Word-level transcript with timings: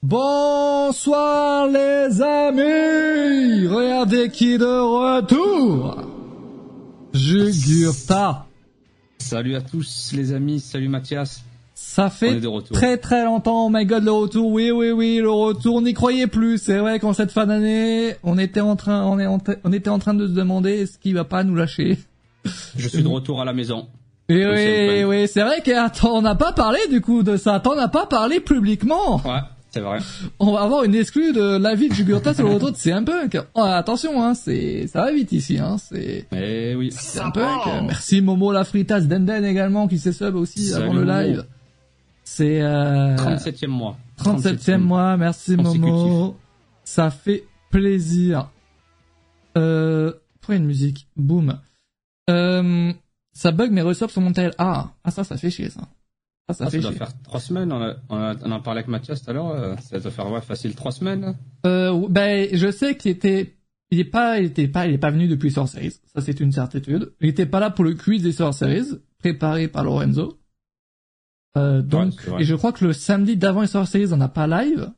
Bonsoir 0.00 1.66
les 1.66 2.22
amis. 2.22 3.66
Regardez 3.66 4.30
qui 4.30 4.56
de 4.56 4.64
retour. 4.64 5.96
Jugurta. 7.12 8.46
Salut 9.18 9.56
à 9.56 9.60
tous 9.60 10.12
les 10.14 10.32
amis, 10.32 10.60
salut 10.60 10.88
Mathias. 10.88 11.42
Ça 11.74 12.10
fait 12.10 12.40
très 12.72 12.98
très 12.98 13.24
longtemps, 13.24 13.66
oh 13.66 13.70
my 13.70 13.86
god, 13.86 14.04
le 14.04 14.12
retour, 14.12 14.52
oui 14.52 14.70
oui 14.70 14.92
oui, 14.92 15.18
le 15.18 15.30
retour, 15.30 15.82
n'y 15.82 15.94
croyez 15.94 16.28
plus, 16.28 16.58
c'est 16.58 16.78
vrai 16.78 17.00
qu'en 17.00 17.12
cette 17.12 17.32
fin 17.32 17.46
d'année, 17.46 18.14
on 18.22 18.38
était 18.38 18.60
en 18.60 18.76
train, 18.76 19.04
on, 19.04 19.18
est 19.18 19.26
on 19.26 19.72
était 19.72 19.90
en 19.90 19.98
train 19.98 20.14
de 20.14 20.28
se 20.28 20.32
demander 20.32 20.82
est-ce 20.82 20.98
qu'il 20.98 21.14
va 21.14 21.24
pas 21.24 21.42
nous 21.42 21.56
lâcher. 21.56 21.98
Je 22.76 22.88
suis 22.88 23.02
de 23.02 23.08
retour 23.08 23.40
à 23.40 23.44
la 23.44 23.52
maison. 23.52 23.88
Et 24.28 24.46
oui, 24.46 25.04
oui, 25.04 25.28
c'est 25.28 25.42
vrai 25.42 25.62
qu'on 26.00 26.22
n'a 26.22 26.36
pas 26.36 26.52
parlé 26.52 26.78
du 26.88 27.00
coup 27.00 27.24
de 27.24 27.36
ça, 27.36 27.58
t'en 27.58 27.76
as 27.76 27.88
pas 27.88 28.06
parlé 28.06 28.38
publiquement. 28.38 29.16
Ouais. 29.24 29.40
C'est 29.70 29.80
vrai. 29.80 29.98
On 30.38 30.52
va 30.52 30.62
avoir 30.62 30.84
une 30.84 30.94
exclue 30.94 31.32
de 31.32 31.58
la 31.58 31.74
vie 31.74 31.88
de 31.88 31.94
Jugurta 31.94 32.32
sur 32.32 32.44
le 32.44 32.54
retour 32.54 32.72
de 32.72 32.76
CM 32.76 33.04
Punk. 33.04 33.38
Oh, 33.54 33.60
attention, 33.60 34.22
hein, 34.22 34.34
c'est, 34.34 34.86
ça 34.86 35.02
va 35.04 35.12
vite 35.12 35.32
ici, 35.32 35.58
hein, 35.58 35.76
c'est. 35.78 36.26
Eh 36.32 36.74
oui. 36.74 36.90
CM 36.90 37.32
Punk. 37.32 37.82
Merci 37.84 38.22
Momo 38.22 38.52
la 38.52 38.64
fritas 38.64 39.02
Denden 39.02 39.44
également 39.44 39.86
qui 39.86 39.98
s'est 39.98 40.12
sub 40.12 40.36
aussi 40.36 40.72
avant 40.72 40.92
le 40.92 41.04
live. 41.04 41.44
C'est, 42.24 42.60
euh... 42.62 43.16
37e 43.16 43.68
mois. 43.68 43.96
37e, 44.22 44.78
mois, 44.78 45.16
merci 45.16 45.56
Momo. 45.56 46.36
Ça 46.84 47.10
fait 47.10 47.44
plaisir. 47.70 48.50
Euh, 49.56 50.12
pour 50.40 50.54
une 50.54 50.64
musique, 50.64 51.08
boum. 51.16 51.58
Euh, 52.30 52.92
ça 53.32 53.52
bug 53.52 53.70
mes 53.70 53.82
ressorts 53.82 54.10
sur 54.10 54.20
mon 54.20 54.32
tel. 54.32 54.52
Ah, 54.58 54.92
ah 55.04 55.10
ça, 55.10 55.24
ça 55.24 55.36
fait 55.36 55.50
chier 55.50 55.70
ça. 55.70 55.82
Ah, 56.50 56.54
ça, 56.54 56.68
ah, 56.72 56.78
doit 56.78 56.92
faire 56.92 57.22
trois 57.22 57.40
semaines. 57.40 57.70
On, 57.72 57.82
a, 57.82 57.96
on, 58.08 58.50
en 58.50 58.60
parlait 58.60 58.78
avec 58.78 58.88
Mathias 58.88 59.22
tout 59.22 59.30
à 59.30 59.34
l'heure. 59.34 59.50
Euh, 59.50 59.76
ça 59.82 60.00
doit 60.00 60.10
faire 60.10 60.30
ouais, 60.30 60.40
facile 60.40 60.74
trois 60.74 60.92
semaines. 60.92 61.36
Euh, 61.66 62.06
ben, 62.08 62.48
je 62.50 62.70
sais 62.70 62.96
qu'il 62.96 63.10
était, 63.10 63.54
il 63.90 64.00
est 64.00 64.04
pas, 64.04 64.38
il 64.38 64.46
était 64.46 64.66
pas, 64.66 64.86
il 64.86 64.94
est 64.94 64.98
pas 64.98 65.10
venu 65.10 65.28
depuis 65.28 65.50
Sorceries. 65.50 66.00
Ça, 66.14 66.22
c'est 66.22 66.40
une 66.40 66.52
certitude. 66.52 67.12
Il 67.20 67.28
était 67.28 67.44
pas 67.44 67.60
là 67.60 67.68
pour 67.68 67.84
le 67.84 67.94
quiz 67.94 68.22
des 68.22 68.32
Sorceries, 68.32 68.98
préparé 69.18 69.68
par 69.68 69.84
Lorenzo. 69.84 70.38
Euh, 71.58 71.82
donc, 71.82 72.14
et 72.38 72.44
je 72.44 72.54
crois 72.54 72.72
que 72.72 72.86
le 72.86 72.94
samedi 72.94 73.36
d'avant 73.36 73.60
les 73.60 73.66
Sorceries, 73.66 74.14
on 74.14 74.16
n'a 74.16 74.28
pas 74.28 74.46
live. 74.46 74.90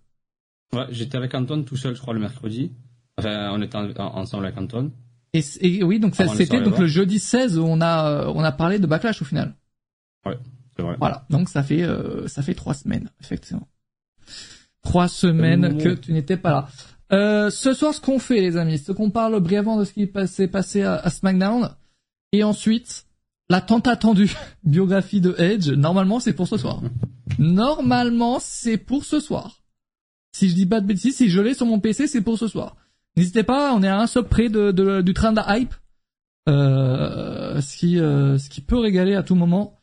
Ouais, 0.72 0.86
j'étais 0.90 1.16
avec 1.16 1.34
Anton 1.34 1.64
tout 1.64 1.76
seul, 1.76 1.96
je 1.96 2.00
crois, 2.00 2.14
le 2.14 2.20
mercredi. 2.20 2.70
Enfin, 3.18 3.50
on 3.52 3.60
était 3.60 3.76
ensemble 3.98 4.46
avec 4.46 4.56
Anton. 4.56 4.92
Et, 5.32 5.42
et 5.60 5.82
oui, 5.82 5.98
donc 5.98 6.14
c'était 6.14 6.60
donc 6.60 6.78
le 6.78 6.86
jeudi 6.86 7.18
16 7.18 7.58
où 7.58 7.64
on 7.64 7.80
a, 7.80 8.28
on 8.28 8.42
a 8.42 8.52
parlé 8.52 8.78
de 8.78 8.86
Backlash 8.86 9.20
au 9.20 9.24
final. 9.24 9.54
Ouais. 10.24 10.38
Voilà, 10.98 11.26
donc 11.30 11.48
ça 11.48 11.62
fait 11.62 11.82
euh, 11.82 12.26
ça 12.28 12.42
fait 12.42 12.54
trois 12.54 12.74
semaines, 12.74 13.10
effectivement. 13.20 13.68
Trois 14.82 15.08
semaines 15.08 15.78
que 15.78 15.90
tu 15.90 16.12
n'étais 16.12 16.36
pas 16.36 16.50
là. 16.50 16.68
Euh, 17.12 17.50
ce 17.50 17.72
soir, 17.72 17.92
ce 17.92 18.00
qu'on 18.00 18.18
fait, 18.18 18.40
les 18.40 18.56
amis, 18.56 18.78
c'est 18.78 18.94
qu'on 18.94 19.10
parle 19.10 19.38
brièvement 19.40 19.78
de 19.78 19.84
ce 19.84 19.92
qui 19.92 20.10
s'est 20.26 20.48
passé 20.48 20.82
à, 20.82 21.10
SmackDown, 21.10 21.70
et 22.32 22.44
ensuite 22.44 23.06
la 23.48 23.60
tant 23.60 23.80
attendue 23.80 24.32
biographie 24.64 25.20
de 25.20 25.34
Edge. 25.38 25.70
Normalement, 25.70 26.20
c'est 26.20 26.32
pour 26.32 26.46
ce 26.48 26.56
soir. 26.56 26.80
Normalement, 27.38 28.38
c'est 28.40 28.78
pour 28.78 29.04
ce 29.04 29.18
soir. 29.20 29.62
Si 30.32 30.48
je 30.48 30.54
dis 30.54 30.66
pas 30.66 30.80
de 30.80 30.86
bêtises, 30.86 31.16
si 31.16 31.28
je 31.28 31.40
l'ai 31.40 31.54
sur 31.54 31.66
mon 31.66 31.80
PC, 31.80 32.06
c'est 32.06 32.20
pour 32.20 32.38
ce 32.38 32.46
soir. 32.46 32.76
N'hésitez 33.16 33.42
pas, 33.42 33.74
on 33.74 33.82
est 33.82 33.88
à 33.88 33.98
un 33.98 34.06
sub 34.06 34.26
près 34.26 34.48
de, 34.48 35.00
du 35.00 35.14
train 35.14 35.32
de 35.32 35.40
hype, 35.48 35.74
euh, 36.48 37.60
ce 37.60 37.76
qui 37.76 37.98
euh, 37.98 38.38
ce 38.38 38.48
qui 38.48 38.60
peut 38.60 38.78
régaler 38.78 39.16
à 39.16 39.22
tout 39.24 39.34
moment. 39.34 39.79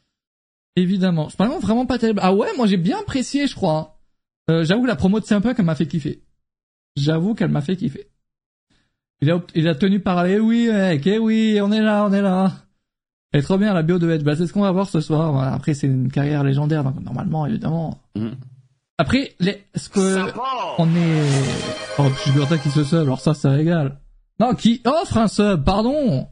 Évidemment. 0.78 1.28
C'est 1.30 1.38
vraiment, 1.40 1.60
vraiment 1.60 1.88
pas 1.88 1.98
terrible. 1.98 2.20
Ah 2.22 2.34
ouais, 2.34 2.50
moi 2.56 2.68
j'ai 2.68 2.78
bien 2.78 3.00
apprécié, 3.00 3.48
je 3.48 3.56
crois. 3.56 4.00
Euh, 4.50 4.64
j'avoue 4.64 4.84
que 4.84 4.88
la 4.88 4.96
promo 4.96 5.20
de 5.20 5.26
Simple 5.26 5.56
qu'elle 5.56 5.66
m'a 5.66 5.74
fait 5.74 5.88
kiffer. 5.88 6.22
J'avoue 6.96 7.34
qu'elle 7.34 7.50
m'a 7.50 7.62
fait 7.62 7.76
kiffer. 7.76 8.08
Il 9.22 9.32
a, 9.32 9.42
il 9.56 9.68
a 9.68 9.74
tenu 9.74 10.00
parler, 10.00 10.34
eh 10.34 10.40
oui, 10.40 10.70
mec, 10.72 11.06
eh 11.08 11.18
oui, 11.18 11.60
on 11.64 11.72
est 11.72 11.82
là, 11.82 12.06
on 12.08 12.14
est 12.14 12.22
là. 12.22 12.52
Elle 13.32 13.40
est 13.40 13.44
trop 13.44 13.58
bien, 13.58 13.74
la 13.74 13.82
bio 13.82 13.98
de 13.98 14.08
Edge. 14.08 14.24
Bah, 14.24 14.36
c'est 14.36 14.46
ce 14.46 14.54
qu'on 14.54 14.62
va 14.62 14.72
voir 14.72 14.88
ce 14.88 15.02
soir. 15.02 15.52
Après, 15.52 15.74
c'est 15.74 15.88
une 15.88 16.12
carrière 16.12 16.44
légendaire, 16.44 16.84
donc 16.84 17.02
normalement, 17.02 17.48
évidemment. 17.48 18.00
Mm. 18.16 18.30
Après, 19.00 19.34
les, 19.40 19.64
ce 19.76 19.90
que, 19.90 20.32
on 20.78 20.88
est, 20.96 21.24
oh, 21.98 22.04
je 22.26 22.32
suis 22.32 22.60
qui 22.62 22.70
se 22.70 22.84
sub, 22.84 23.00
alors 23.00 23.20
ça, 23.20 23.34
ça 23.34 23.50
régale. 23.50 24.00
Non, 24.40 24.54
qui 24.54 24.82
offre 24.86 25.18
un 25.18 25.28
sub, 25.28 25.64
pardon. 25.64 26.28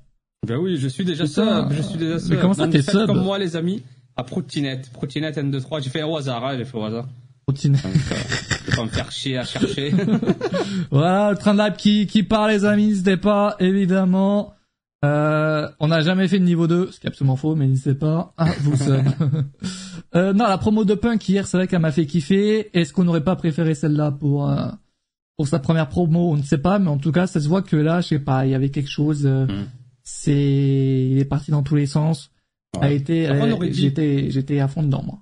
Bah 0.48 0.60
oui, 0.60 0.78
je 0.78 0.88
suis 0.88 1.04
déjà 1.04 1.26
sub, 1.26 1.72
je 1.72 1.82
suis 1.82 1.98
déjà 1.98 2.20
sub. 2.20 2.30
Mais 2.30 2.38
comment 2.38 2.54
ça, 2.54 2.68
t'es 2.68 2.84
sub? 2.84 3.08
comme 3.08 3.24
moi, 3.24 3.40
les 3.40 3.56
amis. 3.56 3.82
À 4.18 4.24
Proutinet, 4.24 4.82
Proutinet 4.94 5.32
N23, 5.32 5.84
j'ai 5.84 5.90
fait 5.90 6.04
au 6.04 6.16
hasard, 6.16 6.46
hein, 6.46 6.56
j'ai 6.58 6.64
fait 6.64 6.78
au 6.78 6.84
hasard. 6.84 7.08
Proutinet. 7.46 7.78
Je 7.78 8.72
vais 8.72 8.78
pas 8.78 8.84
me 8.84 8.90
faire 8.90 9.12
chier 9.12 9.38
à 9.38 9.44
chercher. 9.44 9.94
voilà, 10.92 11.32
le 11.32 11.38
train 11.38 11.54
de 11.54 11.58
l'app 11.58 11.76
qui, 11.76 12.08
qui 12.08 12.24
part 12.24 12.48
les 12.48 12.64
amis, 12.64 12.88
n'hésitez 12.88 13.18
pas, 13.18 13.56
évidemment. 13.60 14.54
Euh, 15.04 15.68
on 15.80 15.90
n'a 15.90 16.02
jamais 16.02 16.30
fait 16.30 16.40
de 16.40 16.46
niveau 16.46 16.66
2, 16.66 16.92
ce 16.92 17.00
qui 17.00 17.08
est 17.08 17.10
absolument 17.10 17.36
faux, 17.36 17.56
mais 17.56 17.68
n'hésitez 17.68 17.94
pas. 17.94 18.34
Ah, 18.38 18.52
vous 18.62 18.78
seul. 18.78 19.04
euh, 20.16 20.32
non, 20.32 20.48
la 20.48 20.58
promo 20.58 20.86
de 20.86 20.96
Punk 20.96 21.28
hier, 21.28 21.46
c'est 21.46 21.58
vrai 21.58 21.68
qu'elle 21.68 21.82
m'a 21.82 21.92
fait 21.92 22.06
kiffer. 22.06 22.70
Est-ce 22.74 22.94
qu'on 22.94 23.04
n'aurait 23.04 23.24
pas 23.24 23.36
préféré 23.36 23.76
celle-là 23.76 24.12
pour 24.12 24.50
euh, 24.50 24.68
pour 25.36 25.48
sa 25.48 25.60
première 25.60 25.90
promo? 25.90 26.32
On 26.32 26.38
ne 26.38 26.44
sait 26.44 26.58
pas, 26.58 26.80
mais 26.80 26.90
en 26.90 26.98
tout 26.98 27.12
cas, 27.12 27.28
ça 27.28 27.42
se 27.42 27.50
voit 27.50 27.62
que 27.62 27.76
là, 27.76 28.00
je 28.00 28.08
sais 28.08 28.20
pas, 28.20 28.46
il 28.46 28.52
y 28.52 28.56
avait 28.56 28.70
quelque 28.70 28.90
chose. 28.90 29.26
Euh, 29.26 29.46
mm. 29.46 29.68
C'est, 30.04 31.08
il 31.12 31.18
est 31.20 31.26
parti 31.26 31.52
dans 31.52 31.64
tous 31.64 31.76
les 31.76 31.88
sens 31.88 32.32
a 32.82 32.92
été, 32.92 33.30
j'étais, 33.72 34.30
j'étais 34.30 34.60
à 34.60 34.68
fond 34.68 34.84
dedans, 34.84 35.04
moi. 35.06 35.20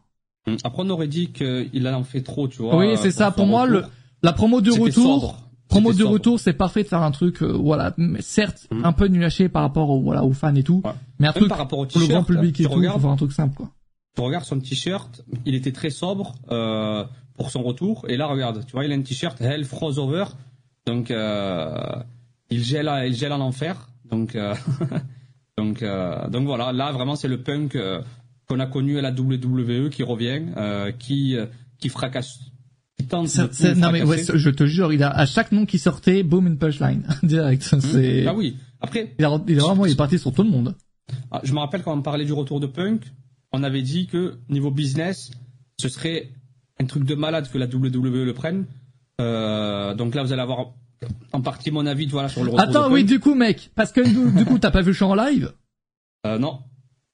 Hum, 0.48 0.58
après, 0.64 0.84
on 0.84 0.90
aurait 0.90 1.08
dit 1.08 1.32
qu'il 1.32 1.88
en 1.88 2.04
fait 2.04 2.22
trop, 2.22 2.48
tu 2.48 2.62
vois. 2.62 2.78
Oui, 2.78 2.96
c'est 2.98 3.12
ça. 3.12 3.32
Pour 3.32 3.46
moi, 3.46 3.66
le, 3.66 3.86
la 4.22 4.34
promo 4.34 4.62
du 4.62 4.72
retour, 4.72 5.38
promo 5.68 5.94
du 5.94 6.04
retour, 6.04 6.40
c'est 6.40 6.54
parfait 6.54 6.84
de 6.84 6.88
faire 6.88 7.02
un 7.02 7.12
truc, 7.12 7.42
euh, 7.42 7.48
voilà, 7.48 7.94
mais 7.98 8.22
certes, 8.22 8.68
hum. 8.72 8.84
un 8.86 8.94
peu 8.94 9.08
nul 9.08 9.22
lâché 9.22 9.50
par 9.50 9.62
rapport 9.62 9.90
aux, 9.90 10.02
voilà, 10.02 10.24
aux 10.24 10.34
fans 10.34 10.56
et 10.56 10.64
tout, 10.64 10.84
mais 11.20 11.28
un 11.28 11.34
truc 11.34 11.50
par 11.50 11.58
rapport 11.58 11.80
au 11.80 11.86
pour 11.86 12.02
le 12.02 12.08
grand 12.08 12.24
public 12.24 12.60
et 12.60 12.64
tout, 12.64 12.70
regardes, 12.70 13.02
faire 13.02 13.10
un 13.10 13.16
truc 13.16 13.32
simple, 13.32 13.56
quoi. 13.56 13.70
Tu 14.16 14.22
regardes 14.22 14.46
son 14.46 14.60
t-shirt, 14.60 15.24
il 15.46 15.56
était 15.56 15.72
très 15.72 15.90
sobre, 15.90 16.36
euh, 16.52 17.04
pour 17.36 17.50
son 17.50 17.64
retour, 17.64 18.06
et 18.10 18.18
là, 18.18 18.28
regarde, 18.28 18.64
tu 18.66 18.74
vois, 18.74 18.86
il 18.86 18.92
a 18.92 18.96
un 18.96 19.02
t-shirt 19.02 19.42
Hell 19.42 19.66
Froze 19.66 19.98
Over, 19.98 20.26
donc, 20.86 21.10
euh, 21.10 21.74
il 22.50 22.64
gèle, 22.64 22.92
il 23.08 23.16
gèle 23.16 23.32
en 23.32 23.40
enfer, 23.40 23.90
donc, 24.10 24.36
euh, 24.36 24.54
Donc, 25.58 25.84
euh, 25.84 26.28
donc 26.30 26.46
voilà, 26.46 26.72
là 26.72 26.92
vraiment 26.92 27.16
c'est 27.16 27.28
le 27.28 27.42
punk 27.42 27.76
euh, 27.76 28.02
qu'on 28.48 28.60
a 28.60 28.66
connu 28.66 28.98
à 28.98 29.02
la 29.02 29.12
WWE 29.12 29.90
qui 29.90 30.04
revient, 30.04 30.42
euh, 30.58 30.92
qui 30.92 31.36
qui 31.80 31.90
fracasse. 31.90 32.40
Qui 33.00 33.08
tente 33.08 33.26
de 33.26 33.80
non 33.80 33.92
mais 33.92 34.04
ouais, 34.04 34.24
je 34.24 34.50
te 34.50 34.66
jure, 34.66 34.94
il 34.94 35.04
a 35.04 35.10
à 35.10 35.26
chaque 35.26 35.52
nom 35.52 35.66
qui 35.66 35.80
sortait, 35.80 36.24
boom 36.24 36.48
une 36.48 36.58
punchline 36.58 37.08
direct. 37.24 37.74
Mmh. 37.74 38.28
Ah 38.28 38.34
oui. 38.34 38.58
Après. 38.82 39.16
Il, 39.18 39.26
a, 39.26 39.40
il 39.48 39.60
vraiment 39.60 39.86
il 39.86 39.94
est 39.94 39.96
parti 39.96 40.20
sur 40.20 40.34
tout 40.34 40.44
le 40.44 40.50
monde. 40.50 40.76
Ah, 41.32 41.42
je 41.44 41.54
me 41.54 41.60
rappelle 41.60 41.84
quand 41.84 41.98
on 41.98 42.02
parlait 42.02 42.26
du 42.26 42.34
retour 42.34 42.60
de 42.60 42.68
punk, 42.68 43.02
on 43.52 43.64
avait 43.64 43.82
dit 43.82 44.08
que 44.08 44.40
niveau 44.50 44.72
business, 44.72 45.32
ce 45.80 45.90
serait 45.90 46.32
un 46.80 46.86
truc 46.86 47.04
de 47.04 47.16
malade 47.16 47.50
que 47.52 47.58
la 47.58 47.66
WWE 47.66 48.26
le 48.26 48.34
prenne. 48.34 48.66
Euh, 49.22 49.94
donc 49.96 50.16
là, 50.16 50.24
vous 50.24 50.34
allez 50.34 50.42
avoir 50.42 50.74
en 51.32 51.42
partie 51.42 51.72
mon 51.72 51.86
avis, 51.86 52.08
voilà, 52.08 52.30
sur 52.30 52.44
le 52.44 52.52
retour 52.52 52.62
Attends, 52.62 52.92
oui, 52.92 53.04
du 53.04 53.20
coup, 53.20 53.36
mec, 53.36 53.72
parce 53.76 53.92
que 53.92 54.02
du, 54.02 54.46
coup, 54.46 54.60
t'as 54.60 54.72
pas 54.72 54.82
vu 54.82 54.88
le 54.88 54.94
show 54.94 55.06
en 55.06 55.16
live? 55.16 55.52
Euh, 56.26 56.38
non. 56.38 56.60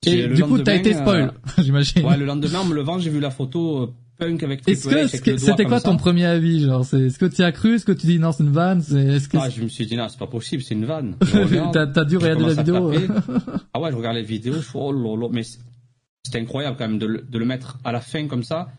Et 0.05 0.27
du 0.27 0.43
coup, 0.43 0.59
t'as 0.59 0.75
été 0.75 0.93
spoil, 0.93 1.33
euh, 1.33 1.51
j'imagine. 1.63 2.05
Ouais, 2.05 2.17
le 2.17 2.25
lendemain, 2.25 2.59
en 2.59 2.65
me 2.65 2.75
levant, 2.75 2.99
j'ai 2.99 3.09
vu 3.09 3.19
la 3.19 3.31
photo 3.31 3.83
euh, 3.83 3.93
punk 4.17 4.43
avec 4.43 4.67
Est-ce 4.67 5.21
que 5.21 5.37
c'était 5.37 5.65
quoi 5.65 5.81
ton 5.81 5.97
premier 5.97 6.25
avis, 6.25 6.61
genre 6.61 6.85
c'est 6.85 7.01
est-ce 7.01 7.19
que 7.19 7.25
tu 7.25 7.41
as 7.41 7.51
cru, 7.51 7.75
est-ce 7.75 7.85
que 7.85 7.91
tu 7.91 8.07
dis 8.07 8.19
non, 8.19 8.31
c'est 8.31 8.43
une 8.43 8.51
vanne, 8.51 8.81
c'est 8.81 9.03
est-ce 9.03 9.27
que 9.27 9.37
Ah, 9.37 9.49
je 9.49 9.61
me 9.61 9.67
suis 9.67 9.85
dit 9.85 9.97
non, 9.97 10.07
c'est 10.09 10.19
pas 10.19 10.27
possible, 10.27 10.63
c'est 10.63 10.75
une 10.75 10.85
vanne. 10.85 11.15
t'as 11.73 11.87
t'as 11.87 12.05
dû 12.05 12.17
regarder 12.17 12.45
la 12.45 12.53
vidéo. 12.53 12.91
ah 13.73 13.79
ouais, 13.79 13.91
je 13.91 13.95
regarde 13.95 14.15
les 14.15 14.23
vidéos, 14.23 14.55
je 14.55 14.61
fais 14.61 14.79
oh 14.79 15.29
mais 15.31 15.43
c'était 16.23 16.39
incroyable 16.39 16.77
quand 16.77 16.87
même 16.87 16.99
de 16.99 17.05
le, 17.05 17.21
de 17.21 17.37
le 17.37 17.45
mettre 17.45 17.77
à 17.83 17.91
la 17.91 18.01
fin 18.01 18.27
comme 18.27 18.43
ça 18.43 18.69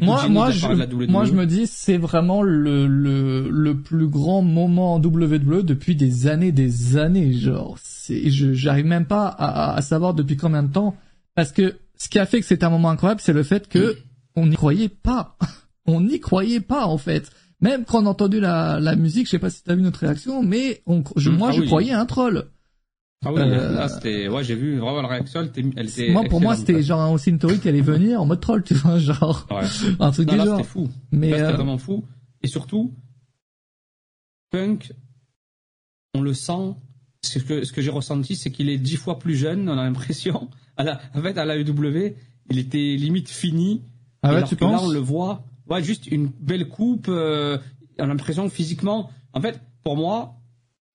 moi, 0.00 0.28
moi, 0.28 0.50
je, 0.50 0.66
moi, 1.06 1.24
je 1.24 1.32
me 1.32 1.46
dis, 1.46 1.66
c'est 1.66 1.96
vraiment 1.96 2.42
le, 2.42 2.86
le, 2.86 3.48
le 3.50 3.76
plus 3.76 4.06
grand 4.06 4.42
moment 4.42 4.94
en 4.94 5.00
WWE 5.00 5.62
depuis 5.62 5.96
des 5.96 6.26
années, 6.28 6.52
des 6.52 6.96
années, 6.96 7.32
genre. 7.32 7.76
C'est, 7.82 8.30
je, 8.30 8.52
j'arrive 8.52 8.86
même 8.86 9.06
pas 9.06 9.26
à, 9.26 9.74
à, 9.74 9.82
savoir 9.82 10.14
depuis 10.14 10.36
combien 10.36 10.62
de 10.62 10.72
temps. 10.72 10.96
Parce 11.34 11.50
que 11.50 11.76
ce 11.96 12.08
qui 12.08 12.18
a 12.18 12.26
fait 12.26 12.40
que 12.40 12.46
c'est 12.46 12.62
un 12.62 12.70
moment 12.70 12.90
incroyable, 12.90 13.20
c'est 13.20 13.32
le 13.32 13.42
fait 13.42 13.68
que 13.68 13.96
on 14.36 14.46
n'y 14.46 14.56
croyait 14.56 14.88
pas. 14.88 15.36
on 15.86 16.00
n'y 16.00 16.20
croyait 16.20 16.60
pas, 16.60 16.86
en 16.86 16.98
fait. 16.98 17.30
Même 17.60 17.84
quand 17.84 18.02
on 18.02 18.06
a 18.06 18.10
entendu 18.10 18.40
la, 18.40 18.78
la 18.80 18.96
musique, 18.96 19.26
je 19.26 19.32
sais 19.32 19.38
pas 19.38 19.50
si 19.50 19.62
t'as 19.64 19.74
vu 19.74 19.82
notre 19.82 20.00
réaction, 20.00 20.42
mais 20.42 20.82
on, 20.86 21.02
je, 21.16 21.30
moi, 21.30 21.48
ah 21.50 21.56
je 21.56 21.62
croyais 21.62 21.92
un 21.92 22.06
troll. 22.06 22.46
Ah 23.24 23.32
oui, 23.34 23.42
euh, 23.42 23.72
là 23.72 23.88
c'était, 23.88 24.28
ouais, 24.28 24.42
j'ai 24.42 24.54
vu 24.54 24.78
vraiment 24.78 25.02
la 25.02 25.08
réaction, 25.08 25.46
elle 25.76 25.88
était. 25.88 26.10
Moi, 26.10 26.22
pour 26.24 26.40
moi, 26.40 26.56
c'était 26.56 26.82
genre 26.82 27.12
aussi 27.12 27.28
une 27.28 27.38
théorie 27.38 27.58
qui 27.58 27.68
allait 27.68 27.82
venir 27.82 28.22
en 28.22 28.24
mode 28.24 28.40
troll, 28.40 28.62
tu 28.62 28.72
vois, 28.72 28.98
genre 28.98 29.46
ouais. 29.50 29.66
un 29.98 30.10
truc 30.10 30.28
non, 30.28 30.32
du 30.32 30.38
là, 30.38 30.44
genre. 30.46 30.56
C'était 30.56 30.68
fou. 30.68 30.88
Mais 31.12 31.30
c'était 31.30 31.42
euh, 31.42 31.52
vraiment 31.52 31.76
fou. 31.76 32.04
Et 32.42 32.48
surtout, 32.48 32.94
Punk, 34.50 34.92
on 36.14 36.22
le 36.22 36.32
sent. 36.32 36.74
Ce 37.22 37.38
que 37.38 37.64
ce 37.64 37.72
que 37.72 37.82
j'ai 37.82 37.90
ressenti, 37.90 38.36
c'est 38.36 38.50
qu'il 38.50 38.70
est 38.70 38.78
dix 38.78 38.96
fois 38.96 39.18
plus 39.18 39.36
jeune. 39.36 39.68
On 39.68 39.72
a 39.72 39.84
l'impression. 39.84 40.48
À 40.76 40.84
la, 40.84 40.98
en 41.14 41.20
fait, 41.20 41.36
à 41.36 41.44
la 41.44 41.58
EW, 41.58 42.14
il 42.48 42.58
était 42.58 42.96
limite 42.96 43.28
fini. 43.28 43.82
Ah 44.22 44.32
ouais, 44.32 44.44
tu 44.44 44.56
penses 44.56 44.80
Là, 44.80 44.88
on 44.88 44.90
le 44.90 44.98
voit. 44.98 45.44
ouais, 45.68 45.82
juste 45.82 46.06
une 46.06 46.28
belle 46.28 46.68
coupe. 46.68 47.04
Euh, 47.10 47.58
on 47.98 48.04
a 48.04 48.06
l'impression 48.06 48.48
que 48.48 48.54
physiquement, 48.54 49.10
en 49.34 49.42
fait, 49.42 49.60
pour 49.82 49.98
moi, 49.98 50.39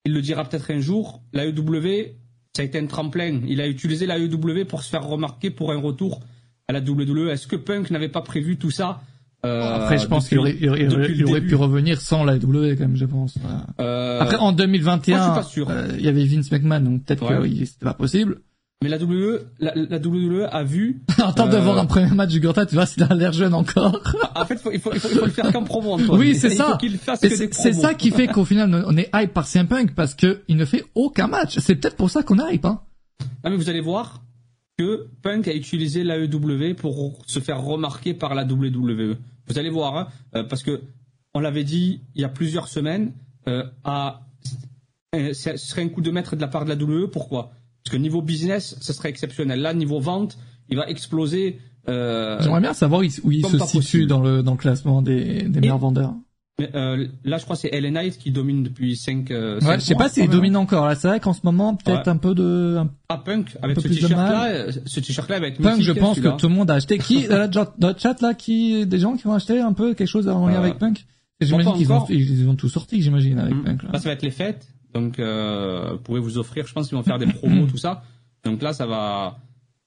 il 0.06 0.14
le 0.14 0.22
dira 0.22 0.44
peut-être 0.44 0.72
un 0.72 0.80
jour, 0.80 1.22
l'AEW, 1.34 2.14
ça 2.56 2.62
a 2.62 2.66
été 2.66 2.80
un 2.80 2.86
tremplin. 2.86 3.42
Il 3.48 3.60
a 3.60 3.68
utilisé 3.68 4.06
l'AEW 4.06 4.66
pour 4.66 4.84
se 4.84 4.90
faire 4.90 5.06
remarquer 5.06 5.50
pour 5.50 5.72
un 5.72 5.80
retour 5.80 6.22
à 6.68 6.74
la 6.74 6.80
WWE. 6.80 7.30
Est-ce 7.30 7.48
que 7.48 7.56
Punk 7.56 7.92
n'avait 7.92 8.10
pas 8.10 8.22
prévu 8.22 8.58
tout 8.58 8.72
ça 8.72 9.02
euh, 9.46 9.76
Après, 9.76 9.98
je 9.98 10.08
pense 10.08 10.30
qu'il 10.30 10.40
aurait, 10.40 10.56
il 10.60 11.26
aurait, 11.26 11.42
pu 11.42 11.56
revenir 11.56 12.00
sans 12.00 12.24
la 12.24 12.36
WWE, 12.36 12.76
quand 12.78 12.82
même, 12.82 12.96
je 12.96 13.06
pense. 13.06 13.38
Euh, 13.80 14.20
Après, 14.22 14.38
en 14.38 14.52
2021, 14.52 15.44
euh, 15.58 15.92
il 15.98 16.06
y 16.06 16.08
avait 16.08 16.26
Vince 16.26 16.52
McMahon, 16.52 16.82
donc 16.82 17.04
peut-être 17.04 17.28
que 17.28 17.66
c'était 17.66 17.86
pas 17.86 17.94
possible. 17.94 18.42
Mais 18.84 18.90
la 18.90 18.98
WWE, 18.98 19.40
la, 19.60 19.74
la 19.76 19.98
WWE 19.98 20.48
a 20.52 20.64
vu. 20.64 21.02
Attends 21.18 21.48
de 21.48 21.58
voir 21.58 21.78
un 21.78 21.86
premier 21.86 22.14
match 22.14 22.32
du 22.32 22.40
Gorta, 22.40 22.66
tu 22.66 22.76
vois, 22.76 22.86
a 22.86 23.16
l'air 23.16 23.32
jeune 23.32 23.54
encore. 23.54 24.02
en 24.36 24.46
fait, 24.46 24.56
il 24.56 24.60
faut, 24.60 24.72
il 24.72 24.80
faut, 24.80 24.94
il 24.94 25.00
faut 25.00 25.26
le 25.26 25.32
faire 25.32 25.52
qu'en 25.52 25.64
promo, 25.64 25.94
Antoine. 25.94 26.20
Oui, 26.20 26.36
c'est 26.36 26.50
ça. 26.50 26.78
C'est 27.14 27.74
ça 27.74 27.94
qui 27.94 28.12
fait 28.12 28.28
qu'au 28.28 28.46
final, 28.46 28.84
on 28.88 28.98
est 28.98 29.10
hype 29.14 29.34
par 29.34 29.48
CM 29.48 29.68
Punk 29.68 29.96
parce 29.96 30.14
que 30.14 30.44
il 30.48 30.58
ne 30.58 30.66
fait 30.66 30.84
aucun 30.94 31.28
match. 31.28 31.58
C'est 31.60 31.76
peut-être 31.76 31.96
pour 31.96 32.10
ça 32.10 32.24
qu'on 32.24 32.38
est 32.40 32.56
hype, 32.56 32.66
hein. 32.66 32.82
Non, 33.44 33.52
mais 33.52 33.56
vous 33.56 33.70
allez 33.70 33.82
voir 33.82 34.24
que 34.78 35.08
Punk 35.22 35.48
a 35.48 35.54
utilisé 35.54 36.04
l'AEW 36.04 36.76
pour 36.76 37.20
se 37.26 37.40
faire 37.40 37.62
remarquer 37.62 38.14
par 38.14 38.36
la 38.36 38.44
WWE. 38.44 39.16
Vous 39.48 39.60
allez 39.60 39.70
voir, 39.70 39.98
hein, 39.98 40.08
euh, 40.36 40.44
parce 40.44 40.64
que 40.64 40.82
on 41.34 41.40
l'avait 41.40 41.64
dit 41.64 42.02
il 42.16 42.22
y 42.22 42.26
a 42.26 42.30
plusieurs 42.30 42.68
semaines, 42.68 43.14
euh, 43.48 43.64
à, 43.84 44.22
euh, 45.16 45.34
ce 45.34 45.56
serait 45.58 45.84
un 45.84 45.90
coup 45.90 46.02
de 46.02 46.12
maître 46.12 46.36
de 46.36 46.42
la 46.42 46.48
part 46.48 46.66
de 46.66 46.70
la 46.70 46.76
WWE. 46.76 47.10
Pourquoi? 47.10 47.52
Parce 47.86 47.98
que 47.98 48.02
niveau 48.02 48.22
business, 48.22 48.76
ce 48.82 48.94
serait 48.94 49.10
exceptionnel. 49.10 49.62
Là, 49.62 49.74
niveau 49.74 50.00
vente, 50.00 50.38
il 50.70 50.78
va 50.78 50.90
exploser. 50.90 51.60
Euh, 51.88 52.42
J'aimerais 52.42 52.62
bien 52.62 52.74
savoir 52.74 53.02
où 53.02 53.32
il 53.32 53.46
se 53.46 53.60
situe 53.60 54.08
dans 54.08 54.22
le, 54.22 54.42
dans 54.42 54.54
le 54.54 54.58
classement 54.58 55.04
des, 55.04 55.44
des 55.44 55.62
meilleurs 55.62 55.78
vendeurs. 55.78 56.16
Euh, 56.62 57.08
là, 57.26 57.38
je 57.38 57.44
crois 57.44 57.58
que 57.58 57.64
c'est 57.64 57.74
Ellen 57.74 57.94
Knight 57.96 58.18
qui 58.18 58.32
domine 58.32 58.64
depuis 58.64 58.96
5 58.96 59.30
euh, 59.30 59.60
Ouais, 59.60 59.76
je 59.76 59.84
sais 59.84 59.96
pas 59.96 60.08
s'il 60.08 60.30
domine 60.30 60.56
encore. 60.56 60.88
Là, 60.88 60.96
c'est 60.96 61.10
vrai 61.10 61.20
qu'en 61.20 61.34
ce 61.34 61.42
moment, 61.44 61.76
peut-être 61.76 62.08
un 62.08 62.16
peu 62.16 62.34
de. 62.34 62.78
Un, 62.80 62.90
ah, 63.10 63.18
Punk 63.18 63.58
avec 63.62 63.80
ce 63.80 63.88
t-shirt-là, 63.88 64.46
euh, 64.48 64.72
ce 64.86 65.00
t-shirt-là 65.02 65.40
va 65.42 65.48
être 65.48 65.62
Punk, 65.62 65.82
je 65.82 65.92
pense 65.92 66.20
que 66.20 66.30
tout 66.38 66.48
le 66.48 66.56
monde 66.56 66.72
a 66.72 66.76
acheté. 66.76 66.98
Qui 66.98 67.28
dans 67.28 67.68
le 67.82 67.96
chat 67.98 68.22
là, 68.22 68.34
qui 68.34 68.86
des 68.86 69.00
gens 69.00 69.16
qui 69.18 69.24
vont 69.24 69.34
acheter 69.34 69.60
un 69.60 69.74
peu 69.74 69.94
quelque 69.94 70.08
chose 70.08 70.28
en 70.30 70.48
lien 70.48 70.56
avec 70.56 70.78
Punk? 70.78 71.06
J'imagine 71.42 71.74
qu'ils 71.74 71.92
ont, 71.92 72.06
ils 72.08 72.48
ont 72.48 72.56
tout 72.56 72.70
sorti, 72.70 73.02
j'imagine 73.02 73.38
avec 73.38 73.54
mm. 73.54 73.64
Punk. 73.64 73.84
Là. 73.84 73.90
là. 73.92 74.00
ça 74.00 74.08
va 74.08 74.14
être 74.14 74.22
les 74.22 74.32
fêtes, 74.32 74.70
donc 74.96 75.20
euh, 75.20 75.92
vous 75.92 76.00
pouvez 76.00 76.20
vous 76.20 76.38
offrir. 76.38 76.66
Je 76.66 76.74
pense 76.74 76.88
qu'ils 76.88 76.98
vont 76.98 77.04
faire 77.04 77.20
des 77.20 77.28
promos, 77.28 77.68
tout 77.70 77.78
ça. 77.78 78.02
Donc 78.44 78.62
là, 78.62 78.74
ça 78.74 78.88
va, 78.88 79.38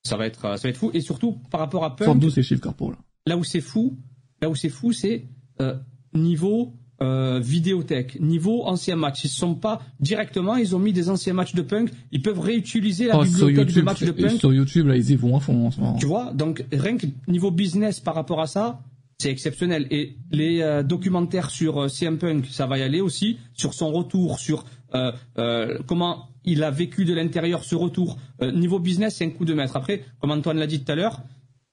ça 0.04 0.16
va 0.16 0.26
être, 0.26 0.42
ça 0.42 0.62
va 0.62 0.68
être 0.68 0.76
fou. 0.76 0.90
Et 0.92 1.00
surtout 1.00 1.38
par 1.50 1.60
rapport 1.60 1.84
à 1.84 1.96
Punk. 1.96 2.30
Ces 2.30 2.42
chiffres 2.42 2.60
corpo 2.60 2.90
là. 2.90 2.98
Là 3.26 3.36
où 3.36 3.44
c'est 3.44 3.60
fou, 3.60 3.96
là 4.40 4.48
où 4.50 4.54
c'est 4.54 4.68
fou, 4.68 4.92
c'est 4.92 5.24
euh, 5.60 5.74
niveau 6.14 6.74
euh, 7.00 7.40
vidéothèque, 7.40 8.20
niveau 8.20 8.66
ancien 8.66 8.96
match. 8.96 9.24
Ils 9.24 9.28
sont 9.28 9.54
pas 9.54 9.80
directement, 9.98 10.56
ils 10.56 10.76
ont 10.76 10.78
mis 10.78 10.92
des 10.92 11.08
anciens 11.08 11.32
matchs 11.32 11.54
de 11.54 11.62
punk. 11.62 11.90
Ils 12.12 12.20
peuvent 12.20 12.40
réutiliser 12.40 13.06
la 13.06 13.18
oh, 13.18 13.24
bibliothèque 13.24 13.74
de 13.74 13.82
matchs 13.82 14.02
de 14.02 14.12
punk. 14.12 14.38
Sur 14.38 14.52
YouTube, 14.52 14.88
là, 14.88 14.96
ils 14.96 15.10
y 15.10 15.16
vont 15.16 15.36
à 15.36 15.40
fond 15.40 15.66
en 15.66 15.70
ce 15.70 15.80
moment. 15.80 15.96
Tu 15.96 16.06
vois, 16.06 16.32
donc 16.34 16.64
rien 16.70 16.98
que 16.98 17.06
niveau 17.28 17.50
business 17.50 17.98
par 18.00 18.14
rapport 18.14 18.40
à 18.40 18.46
ça, 18.46 18.82
c'est 19.20 19.30
exceptionnel. 19.30 19.88
Et 19.90 20.16
les 20.30 20.62
euh, 20.62 20.84
documentaires 20.84 21.50
sur 21.50 21.82
euh, 21.82 21.88
CM 21.88 22.18
Punk, 22.18 22.46
ça 22.46 22.66
va 22.66 22.78
y 22.78 22.82
aller 22.82 23.00
aussi, 23.00 23.38
sur 23.52 23.74
son 23.74 23.90
retour, 23.90 24.38
sur 24.38 24.64
euh, 24.94 25.12
euh 25.38 25.78
comment 25.86 26.28
il 26.44 26.62
a 26.64 26.70
vécu 26.70 27.04
de 27.04 27.12
l'intérieur 27.12 27.64
ce 27.64 27.74
retour. 27.74 28.18
niveau 28.40 28.78
business, 28.78 29.16
c'est 29.16 29.24
un 29.24 29.30
coup 29.30 29.44
de 29.44 29.54
maître. 29.54 29.76
Après, 29.76 30.04
comme 30.20 30.30
Antoine 30.30 30.58
l'a 30.58 30.66
dit 30.66 30.82
tout 30.82 30.90
à 30.90 30.94
l'heure, 30.94 31.20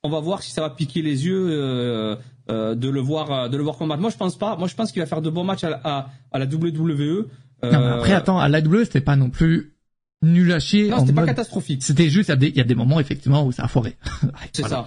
on 0.03 0.09
va 0.09 0.19
voir 0.19 0.43
si 0.43 0.51
ça 0.51 0.61
va 0.61 0.69
piquer 0.69 1.01
les 1.01 1.25
yeux 1.25 2.17
euh, 2.47 2.75
de 2.75 2.89
le 2.89 2.99
voir 2.99 3.31
euh, 3.31 3.49
de 3.49 3.57
le 3.57 3.63
voir 3.63 3.75
combattre. 3.75 4.01
Moi 4.01 4.11
je 4.11 4.17
pense 4.17 4.37
pas. 4.37 4.55
Moi 4.55 4.67
je 4.67 4.75
pense 4.75 4.91
qu'il 4.91 5.01
va 5.01 5.07
faire 5.07 5.23
de 5.23 5.31
bons 5.31 5.43
matchs 5.43 5.63
à, 5.63 5.81
à, 5.83 6.09
à 6.31 6.37
la 6.37 6.45
WWE. 6.45 7.27
Euh... 7.63 7.97
Après 7.97 8.13
attends, 8.13 8.37
à 8.37 8.47
la 8.47 8.59
WWE 8.59 8.83
c'était 8.83 9.01
pas 9.01 9.15
non 9.15 9.31
plus 9.31 9.73
nul 10.21 10.51
à 10.51 10.59
chier. 10.59 10.89
Non, 10.89 10.99
c'était 10.99 11.13
pas 11.13 11.25
catastrophique. 11.25 11.81
C'était 11.81 12.07
juste 12.07 12.29
il 12.29 12.31
y, 12.31 12.33
a 12.33 12.35
des, 12.35 12.47
il 12.49 12.55
y 12.57 12.61
a 12.61 12.65
des 12.65 12.75
moments 12.75 12.99
effectivement 12.99 13.43
où 13.47 13.51
ça 13.51 13.63
a 13.63 13.67
foiré. 13.67 13.97
c'est 14.53 14.67
ça. 14.67 14.85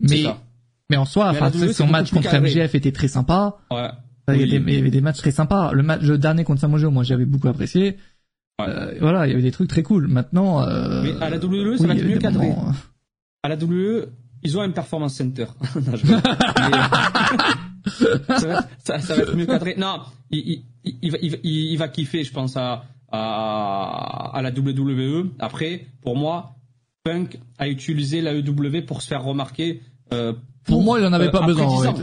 Mais 0.00 0.24
mais 0.90 0.96
en 0.96 1.04
soi, 1.04 1.28
enfin, 1.30 1.52
son 1.72 1.86
match 1.86 2.10
contre 2.10 2.34
MGF 2.36 2.74
était 2.74 2.92
très 2.92 3.08
sympa. 3.08 3.58
Ouais. 3.70 3.90
Il, 4.28 4.40
y 4.40 4.42
avait 4.42 4.58
des, 4.58 4.72
il 4.72 4.76
y 4.76 4.80
avait 4.80 4.90
des 4.90 5.00
matchs 5.00 5.18
très 5.18 5.30
sympas. 5.30 5.72
Le 5.72 5.82
match 5.82 6.02
le 6.02 6.18
dernier 6.18 6.44
contre 6.44 6.60
Samoa 6.60 6.78
Joe, 6.78 6.92
moi 6.92 7.02
j'avais 7.02 7.24
beaucoup 7.24 7.48
apprécié. 7.48 7.96
Ouais. 8.58 8.66
Euh, 8.68 8.94
voilà, 9.00 9.26
il 9.26 9.30
y 9.30 9.32
avait 9.32 9.42
des 9.42 9.52
trucs 9.52 9.68
très 9.68 9.82
cool. 9.82 10.08
Maintenant, 10.08 10.62
euh, 10.62 11.02
mais 11.02 11.22
à 11.22 11.30
la 11.30 11.38
WWE, 11.38 11.76
ça 11.76 11.86
va 11.86 11.94
être 11.94 12.04
mieux 12.04 12.18
cadré. 12.18 12.48
Moments, 12.48 12.72
à 13.42 13.48
la 13.48 13.56
WWE, 13.56 14.08
ils 14.42 14.58
ont 14.58 14.62
un 14.62 14.70
performance 14.70 15.14
center. 15.14 15.46
ça, 17.86 18.46
va 18.46 18.54
être, 18.54 18.68
ça, 18.84 18.98
ça, 18.98 19.14
va 19.14 19.22
être 19.22 19.36
mieux 19.36 19.46
cadré. 19.46 19.74
Non, 19.78 20.00
il, 20.30 20.64
il, 20.84 20.98
il, 21.02 21.10
va, 21.10 21.18
il, 21.22 21.76
va 21.76 21.88
kiffer, 21.88 22.24
je 22.24 22.32
pense, 22.32 22.56
à, 22.56 22.84
à, 23.10 24.30
à 24.34 24.42
la 24.42 24.50
WWE. 24.50 25.30
Après, 25.38 25.86
pour 26.02 26.16
moi, 26.16 26.56
Punk 27.04 27.38
a 27.58 27.68
utilisé 27.68 28.20
la 28.20 28.34
EW 28.34 28.82
pour 28.86 29.02
se 29.02 29.08
faire 29.08 29.22
remarquer. 29.22 29.82
Euh, 30.12 30.34
pour, 30.64 30.82
moi, 30.82 31.00
il 31.00 31.06
en 31.06 31.12
avait 31.12 31.28
euh, 31.28 31.30
pas 31.30 31.46
besoin. 31.46 31.94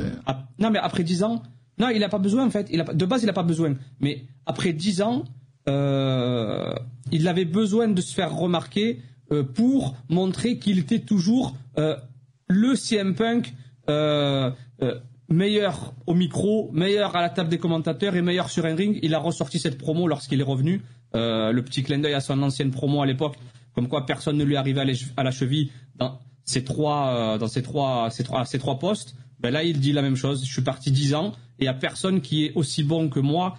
non, 0.59 0.71
mais 0.71 0.79
après 0.79 1.03
10 1.03 1.23
ans, 1.23 1.43
non, 1.77 1.89
il 1.89 2.03
a 2.03 2.09
pas 2.09 2.19
besoin 2.19 2.45
en 2.45 2.49
fait. 2.49 2.67
Il 2.71 2.83
de 2.83 3.05
base, 3.05 3.23
il 3.23 3.29
a 3.29 3.33
pas 3.33 3.43
besoin. 3.43 3.75
Mais 3.99 4.23
après 4.45 4.73
10 4.73 5.01
ans, 5.01 5.25
euh, 5.67 6.73
il 7.11 7.27
avait 7.27 7.45
besoin 7.45 7.87
de 7.87 8.01
se 8.01 8.13
faire 8.13 8.35
remarquer 8.35 9.01
euh, 9.31 9.43
pour 9.43 9.95
montrer 10.09 10.59
qu'il 10.59 10.79
était 10.79 10.99
toujours 10.99 11.55
euh, 11.77 11.95
le 12.47 12.75
CM 12.75 13.15
Punk 13.15 13.53
meilleur 15.27 15.93
au 16.05 16.13
micro, 16.13 16.69
meilleur 16.71 17.15
à 17.15 17.21
la 17.21 17.29
table 17.29 17.49
des 17.49 17.57
commentateurs 17.57 18.15
et 18.15 18.21
meilleur 18.21 18.49
sur 18.49 18.65
un 18.65 18.75
ring. 18.75 18.99
Il 19.01 19.15
a 19.15 19.19
ressorti 19.19 19.59
cette 19.59 19.77
promo 19.77 20.07
lorsqu'il 20.07 20.39
est 20.39 20.43
revenu. 20.43 20.81
Le 21.13 21.59
petit 21.61 21.81
clin 21.81 21.99
d'œil 21.99 22.13
à 22.13 22.19
son 22.19 22.41
ancienne 22.43 22.71
promo 22.71 23.01
à 23.01 23.05
l'époque, 23.05 23.35
comme 23.73 23.87
quoi 23.87 24.05
personne 24.05 24.37
ne 24.37 24.43
lui 24.43 24.55
arrivait 24.55 24.81
à, 25.17 25.23
la 25.23 25.31
cheville 25.31 25.71
dans 25.95 26.19
ces 26.43 26.63
trois, 26.63 27.37
dans 27.39 27.47
ces 27.47 27.63
trois, 27.63 28.09
ces 28.11 28.23
trois, 28.23 28.45
ces 28.45 28.59
trois 28.59 28.77
postes. 28.77 29.15
Ben 29.39 29.51
là, 29.51 29.63
il 29.63 29.79
dit 29.79 29.91
la 29.91 30.01
même 30.01 30.15
chose. 30.15 30.45
Je 30.45 30.51
suis 30.51 30.61
parti 30.61 30.91
dix 30.91 31.13
ans 31.13 31.33
et 31.59 31.63
il 31.63 31.65
n'y 31.65 31.69
a 31.69 31.73
personne 31.73 32.21
qui 32.21 32.45
est 32.45 32.53
aussi 32.55 32.83
bon 32.83 33.09
que 33.09 33.19
moi 33.19 33.57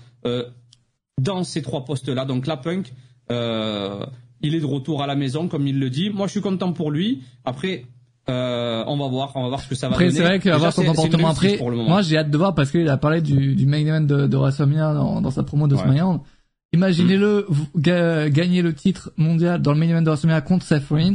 dans 1.20 1.44
ces 1.44 1.62
trois 1.62 1.84
postes-là. 1.84 2.24
Donc 2.24 2.46
la 2.46 2.56
Punk, 2.56 2.92
il 3.30 4.54
est 4.54 4.60
de 4.60 4.66
retour 4.66 5.02
à 5.02 5.06
la 5.06 5.14
maison, 5.14 5.48
comme 5.48 5.66
il 5.66 5.78
le 5.78 5.90
dit. 5.90 6.10
Moi, 6.10 6.26
je 6.26 6.32
suis 6.32 6.40
content 6.40 6.72
pour 6.72 6.90
lui. 6.90 7.22
Après, 7.44 7.86
euh, 8.28 8.82
on 8.88 8.96
va 8.96 9.06
voir, 9.06 9.32
on 9.36 9.42
va 9.42 9.48
voir 9.48 9.60
ce 9.60 9.68
que 9.68 9.76
ça 9.76 9.88
va 9.88 9.94
après, 9.94 10.08
donner. 10.08 10.18
Après, 10.18 10.26
c'est 10.26 10.38
vrai 10.38 10.40
qu'avoir 10.40 10.72
son 10.72 10.84
comportement 10.84 11.28
après, 11.28 11.58
moi 11.60 12.02
j'ai 12.02 12.18
hâte 12.18 12.30
de 12.30 12.36
voir 12.36 12.56
parce 12.56 12.72
qu'il 12.72 12.88
a 12.88 12.96
parlé 12.96 13.20
du, 13.20 13.54
du 13.54 13.66
main 13.66 13.78
event 13.78 14.00
de, 14.00 14.26
de 14.26 14.36
WrestleMania 14.36 14.94
dans, 14.94 15.20
dans 15.20 15.30
sa 15.30 15.44
promo 15.44 15.68
de 15.68 15.76
ouais. 15.76 16.02
Imaginez-le 16.72 17.46
gagner 17.76 18.62
le 18.62 18.74
titre 18.74 19.12
mondial 19.16 19.62
dans 19.62 19.72
le 19.72 19.78
main 19.78 19.88
event 19.88 20.02
de 20.02 20.08
WrestleMania 20.08 20.40
contre 20.40 20.66
Seth 20.66 20.88
Rollins. 20.88 21.14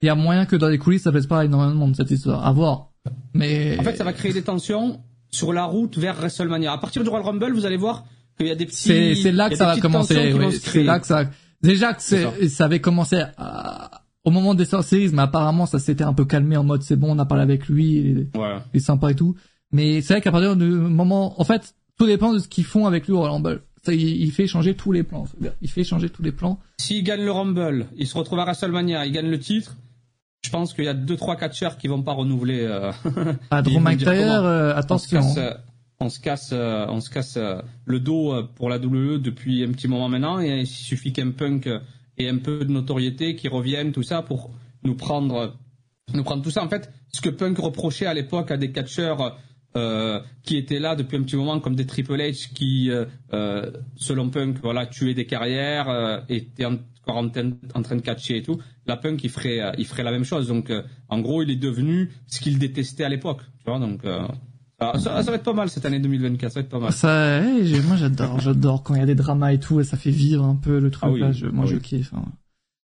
Il 0.00 0.06
y 0.06 0.08
a 0.08 0.14
moyen 0.14 0.46
que 0.46 0.56
dans 0.56 0.68
les 0.68 0.78
coulisses 0.78 1.02
ça 1.02 1.10
plaise 1.10 1.26
pas 1.26 1.44
énormément 1.44 1.72
de 1.72 1.76
monde 1.78 1.94
cette 1.94 2.10
histoire. 2.10 2.46
À 2.46 2.52
voir. 2.52 2.93
Mais 3.32 3.78
en 3.78 3.82
fait, 3.82 3.96
ça 3.96 4.04
va 4.04 4.12
créer 4.12 4.32
des 4.32 4.42
tensions 4.42 5.00
sur 5.30 5.52
la 5.52 5.64
route 5.64 5.98
vers 5.98 6.14
WrestleMania. 6.14 6.72
À 6.72 6.78
partir 6.78 7.02
du 7.02 7.08
Royal 7.08 7.26
Rumble, 7.26 7.52
vous 7.52 7.66
allez 7.66 7.76
voir 7.76 8.04
qu'il 8.38 8.46
y 8.46 8.50
a 8.50 8.54
des 8.54 8.66
petits. 8.66 8.76
C'est 8.76 9.14
c'est 9.14 9.32
là 9.32 9.50
que 9.50 9.56
ça 9.56 9.66
va 9.66 9.80
commencer. 9.80 10.34
c'est 10.62 10.82
là 10.82 11.00
que 11.00 11.06
ça. 11.06 11.24
Déjà 11.62 11.94
que 11.94 12.02
ça. 12.02 12.32
ça 12.48 12.64
avait 12.66 12.80
commencé 12.80 13.22
à 13.36 14.02
au 14.24 14.30
moment 14.30 14.54
des 14.54 14.64
Series, 14.64 15.10
mais 15.12 15.22
apparemment 15.22 15.66
ça 15.66 15.78
s'était 15.78 16.04
un 16.04 16.14
peu 16.14 16.24
calmé 16.24 16.56
en 16.56 16.64
mode 16.64 16.82
c'est 16.82 16.96
bon, 16.96 17.14
on 17.14 17.18
a 17.18 17.26
parlé 17.26 17.42
avec 17.42 17.68
lui, 17.68 17.96
il 17.96 18.28
est, 18.72 18.78
sympa 18.78 19.10
et 19.10 19.14
tout. 19.14 19.36
Mais 19.70 20.00
c'est 20.00 20.14
vrai 20.14 20.20
qu'à 20.22 20.32
partir 20.32 20.56
du 20.56 20.64
moment, 20.66 21.38
en 21.40 21.44
fait, 21.44 21.74
tout 21.98 22.06
dépend 22.06 22.32
de 22.32 22.38
ce 22.38 22.48
qu'ils 22.48 22.64
font 22.64 22.86
avec 22.86 23.06
lui 23.06 23.12
au 23.12 23.22
Rumble. 23.22 23.62
Ça, 23.82 23.92
il, 23.92 24.30
fait 24.30 24.46
changer 24.46 24.74
tous 24.74 24.92
les 24.92 25.02
plans. 25.02 25.26
Il 25.60 25.68
fait 25.68 25.84
changer 25.84 26.08
tous 26.08 26.22
les 26.22 26.32
plans. 26.32 26.58
S'il 26.78 27.04
gagne 27.04 27.22
le 27.22 27.30
Rumble, 27.30 27.86
il 27.96 28.06
se 28.06 28.16
retrouve 28.16 28.38
à 28.38 28.44
WrestleMania, 28.44 29.04
il 29.04 29.12
gagne 29.12 29.28
le 29.28 29.38
titre. 29.38 29.76
Je 30.44 30.50
pense 30.50 30.74
qu'il 30.74 30.84
y 30.84 30.88
a 30.88 30.94
deux 30.94 31.16
trois 31.16 31.36
catcheurs 31.36 31.78
qui 31.78 31.88
vont 31.88 32.02
pas 32.02 32.12
renouveler. 32.12 32.60
Euh... 32.60 32.92
à 33.50 33.62
Drew 33.62 33.80
McIntyre, 33.80 34.44
euh, 34.44 34.74
attention. 34.74 35.22
On 36.00 36.10
se 36.10 36.20
casse, 36.20 36.50
euh, 36.52 36.86
on 36.88 37.00
se 37.00 37.08
casse, 37.08 37.36
euh, 37.36 37.62
le 37.86 38.00
dos 38.00 38.34
pour 38.56 38.68
la 38.68 38.78
WWE 38.78 39.18
depuis 39.18 39.64
un 39.64 39.72
petit 39.72 39.88
moment 39.88 40.08
maintenant 40.08 40.40
et 40.40 40.60
il 40.60 40.66
suffit 40.66 41.12
qu'un 41.12 41.30
punk 41.30 41.68
et 42.18 42.28
un 42.28 42.38
peu 42.38 42.64
de 42.64 42.70
notoriété 42.70 43.36
qui 43.36 43.48
reviennent, 43.48 43.92
tout 43.92 44.02
ça, 44.02 44.20
pour 44.22 44.50
nous 44.82 44.94
prendre, 44.94 45.54
nous 46.12 46.24
prendre 46.24 46.42
tout 46.42 46.50
ça. 46.50 46.62
En 46.62 46.68
fait, 46.68 46.90
ce 47.12 47.20
que 47.20 47.30
Punk 47.30 47.58
reprochait 47.58 48.06
à 48.06 48.14
l'époque 48.14 48.50
à 48.50 48.56
des 48.56 48.70
catcheurs 48.70 49.36
euh, 49.76 50.20
qui 50.44 50.56
étaient 50.56 50.78
là 50.78 50.94
depuis 50.94 51.16
un 51.16 51.22
petit 51.22 51.36
moment, 51.36 51.58
comme 51.58 51.74
des 51.74 51.86
Triple 51.86 52.16
H, 52.16 52.52
qui, 52.52 52.90
euh, 52.90 53.06
euh, 53.32 53.70
selon 53.96 54.30
Punk, 54.30 54.58
voilà, 54.62 54.86
tuaient 54.86 55.14
des 55.14 55.26
carrières, 55.26 55.88
euh, 55.88 56.20
étaient 56.28 56.64
en, 57.06 57.26
en, 57.26 57.82
train 57.82 57.96
de 57.96 58.00
catcher 58.00 58.38
et 58.38 58.42
tout. 58.42 58.58
La 58.86 58.96
Punk, 58.96 59.22
il 59.24 59.30
ferait, 59.30 59.60
euh, 59.60 59.72
il 59.78 59.86
ferait 59.86 60.02
la 60.02 60.10
même 60.10 60.24
chose. 60.24 60.48
Donc, 60.48 60.70
euh, 60.70 60.82
en 61.08 61.20
gros, 61.20 61.42
il 61.42 61.50
est 61.50 61.56
devenu 61.56 62.10
ce 62.26 62.40
qu'il 62.40 62.58
détestait 62.58 63.04
à 63.04 63.08
l'époque. 63.08 63.42
Tu 63.58 63.70
vois, 63.70 63.78
donc. 63.78 64.02
Ah, 64.80 64.98
ça, 64.98 65.22
ça, 65.22 65.30
va 65.30 65.36
être 65.36 65.44
pas 65.44 65.52
mal 65.52 65.70
cette 65.70 65.86
année 65.86 66.00
2024, 66.00 66.52
ça 66.52 66.60
va 66.60 66.64
être 66.64 66.70
pas 66.70 66.80
mal. 66.80 66.92
Ça, 66.92 67.40
moi 67.86 67.96
j'adore, 67.96 68.40
j'adore 68.40 68.82
quand 68.82 68.94
il 68.94 69.00
y 69.00 69.02
a 69.02 69.06
des 69.06 69.14
dramas 69.14 69.52
et 69.52 69.60
tout, 69.60 69.78
et 69.78 69.84
ça 69.84 69.96
fait 69.96 70.10
vivre 70.10 70.44
un 70.44 70.56
peu 70.56 70.80
le 70.80 70.90
truc. 70.90 71.12
Ah 71.14 71.18
là, 71.18 71.32
je, 71.32 71.46
moi 71.46 71.64
ah 71.66 71.70
je 71.70 71.76
kiffe. 71.76 72.12
Hein. 72.12 72.24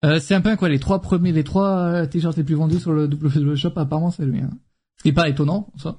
Euh, 0.04 0.20
c'est 0.20 0.34
un 0.34 0.42
peu 0.42 0.56
quoi, 0.56 0.70
les 0.70 0.80
trois 0.80 1.02
premiers, 1.02 1.32
les 1.32 1.44
trois 1.44 1.78
euh, 1.78 2.06
t-shirts 2.06 2.38
les 2.38 2.44
plus 2.44 2.56
vendus 2.56 2.80
sur 2.80 2.92
le 2.92 3.06
WWE 3.06 3.56
Shop, 3.56 3.74
apparemment 3.76 4.12
c'est 4.12 4.26
lui. 4.26 4.40
Hein. 4.40 4.52
Ce 4.98 5.04
qui 5.04 5.10
est 5.10 5.14
pas 5.14 5.30
étonnant, 5.30 5.72
ça. 5.78 5.98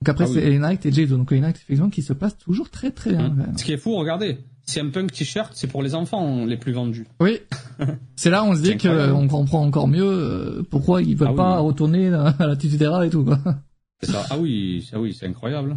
Donc 0.00 0.08
après, 0.08 0.24
Ah 0.24 0.28
oui. 0.28 0.34
c'est 0.34 0.50
LA 0.50 0.58
Knight 0.58 0.86
et 0.86 0.92
Jay 0.92 1.02
Uso. 1.02 1.16
Donc 1.16 1.30
LA 1.30 1.40
Knight, 1.40 1.56
effectivement, 1.56 1.90
qui 1.90 2.02
se 2.02 2.12
passe 2.12 2.36
toujours 2.36 2.70
très 2.70 2.90
très 2.90 3.10
bien. 3.10 3.26
Hein. 3.26 3.34
même. 3.34 3.58
Ce 3.58 3.64
qui 3.64 3.72
est 3.72 3.76
fou, 3.76 3.96
regardez, 3.96 4.38
si 4.66 4.80
un 4.80 4.88
punk 4.90 5.12
t-shirt, 5.12 5.52
c'est 5.54 5.66
pour 5.66 5.82
les 5.82 5.94
enfants 5.94 6.44
les 6.46 6.56
plus 6.56 6.72
vendus. 6.72 7.06
Oui. 7.20 7.38
C'est 8.16 8.30
là 8.30 8.42
où 8.44 8.46
on 8.46 8.54
se 8.56 8.62
dit 8.62 8.76
qu'on 8.78 9.28
comprend 9.28 9.62
encore 9.62 9.88
mieux 9.88 10.04
euh, 10.04 10.62
pourquoi 10.70 11.02
ils 11.02 11.16
veulent 11.16 11.28
Ah 11.28 11.32
oui. 11.32 11.36
pas 11.36 11.58
retourner 11.58 12.08
à 12.08 12.34
la 12.46 12.56
Tutudera 12.56 13.06
et 13.06 13.10
tout. 13.10 13.24
Quoi. 13.24 13.38
Ça. 14.02 14.24
Ah 14.30 14.38
oui, 14.38 14.88
ah 14.92 15.00
oui, 15.00 15.12
c'est 15.12 15.26
incroyable. 15.26 15.76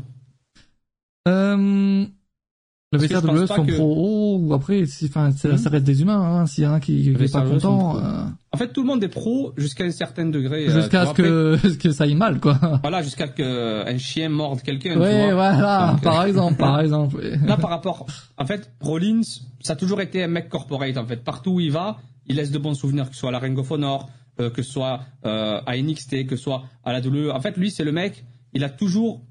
Euh, 1.27 2.05
le 2.93 2.99
Parce 2.99 3.09
que 3.09 3.15
je 3.15 3.19
VCRW 3.19 3.37
pense 3.39 3.47
pas 3.49 3.55
sont 3.57 3.65
que- 3.65 3.73
pro 3.73 4.37
ou 4.39 4.53
après, 4.53 4.85
si, 4.85 5.05
enfin, 5.07 5.31
ça, 5.31 5.49
Hmm. 5.49 5.57
ça 5.57 5.69
reste 5.69 5.83
des 5.83 6.01
humains. 6.01 6.21
Hein, 6.21 6.45
S'il 6.45 6.63
y 6.63 6.67
en 6.67 6.71
a 6.71 6.75
un 6.75 6.79
qui, 6.79 7.01
qui 7.03 7.09
est 7.09 7.31
pas 7.33 7.41
content, 7.41 7.97
euh, 7.97 8.23
En 8.53 8.57
fait, 8.57 8.69
tout 8.71 8.81
le 8.81 8.87
monde 8.87 9.03
est 9.03 9.09
pro 9.09 9.53
jusqu'à 9.57 9.83
un 9.83 9.91
certain 9.91 10.25
degré. 10.25 10.67
euh, 10.69 10.71
jusqu'à 10.81 11.05
ce 11.07 11.13
que, 11.13 11.75
que 11.77 11.91
ça 11.91 12.05
aille 12.05 12.15
mal, 12.15 12.39
quoi. 12.39 12.57
Voilà, 12.81 13.01
jusqu'à 13.01 13.27
qu'un 13.27 13.97
chien 13.97 14.29
morde 14.29 14.61
quelqu'un. 14.61 14.93
tu 14.93 14.97
vois. 14.99 15.33
voilà, 15.33 15.91
Donc, 15.91 16.01
par 16.01 16.21
euh, 16.21 16.25
exemple, 16.27 16.57
par 16.57 16.79
exemple. 16.81 17.17
oui. 17.21 17.37
Là, 17.45 17.57
par 17.57 17.71
rapport, 17.71 18.05
en 18.37 18.45
fait, 18.45 18.71
Rollins, 18.79 19.21
ça 19.61 19.73
a 19.73 19.75
toujours 19.75 19.99
été 19.99 20.23
un 20.23 20.27
mec 20.29 20.47
corporate. 20.47 20.95
En 20.97 21.05
fait, 21.05 21.23
partout 21.23 21.51
où 21.55 21.59
il 21.59 21.71
va, 21.71 21.97
il 22.27 22.37
laisse 22.37 22.51
de 22.51 22.57
bons 22.57 22.73
souvenirs, 22.73 23.09
que 23.09 23.15
ce 23.15 23.19
soit 23.19 23.29
à 23.29 23.33
la 23.33 23.39
Ring 23.39 23.57
of 23.59 23.69
Honor, 23.69 24.09
euh, 24.39 24.49
que 24.49 24.61
ce 24.61 24.71
soit 24.71 25.01
euh, 25.25 25.59
à 25.65 25.75
NXT, 25.75 26.25
que 26.25 26.37
ce 26.37 26.43
soit 26.43 26.63
à 26.85 26.93
la 26.93 27.01
WWE. 27.01 27.31
En 27.33 27.41
fait, 27.41 27.57
lui, 27.57 27.69
c'est 27.69 27.83
le 27.83 27.91
mec. 27.91 28.23
Il 28.53 28.63
a 28.63 28.69
toujours 28.69 29.23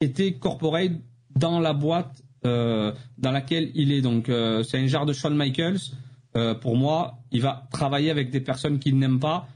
été 0.00 0.38
corporate 0.38 0.92
dans 1.36 1.60
la 1.60 1.74
boîte 1.74 2.22
euh, 2.44 2.92
dans 3.16 3.32
laquelle 3.32 3.70
il 3.74 3.92
est. 3.92 4.00
Donc, 4.00 4.28
euh, 4.28 4.62
c'est 4.62 4.78
un 4.78 4.86
genre 4.86 5.06
de 5.06 5.12
Shawn 5.12 5.36
Michaels. 5.36 5.80
Euh, 6.36 6.54
pour 6.54 6.76
moi, 6.76 7.18
il 7.32 7.42
va 7.42 7.66
travailler 7.72 8.10
avec 8.10 8.30
des 8.30 8.40
personnes 8.40 8.78
qu'il 8.78 8.98
n'aime 8.98 9.18
pas 9.18 9.48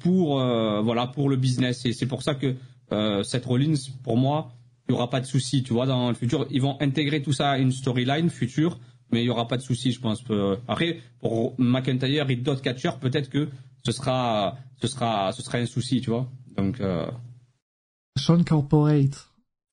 pour 0.00 0.36
voilà 0.36 1.06
pour 1.06 1.30
le 1.30 1.36
business. 1.36 1.86
Et 1.86 1.94
c'est 1.94 2.04
pour 2.04 2.22
ça 2.22 2.34
que 2.34 2.56
Seth 3.24 3.46
Rollins, 3.46 3.72
pour 4.02 4.18
moi, 4.18 4.52
il 4.86 4.92
y 4.92 4.94
aura 4.94 5.08
pas 5.08 5.20
de 5.20 5.24
souci. 5.24 5.62
Tu 5.62 5.72
vois, 5.72 5.86
dans 5.86 6.10
le 6.10 6.14
futur, 6.14 6.46
ils 6.50 6.60
vont 6.60 6.76
intégrer 6.82 7.22
tout 7.22 7.32
ça 7.32 7.52
à 7.52 7.58
une 7.58 7.72
storyline 7.72 8.28
future, 8.28 8.78
mais 9.10 9.22
il 9.22 9.26
y 9.26 9.30
aura 9.30 9.48
pas 9.48 9.56
de 9.56 9.62
souci, 9.62 9.90
je 9.92 9.98
pense. 9.98 10.22
Après, 10.68 11.00
pour 11.20 11.54
McIntyre 11.58 12.28
et 12.28 12.36
d'autres 12.36 12.60
catcheurs, 12.60 12.98
peut-être 12.98 13.30
que 13.30 13.48
ce 13.82 13.92
sera 13.92 14.58
ce 14.78 14.88
sera 14.88 15.32
ce 15.32 15.40
sera 15.40 15.56
un 15.56 15.64
souci, 15.64 16.02
tu 16.02 16.10
vois. 16.10 16.28
Donc 16.54 16.78
Sean 18.18 18.44
Corporate. 18.44 19.30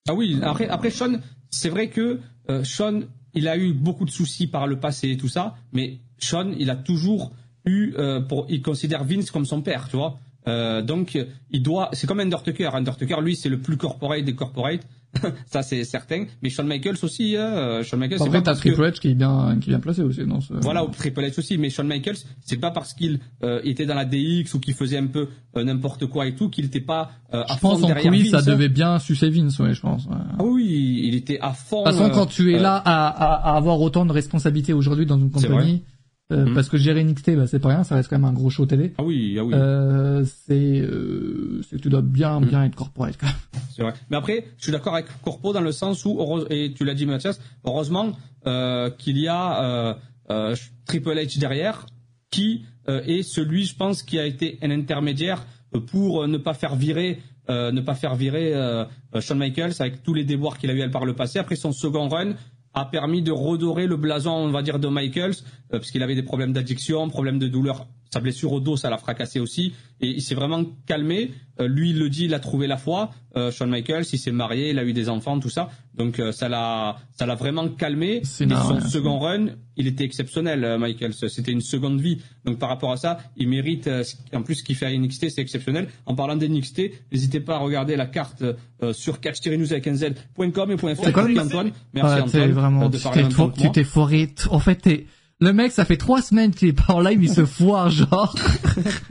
ah 0.08 0.14
oui, 0.14 0.38
après, 0.42 0.66
après 0.66 0.90
Sean, 0.90 1.20
c'est 1.50 1.68
vrai 1.68 1.88
que 1.88 2.20
euh, 2.50 2.64
Sean, 2.64 3.00
il 3.34 3.48
a 3.48 3.56
eu 3.56 3.72
beaucoup 3.72 4.04
de 4.04 4.10
soucis 4.10 4.46
par 4.46 4.66
le 4.66 4.78
passé 4.78 5.10
et 5.10 5.16
tout 5.16 5.28
ça, 5.28 5.56
mais 5.72 5.98
Sean, 6.18 6.52
il 6.58 6.68
a 6.70 6.76
toujours 6.76 7.32
eu, 7.64 7.94
euh, 7.96 8.20
pour, 8.20 8.46
il 8.48 8.62
considère 8.62 9.04
Vince 9.04 9.30
comme 9.30 9.46
son 9.46 9.62
père, 9.62 9.88
tu 9.88 9.96
vois. 9.96 10.18
Euh, 10.48 10.82
donc, 10.82 11.18
il 11.50 11.62
doit, 11.62 11.90
c'est 11.92 12.06
comme 12.06 12.20
Undertaker. 12.20 12.74
Undertaker, 12.74 13.20
lui, 13.20 13.36
c'est 13.36 13.48
le 13.48 13.58
plus 13.58 13.76
corporate 13.76 14.24
des 14.24 14.34
corporate. 14.34 14.80
ça, 15.46 15.62
c'est 15.62 15.84
certain. 15.84 16.24
Mais 16.42 16.50
Shawn 16.50 16.66
Michaels 16.66 16.96
aussi, 17.02 17.36
hein, 17.36 17.82
Shawn 17.82 17.98
Michaels, 18.00 18.22
Après, 18.22 18.42
t'as 18.42 18.54
Triple 18.54 18.82
H 18.82 19.00
qui 19.00 19.08
est 19.08 19.14
bien, 19.14 19.56
qui 19.60 19.70
est 19.70 19.72
bien 19.72 19.80
placé 19.80 20.02
aussi 20.02 20.24
dans 20.24 20.40
ce. 20.40 20.52
voilà, 20.54 20.86
Triple 20.96 21.20
H 21.22 21.38
aussi, 21.38 21.58
mais 21.58 21.70
Shawn 21.70 21.86
Michaels, 21.86 22.16
c'est 22.44 22.58
pas 22.58 22.70
parce 22.70 22.94
qu'il 22.94 23.18
euh, 23.42 23.60
était 23.64 23.86
dans 23.86 23.94
la 23.94 24.04
DX 24.04 24.54
ou 24.54 24.60
qu'il 24.60 24.74
faisait 24.74 24.98
un 24.98 25.06
peu 25.06 25.28
euh, 25.56 25.64
n'importe 25.64 26.06
quoi 26.06 26.26
et 26.26 26.34
tout 26.34 26.48
qu'il 26.48 26.66
était 26.66 26.80
pas 26.80 27.10
euh, 27.34 27.42
à 27.48 27.54
Je 27.54 27.60
pense 27.60 27.78
fond 27.78 27.84
en 27.84 27.88
derrière 27.88 28.10
coulisses, 28.12 28.30
ça 28.30 28.38
hein. 28.38 28.42
devait 28.46 28.68
bien 28.68 28.98
sucer 28.98 29.30
Vince, 29.30 29.58
ouais, 29.58 29.74
je 29.74 29.80
pense. 29.80 30.06
ouais. 30.06 30.12
Ah 30.38 30.44
oui, 30.44 31.00
il 31.04 31.14
était 31.16 31.38
à 31.40 31.52
fond. 31.52 31.82
De 31.84 31.90
toute 31.90 31.98
façon, 31.98 32.10
euh, 32.10 32.14
quand 32.14 32.26
tu 32.26 32.52
es 32.52 32.58
euh, 32.58 32.62
là 32.62 32.76
à, 32.76 33.08
à, 33.08 33.52
à 33.52 33.56
avoir 33.56 33.80
autant 33.80 34.06
de 34.06 34.12
responsabilités 34.12 34.72
aujourd'hui 34.72 35.06
dans 35.06 35.18
une 35.18 35.30
compagnie, 35.30 35.82
euh, 36.30 36.46
Mhm. 36.46 36.54
parce 36.54 36.68
que 36.68 36.76
gérer 36.76 37.02
NXT, 37.04 37.36
bah, 37.36 37.46
c'est 37.46 37.58
pas 37.58 37.68
rien, 37.70 37.84
ça 37.84 37.94
reste 37.96 38.08
quand 38.08 38.18
même 38.18 38.24
un 38.28 38.32
gros 38.32 38.50
show 38.50 38.66
télé. 38.66 38.92
Ah 38.98 39.02
oui, 39.02 39.36
ah 39.38 39.44
oui, 39.44 39.52
Euh, 39.54 40.24
c'est, 40.24 40.80
euh, 40.80 41.60
c'est 41.68 41.76
que 41.76 41.82
tu 41.82 41.88
dois 41.88 42.02
bien, 42.02 42.40
Mhm. 42.40 42.46
bien 42.48 42.64
être 42.64 42.74
corporate, 42.76 43.16
quand 43.18 43.26
même. 43.52 43.62
c'est 43.74 43.82
vrai. 43.82 43.94
Mais 44.10 44.16
après, 44.16 44.44
je 44.58 44.62
suis 44.64 44.72
d'accord 44.72 44.94
avec 44.94 45.06
Corpo 45.22 45.52
dans 45.52 45.60
le 45.60 45.72
sens 45.72 46.04
où, 46.04 46.18
et 46.50 46.72
tu 46.74 46.84
l'as 46.84 46.94
dit 46.94 47.06
Mathias, 47.06 47.40
heureusement 47.64 48.12
euh, 48.46 48.90
qu'il 48.90 49.18
y 49.18 49.28
a 49.28 49.94
euh, 50.30 50.54
Triple 50.86 51.10
H 51.16 51.38
derrière, 51.38 51.86
qui 52.30 52.64
est 52.88 53.22
celui, 53.22 53.64
je 53.66 53.76
pense, 53.76 54.02
qui 54.02 54.18
a 54.18 54.26
été 54.26 54.58
un 54.62 54.70
intermédiaire 54.70 55.44
pour 55.88 56.26
ne 56.26 56.38
pas 56.38 56.54
faire 56.54 56.74
virer, 56.74 57.18
euh, 57.48 57.70
ne 57.70 57.80
pas 57.80 57.94
faire 57.94 58.14
virer 58.16 58.52
euh, 58.54 58.84
Shawn 59.20 59.38
Michaels 59.38 59.74
avec 59.80 60.02
tous 60.02 60.14
les 60.14 60.24
déboires 60.24 60.58
qu'il 60.58 60.70
a 60.70 60.74
eu 60.74 60.90
par 60.90 61.04
le 61.04 61.14
passé. 61.14 61.38
Après 61.38 61.54
son 61.56 61.72
second 61.72 62.08
run 62.08 62.34
a 62.74 62.84
permis 62.84 63.22
de 63.22 63.32
redorer 63.32 63.86
le 63.86 63.96
blason, 63.96 64.30
on 64.30 64.50
va 64.50 64.62
dire, 64.62 64.78
de 64.78 64.88
Michaels, 64.88 65.34
euh, 65.72 65.78
parce 65.78 65.90
qu'il 65.90 66.02
avait 66.02 66.14
des 66.14 66.22
problèmes 66.22 66.52
d'addiction, 66.52 67.08
problèmes 67.08 67.38
de 67.38 67.48
douleur. 67.48 67.86
Sa 68.12 68.20
blessure 68.20 68.52
au 68.52 68.60
dos, 68.60 68.76
ça 68.76 68.90
l'a 68.90 68.98
fracassé 68.98 69.38
aussi. 69.40 69.72
Et 70.00 70.08
il 70.08 70.22
s'est 70.22 70.34
vraiment 70.34 70.64
calmé. 70.86 71.30
Euh, 71.60 71.68
lui, 71.68 71.90
il 71.90 71.98
le 71.98 72.08
dit, 72.08 72.24
il 72.24 72.34
a 72.34 72.40
trouvé 72.40 72.66
la 72.66 72.76
foi. 72.76 73.10
Euh, 73.36 73.52
Shawn 73.52 73.70
Michaels, 73.70 74.04
il 74.12 74.18
s'est 74.18 74.32
marié, 74.32 74.70
il 74.70 74.78
a 74.78 74.84
eu 74.84 74.92
des 74.92 75.08
enfants, 75.08 75.38
tout 75.38 75.50
ça. 75.50 75.70
Donc 75.96 76.18
euh, 76.18 76.32
ça 76.32 76.48
l'a, 76.48 76.96
ça 77.16 77.26
l'a 77.26 77.34
vraiment 77.36 77.68
calmé. 77.68 78.22
Et 78.40 78.46
marrant, 78.46 78.68
son 78.70 78.74
ouais. 78.76 78.90
second 78.90 79.18
run, 79.20 79.46
il 79.76 79.86
était 79.86 80.02
exceptionnel, 80.04 80.64
euh, 80.64 80.78
Michaels. 80.78 81.12
C'était 81.28 81.52
une 81.52 81.60
seconde 81.60 82.00
vie. 82.00 82.20
Donc 82.44 82.58
par 82.58 82.68
rapport 82.68 82.90
à 82.90 82.96
ça, 82.96 83.18
il 83.36 83.48
mérite. 83.48 83.86
euh, 83.86 84.02
en 84.34 84.42
plus, 84.42 84.56
ce 84.56 84.64
qu'il 84.64 84.74
fait 84.74 84.86
à 84.86 84.90
NXT, 84.98 85.28
c'est 85.30 85.42
exceptionnel. 85.42 85.86
En 86.06 86.14
parlant 86.16 86.34
d'NXT, 86.36 86.80
n'hésitez 87.12 87.38
pas 87.40 87.56
à 87.56 87.58
regarder 87.58 87.94
la 87.94 88.06
carte 88.06 88.42
euh, 88.82 88.92
sur 88.92 89.20
catch 89.20 89.46
news 89.46 89.72
avec 89.72 89.86
un 89.86 89.94
z.com 89.94 90.70
et 90.72 90.76
.fr. 90.78 90.84
Merci 90.84 91.38
Antoine. 91.38 91.70
Merci 91.92 92.14
t'es 92.16 92.20
Antoine 92.22 92.50
vraiment, 92.52 92.88
de 92.88 92.96
tu 92.96 93.02
parler 93.04 93.24
tu 93.56 93.70
t'es 93.70 93.84
foiré. 93.84 94.26
t- 94.28 94.48
En 94.50 94.58
fait, 94.58 94.76
t'es, 94.76 95.06
le 95.40 95.52
mec, 95.52 95.72
ça 95.72 95.84
fait 95.84 95.96
trois 95.96 96.22
semaines 96.22 96.52
qu'il 96.52 96.68
est 96.68 96.72
pas 96.72 96.94
en 96.94 97.00
live, 97.00 97.22
il 97.22 97.30
se 97.30 97.44
foire, 97.44 97.90
genre. 97.90 98.34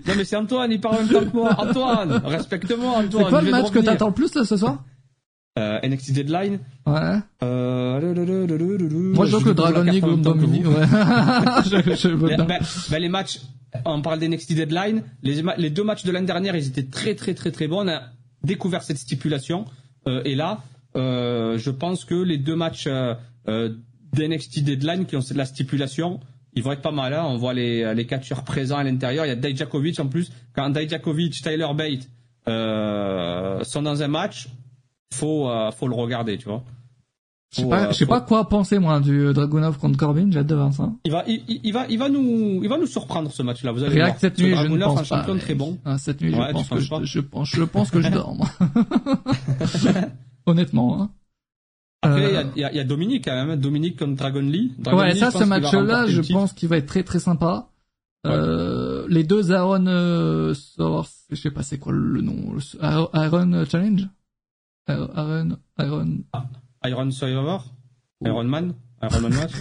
Non 0.07 0.13
mais 0.17 0.23
c'est 0.23 0.35
Antoine, 0.35 0.71
il 0.71 0.81
parle 0.81 0.95
en 0.95 0.99
même 0.99 1.09
temps 1.09 1.25
que 1.29 1.35
moi. 1.35 1.55
Antoine, 1.59 2.21
respecte-moi 2.25 2.89
Antoine. 2.89 3.23
C'est 3.25 3.29
quoi 3.29 3.41
le 3.41 3.51
match 3.51 3.69
que 3.69 3.79
t'attends 3.79 4.07
le 4.07 4.13
plus, 4.13 4.33
là, 4.33 4.43
ce 4.43 4.57
soir? 4.57 4.83
euh, 5.59 5.79
NXT 5.83 6.13
Deadline. 6.13 6.59
Ouais. 6.85 7.17
Euh... 7.43 8.13
Moi, 9.13 9.25
je 9.25 9.31
vois 9.31 9.43
que 9.43 9.49
Dragon 9.49 9.83
League 9.83 10.05
ou 10.05 10.15
Dominique, 10.15 10.67
ouais. 10.67 10.85
je, 11.65 11.95
je 11.95 12.07
veux 12.09 12.35
Ben, 12.37 12.47
ben, 12.47 12.99
les 12.99 13.09
matchs, 13.09 13.41
on 13.85 14.01
parle 14.01 14.19
d'NXT 14.19 14.53
Deadline. 14.53 15.03
Les, 15.21 15.43
les 15.57 15.69
deux 15.69 15.83
matchs 15.83 16.03
de 16.03 16.11
l'année 16.11 16.27
dernière, 16.27 16.55
ils 16.55 16.67
étaient 16.67 16.85
très 16.85 17.15
très 17.15 17.33
très 17.33 17.51
très 17.51 17.67
bons. 17.67 17.83
On 17.85 17.87
a 17.87 18.01
découvert 18.43 18.83
cette 18.83 18.97
stipulation. 18.97 19.65
Euh, 20.07 20.21
et 20.23 20.35
là, 20.35 20.61
euh, 20.95 21.57
je 21.57 21.71
pense 21.71 22.05
que 22.05 22.15
les 22.15 22.37
deux 22.37 22.55
matchs 22.55 22.87
euh, 22.87 23.15
d'NXT 24.13 24.59
Deadline 24.63 25.05
qui 25.05 25.15
ont 25.15 25.21
la 25.35 25.45
stipulation, 25.45 26.19
ils 26.53 26.63
vont 26.63 26.71
être 26.71 26.81
pas 26.81 26.91
mal. 26.91 27.13
Hein. 27.13 27.23
On 27.27 27.37
voit 27.37 27.53
les, 27.53 27.93
les 27.93 28.05
catcheurs 28.05 28.43
présents 28.43 28.77
à 28.77 28.83
l'intérieur. 28.83 29.25
Il 29.25 29.29
y 29.29 29.31
a 29.31 29.35
Dijakovic 29.35 29.99
en 29.99 30.07
plus. 30.07 30.31
Quand 30.53 30.69
Dijakovic, 30.69 31.33
Tyler 31.41 31.67
Bate 31.75 32.09
euh, 32.47 33.63
sont 33.63 33.81
dans 33.83 34.01
un 34.01 34.07
match, 34.07 34.47
faut 35.13 35.49
euh, 35.49 35.71
faut 35.71 35.87
le 35.87 35.95
regarder, 35.95 36.37
tu 36.37 36.45
vois. 36.47 36.63
Je 37.51 37.61
sais 37.61 37.67
pas, 37.69 37.85
euh, 37.85 37.87
je 37.91 37.97
sais 37.97 38.05
faut- 38.05 38.11
pas 38.11 38.21
quoi 38.21 38.47
penser, 38.47 38.77
moi, 38.77 38.99
du 38.99 39.21
euh, 39.25 39.33
Dragunov 39.33 39.79
contre 39.79 39.97
Corbin, 39.97 40.29
j'ai 40.31 40.37
hâte 40.39 40.45
de 40.47 40.53
voir 40.53 40.71
ça. 40.71 40.91
Il 41.03 41.11
va, 41.11 41.23
il, 41.27 41.71
va, 41.73 41.87
il 41.89 41.97
va 41.97 42.07
nous, 42.07 42.59
il 42.63 42.69
va 42.69 42.77
nous 42.77 42.85
surprendre 42.85 43.31
ce 43.31 43.41
match-là. 43.41 43.71
Vous 43.71 43.83
allez 43.83 43.95
voir. 43.95 44.19
cette 44.19 44.37
Ce 44.37 44.43
nuit, 44.43 44.55
je 44.55 44.67
ne 44.67 44.77
pense 44.77 44.99
un 44.99 45.03
champion 45.03 45.33
pas. 45.33 45.39
très 45.39 45.55
bon. 45.55 45.79
Ah, 45.83 45.97
cette 45.97 46.21
nuit, 46.21 46.31
Ouais, 46.35 46.47
je 46.49 46.53
pense 46.53 46.69
que 46.69 46.79
je, 46.79 47.05
je 47.05 47.19
pense, 47.19 47.49
je 47.49 47.63
pense 47.63 47.89
que 47.89 48.01
je 48.01 48.09
dors, 48.11 48.35
moi. 48.35 48.47
Honnêtement, 50.45 51.01
hein. 51.01 51.09
Après, 52.01 52.31
il 52.31 52.35
Euh, 52.35 52.43
y 52.55 52.63
a- 52.63 52.73
y, 52.73 52.79
a, 52.79 52.83
Dominique 52.83 53.25
quand 53.25 53.45
même. 53.45 53.59
Dominique 53.59 53.99
contre 53.99 54.15
Dragon 54.15 54.41
Lee. 54.41 54.73
Dragon 54.79 54.99
ouais, 54.99 55.13
Lee, 55.13 55.19
ça, 55.19 55.31
ce 55.31 55.43
match-là, 55.43 56.07
je 56.07 56.21
pense 56.31 56.53
qu'il 56.53 56.69
va 56.69 56.77
être 56.77 56.85
très 56.87 57.03
très 57.03 57.19
sympa. 57.19 57.69
Ouais. 58.25 58.31
Euh, 58.31 59.05
les 59.09 59.23
deux 59.23 59.51
Aaron, 59.51 59.85
euh, 59.87 60.53
Source, 60.53 61.25
je 61.29 61.35
sais 61.35 61.51
pas 61.51 61.63
c'est 61.63 61.77
quoi 61.77 61.93
le 61.93 62.21
nom, 62.21 62.57
Aaron 62.81 63.09
Aaron 63.13 63.65
Challenge? 63.65 64.07
Aaron, 64.87 65.57
Aaron, 65.77 66.17
Iron 66.85 67.11
Survivor? 67.11 67.65
Iron 68.25 68.43
Man? 68.45 68.73
Iron 69.01 69.21
Man 69.21 69.33
match. 69.35 69.53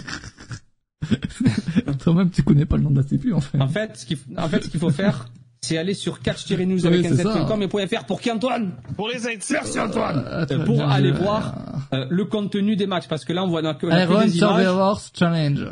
toi-même 2.03 2.29
tu 2.31 2.43
connais 2.43 2.65
pas 2.65 2.77
le 2.77 2.83
nom 2.83 2.91
de 2.91 2.97
la 2.97 3.03
CPU, 3.03 3.33
en 3.33 3.39
fait. 3.41 3.59
En 3.61 3.67
fait, 3.67 3.95
ce 3.97 4.05
qu'il, 4.05 4.17
en 4.37 4.47
fait, 4.49 4.63
ce 4.63 4.69
qu'il 4.69 4.79
faut 4.79 4.89
faire, 4.89 5.27
c'est 5.61 5.77
aller 5.77 5.93
sur 5.93 6.21
catch-news 6.21 6.79
Oui, 6.81 6.87
avec 6.87 7.05
un 7.05 7.61
et 7.61 7.87
.fr 7.87 8.05
pour 8.05 8.21
qui 8.21 8.31
Antoine? 8.31 8.73
Pour 8.95 9.09
les 9.09 9.25
intimes. 9.27 9.39
Merci 9.61 9.79
Antoine. 9.79 10.23
Euh, 10.27 10.65
pour 10.65 10.75
bien, 10.77 10.89
aller 10.89 11.11
voir 11.11 11.53
euh, 11.93 12.05
le 12.09 12.25
contenu 12.25 12.75
des 12.75 12.87
matchs 12.87 13.07
parce 13.07 13.25
que 13.25 13.33
là 13.33 13.43
on 13.43 13.47
voit 13.47 13.61
on 13.61 13.65
a 13.65 13.73
que 13.75 13.87
Iron. 13.87 14.27
Survivors 14.29 15.01
Challenge. 15.13 15.67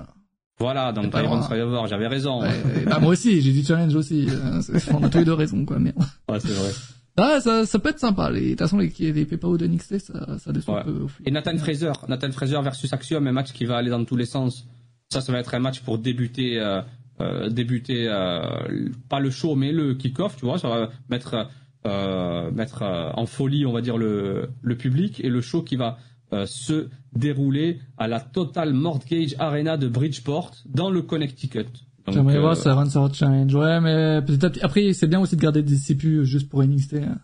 Voilà, 0.59 0.91
donc 0.91 1.13
Iron. 1.13 1.41
Survivor, 1.43 1.87
j'avais 1.87 2.07
raison. 2.07 2.41
Ouais, 2.41 2.47
ouais. 2.47 2.85
bah, 2.85 2.99
moi 2.99 3.11
aussi, 3.11 3.41
j'ai 3.41 3.51
dit 3.51 3.63
challenge 3.63 3.93
aussi. 3.95 4.27
Euh, 4.27 4.61
c'est- 4.61 4.91
On 4.91 5.03
a 5.03 5.09
tous 5.09 5.19
les 5.19 5.25
deux 5.25 5.33
raison, 5.33 5.63
quoi, 5.65 5.77
merde. 5.77 5.95
Ouais, 6.29 6.39
c'est 6.39 6.47
vrai. 6.49 6.71
Ah, 7.19 7.39
ça, 7.41 7.65
ça 7.65 7.79
peut 7.79 7.89
être 7.89 7.99
sympa. 7.99 8.29
Les, 8.31 8.41
de 8.41 8.49
toute 8.49 8.59
façon, 8.59 8.77
les, 8.79 8.91
les 8.99 9.25
PPO 9.25 9.57
de 9.57 9.67
NXT, 9.67 9.99
ça, 9.99 10.37
ça 10.39 10.51
descend 10.51 10.75
Ouais. 10.75 10.81
un 10.81 10.85
peu 10.85 10.91
au 11.03 11.07
fil. 11.07 11.27
Et 11.27 11.31
Nathan 11.31 11.57
Fraser, 11.57 11.91
Nathan 12.07 12.31
Fraser 12.31 12.59
versus 12.63 12.91
Axiom, 12.91 13.25
un 13.27 13.31
match 13.31 13.53
qui 13.53 13.65
va 13.65 13.77
aller 13.77 13.89
dans 13.91 14.03
tous 14.03 14.15
les 14.15 14.25
sens. 14.25 14.65
Ça, 15.09 15.21
ça 15.21 15.31
va 15.31 15.39
être 15.39 15.53
un 15.53 15.59
match 15.59 15.79
pour 15.81 15.99
débuter, 15.99 16.59
euh, 16.59 16.81
euh, 17.19 17.49
débuter 17.49 18.07
euh, 18.07 18.89
pas 19.09 19.19
le 19.19 19.29
show 19.29 19.55
mais 19.55 19.71
le 19.71 19.93
kick-off, 19.95 20.35
tu 20.37 20.45
vois. 20.45 20.57
Ça 20.59 20.69
va 20.69 20.89
mettre 21.09 21.47
euh, 21.85 22.51
mettre 22.51 22.81
euh, 22.83 23.09
en 23.13 23.25
folie, 23.25 23.65
on 23.65 23.71
va 23.71 23.81
dire 23.81 23.97
le 23.97 24.49
le 24.61 24.75
public 24.75 25.19
et 25.23 25.29
le 25.29 25.41
show 25.41 25.61
qui 25.63 25.75
va 25.75 25.97
se 26.45 26.89
dérouler 27.15 27.79
à 27.97 28.09
la 28.09 28.19
Total 28.19 28.73
Mortgage 28.73 29.35
Arena 29.39 29.77
de 29.77 29.87
Bridgeport 29.87 30.51
dans 30.65 30.89
le 30.91 31.01
Connecticut. 31.01 31.67
J'aimerais 32.09 32.39
voir 32.39 32.57
ça 32.57 32.73
Run 32.75 32.89
Sword 32.89 33.13
Challenge. 33.13 33.55
Ouais, 33.55 33.79
mais 33.79 34.21
petit. 34.21 34.59
Après, 34.61 34.91
c'est 34.91 35.07
bien 35.07 35.21
aussi 35.21 35.37
de 35.37 35.41
garder 35.41 35.63
des 35.63 35.77
CPU 35.77 36.25
juste 36.25 36.49
pour 36.49 36.61
NXT. 36.63 36.95
hein. 36.95 37.17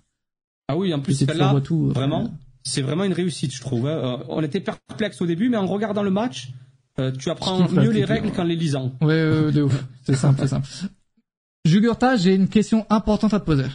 Ah 0.70 0.78
oui, 0.78 0.94
en 0.94 1.02
plus 1.02 1.16
celle-là, 1.16 1.54
vraiment, 1.90 2.34
c'est 2.64 2.82
vraiment 2.82 3.04
une 3.04 3.12
réussite, 3.14 3.54
je 3.54 3.60
trouve. 3.60 3.88
Hein. 3.88 4.24
On 4.30 4.42
était 4.42 4.62
perplexe 4.62 5.22
au 5.22 5.26
début, 5.26 5.50
mais 5.50 5.58
en 5.58 5.68
regardant 5.68 6.04
le 6.04 6.10
match, 6.12 6.54
euh, 7.00 7.12
tu 7.12 7.30
apprends 7.30 7.68
mieux 7.70 7.92
les 7.92 8.06
règles 8.06 8.32
qu'en 8.32 8.44
les 8.44 8.56
lisant. 8.56 8.94
Ouais, 9.02 9.08
ouais, 9.08 9.52
de 9.52 9.64
ouf. 9.64 9.84
C'est 10.04 10.16
simple, 10.16 10.42
c'est 10.42 10.48
simple. 10.48 10.68
Jugurta, 11.66 12.16
j'ai 12.18 12.36
une 12.36 12.50
question 12.50 12.86
importante 12.90 13.34
à 13.34 13.40
te 13.40 13.46
poser. 13.46 13.66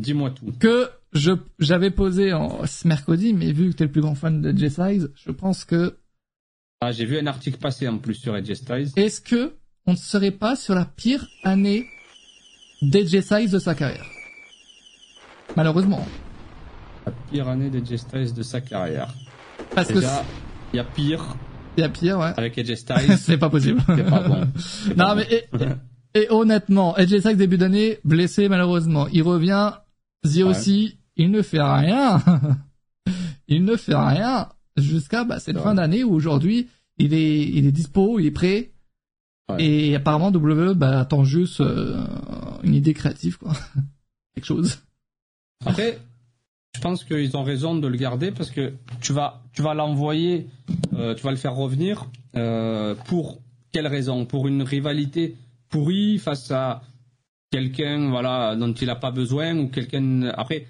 Dis-moi 0.00 0.30
tout. 0.30 0.52
Que 0.58 0.90
je 1.12 1.32
j'avais 1.58 1.90
posé 1.90 2.32
en 2.32 2.66
ce 2.66 2.88
mercredi, 2.88 3.32
mais 3.32 3.52
vu 3.52 3.70
que 3.70 3.76
tu 3.76 3.82
es 3.82 3.86
le 3.86 3.92
plus 3.92 4.00
grand 4.00 4.14
fan 4.14 4.42
de 4.42 4.56
J 4.56 4.70
Size, 4.70 5.10
je 5.14 5.30
pense 5.30 5.64
que. 5.64 5.98
Ah, 6.80 6.92
j'ai 6.92 7.04
vu 7.04 7.18
un 7.18 7.26
article 7.26 7.58
passer 7.58 7.86
en 7.88 7.98
plus 7.98 8.14
sur 8.14 8.36
Edge 8.36 8.52
Size. 8.52 8.92
Est-ce 8.96 9.20
que 9.20 9.54
on 9.86 9.92
ne 9.92 9.96
serait 9.96 10.32
pas 10.32 10.56
sur 10.56 10.74
la 10.74 10.84
pire 10.84 11.26
année 11.44 11.86
d'Edge 12.82 13.20
Size 13.20 13.52
de 13.52 13.58
sa 13.58 13.74
carrière? 13.74 14.06
Malheureusement. 15.56 16.04
La 17.06 17.12
pire 17.30 17.48
année 17.48 17.70
d'Edge 17.70 17.96
Styles 17.96 18.34
de 18.34 18.42
sa 18.42 18.60
carrière. 18.60 19.14
Parce 19.74 19.88
que 19.88 20.00
il 20.72 20.76
y 20.76 20.80
a 20.80 20.84
pire. 20.84 21.36
Il 21.76 21.80
y 21.80 21.84
a 21.84 21.88
pire, 21.88 22.18
ouais. 22.18 22.32
Avec 22.36 22.58
Edge 22.58 22.74
Styles. 22.74 23.16
c'est 23.18 23.38
pas 23.38 23.48
possible. 23.48 23.82
C'est 23.96 24.08
pas 24.08 24.28
bon. 24.28 24.40
Non, 24.96 25.14
mais 25.14 25.48
et, 26.14 26.26
honnêtement, 26.30 26.96
Edge 26.96 27.18
Styles 27.18 27.36
début 27.36 27.58
d'année 27.58 27.98
blessé 28.04 28.48
malheureusement. 28.48 29.08
Il 29.08 29.22
revient. 29.22 29.72
Zi 30.24 30.42
aussi, 30.42 30.98
il 31.16 31.30
ne 31.30 31.42
fait 31.42 31.62
rien. 31.62 32.22
il 33.48 33.64
ne 33.64 33.76
fait 33.76 33.96
rien 33.96 34.48
jusqu'à 34.76 35.24
bah, 35.24 35.40
cette 35.40 35.58
fin 35.58 35.74
d'année 35.74 36.04
où 36.04 36.12
aujourd'hui 36.14 36.68
il 36.98 37.12
est 37.12 37.42
il 37.42 37.66
est 37.66 37.72
dispo, 37.72 38.20
il 38.20 38.26
est 38.26 38.30
prêt. 38.30 38.70
Et 39.58 39.94
apparemment 39.96 40.28
WWE 40.28 40.74
bah, 40.74 41.00
attend 41.00 41.24
juste 41.24 41.60
euh, 41.60 42.02
une 42.62 42.74
idée 42.74 42.94
créative 42.94 43.36
quoi, 43.36 43.52
quelque 44.34 44.46
chose. 44.46 44.78
Après, 45.66 45.98
je 46.74 46.80
pense 46.80 47.04
qu'ils 47.04 47.36
ont 47.36 47.42
raison 47.42 47.74
de 47.74 47.86
le 47.86 47.96
garder 47.96 48.32
parce 48.32 48.50
que 48.50 48.74
tu 49.00 49.12
vas, 49.12 49.42
tu 49.52 49.62
vas 49.62 49.74
l'envoyer, 49.74 50.46
euh, 50.94 51.14
tu 51.14 51.22
vas 51.22 51.30
le 51.30 51.36
faire 51.36 51.54
revenir 51.54 52.06
euh, 52.34 52.94
pour 53.06 53.40
quelle 53.72 53.86
raison? 53.86 54.24
Pour 54.24 54.48
une 54.48 54.62
rivalité 54.62 55.36
pourrie 55.68 56.18
face 56.18 56.50
à 56.50 56.82
quelqu'un 57.50 58.08
voilà 58.10 58.56
dont 58.56 58.72
il 58.72 58.86
n'a 58.86 58.96
pas 58.96 59.10
besoin 59.10 59.56
ou 59.58 59.68
quelqu'un 59.68 60.22
après 60.36 60.66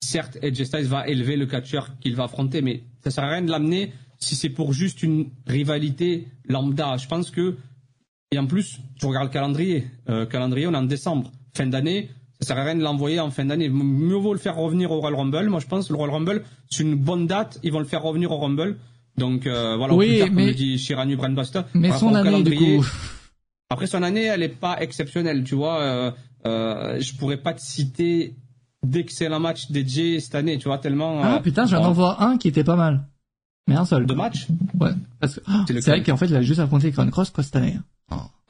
certes 0.00 0.38
Edge 0.42 0.62
Styles 0.62 0.86
va 0.86 1.08
élever 1.08 1.36
le 1.36 1.46
catcheur 1.46 1.98
qu'il 2.00 2.14
va 2.14 2.24
affronter 2.24 2.60
mais 2.60 2.82
ça 3.02 3.10
sert 3.10 3.24
à 3.24 3.30
rien 3.30 3.42
de 3.42 3.50
l'amener 3.50 3.92
si 4.18 4.36
c'est 4.36 4.50
pour 4.50 4.72
juste 4.72 5.02
une 5.02 5.30
rivalité 5.46 6.28
lambda. 6.46 6.96
Je 6.96 7.08
pense 7.08 7.30
que 7.30 7.56
et 8.30 8.38
en 8.38 8.46
plus 8.46 8.80
tu 8.98 9.06
regardes 9.06 9.28
le 9.28 9.32
calendrier 9.32 9.86
euh, 10.10 10.26
calendrier 10.26 10.66
on 10.66 10.72
est 10.72 10.76
en 10.76 10.82
décembre 10.82 11.32
fin 11.54 11.66
d'année 11.66 12.10
ça 12.40 12.48
sert 12.48 12.58
à 12.58 12.64
rien 12.64 12.76
de 12.76 12.82
l'envoyer 12.82 13.18
en 13.20 13.30
fin 13.30 13.44
d'année. 13.44 13.68
Mieux 13.68 14.16
vaut 14.16 14.32
le 14.32 14.38
faire 14.38 14.56
revenir 14.56 14.92
au 14.92 15.00
Royal 15.00 15.18
Rumble. 15.18 15.48
Moi, 15.48 15.60
je 15.60 15.66
pense 15.66 15.88
que 15.88 15.92
le 15.92 15.98
Royal 15.98 16.14
Rumble, 16.14 16.44
c'est 16.70 16.84
une 16.84 16.94
bonne 16.94 17.26
date. 17.26 17.58
Ils 17.62 17.72
vont 17.72 17.80
le 17.80 17.84
faire 17.84 18.02
revenir 18.02 18.30
au 18.30 18.38
Rumble. 18.38 18.76
Donc, 19.16 19.46
euh, 19.46 19.76
voilà, 19.76 19.94
oui, 19.94 20.22
mais... 20.32 20.46
comme 20.46 20.54
dit 20.54 20.78
Shiranu 20.78 21.16
Brandbuster. 21.16 21.62
Mais 21.74 21.90
son 21.92 22.14
année, 22.14 22.42
du 22.42 22.56
coup... 22.56 22.84
Après, 23.70 23.86
son 23.86 24.02
année, 24.02 24.24
elle 24.24 24.42
est 24.42 24.48
pas 24.48 24.80
exceptionnelle, 24.80 25.44
tu 25.44 25.54
vois. 25.54 25.80
Euh, 25.80 26.10
euh, 26.46 27.00
je 27.00 27.14
pourrais 27.16 27.36
pas 27.36 27.52
te 27.52 27.60
citer 27.60 28.34
d'excellents 28.82 29.40
matchs 29.40 29.66
DJ 29.70 30.20
cette 30.20 30.36
année, 30.36 30.56
tu 30.56 30.68
vois, 30.68 30.78
tellement... 30.78 31.20
Ah, 31.22 31.40
putain, 31.42 31.66
j'en 31.66 31.84
envoie 31.84 32.22
un 32.22 32.38
qui 32.38 32.48
était 32.48 32.64
pas 32.64 32.76
mal. 32.76 33.06
Mais 33.66 33.74
un 33.74 33.84
seul. 33.84 34.06
Deux 34.06 34.14
matchs 34.14 34.46
Ouais. 34.80 34.92
Parce 35.20 35.34
que, 35.34 35.80
c'est 35.80 35.90
vrai 35.90 36.02
qu'en 36.02 36.16
fait, 36.16 36.26
il 36.26 36.36
a 36.36 36.42
juste 36.42 36.60
affronté 36.60 36.90
Crown 36.92 37.10
Cross, 37.10 37.30
quoi, 37.30 37.44
cette 37.44 37.56
année. 37.56 37.78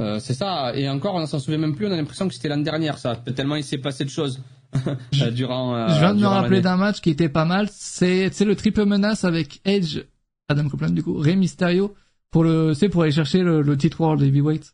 Euh, 0.00 0.20
c'est 0.20 0.34
ça. 0.34 0.76
Et 0.76 0.88
encore, 0.88 1.16
on 1.16 1.26
s'en 1.26 1.40
souvient 1.40 1.58
même 1.58 1.74
plus. 1.74 1.86
On 1.86 1.92
a 1.92 1.96
l'impression 1.96 2.28
que 2.28 2.34
c'était 2.34 2.48
l'année 2.48 2.64
dernière, 2.64 2.98
ça. 2.98 3.16
Tellement 3.16 3.56
il 3.56 3.64
s'est 3.64 3.78
passé 3.78 4.04
de 4.04 4.10
choses 4.10 4.40
euh, 4.86 5.30
durant. 5.30 5.74
Euh, 5.74 5.88
je 5.88 5.98
viens 5.98 6.14
de 6.14 6.20
me 6.20 6.26
rappeler 6.26 6.60
d'un 6.60 6.76
match 6.76 7.00
qui 7.00 7.10
était 7.10 7.28
pas 7.28 7.44
mal. 7.44 7.68
C'est, 7.70 8.30
le 8.40 8.54
triple 8.54 8.84
menace 8.84 9.24
avec 9.24 9.60
Edge, 9.64 10.04
Adam 10.48 10.68
Copeland 10.68 10.90
du 10.90 11.02
coup, 11.02 11.14
Rey 11.14 11.36
Mysterio 11.36 11.94
pour 12.30 12.44
le, 12.44 12.74
c'est 12.74 12.88
pour 12.88 13.02
aller 13.02 13.12
chercher 13.12 13.42
le, 13.42 13.62
le 13.62 13.76
titre 13.76 14.00
World 14.00 14.22
Heavyweight. 14.22 14.72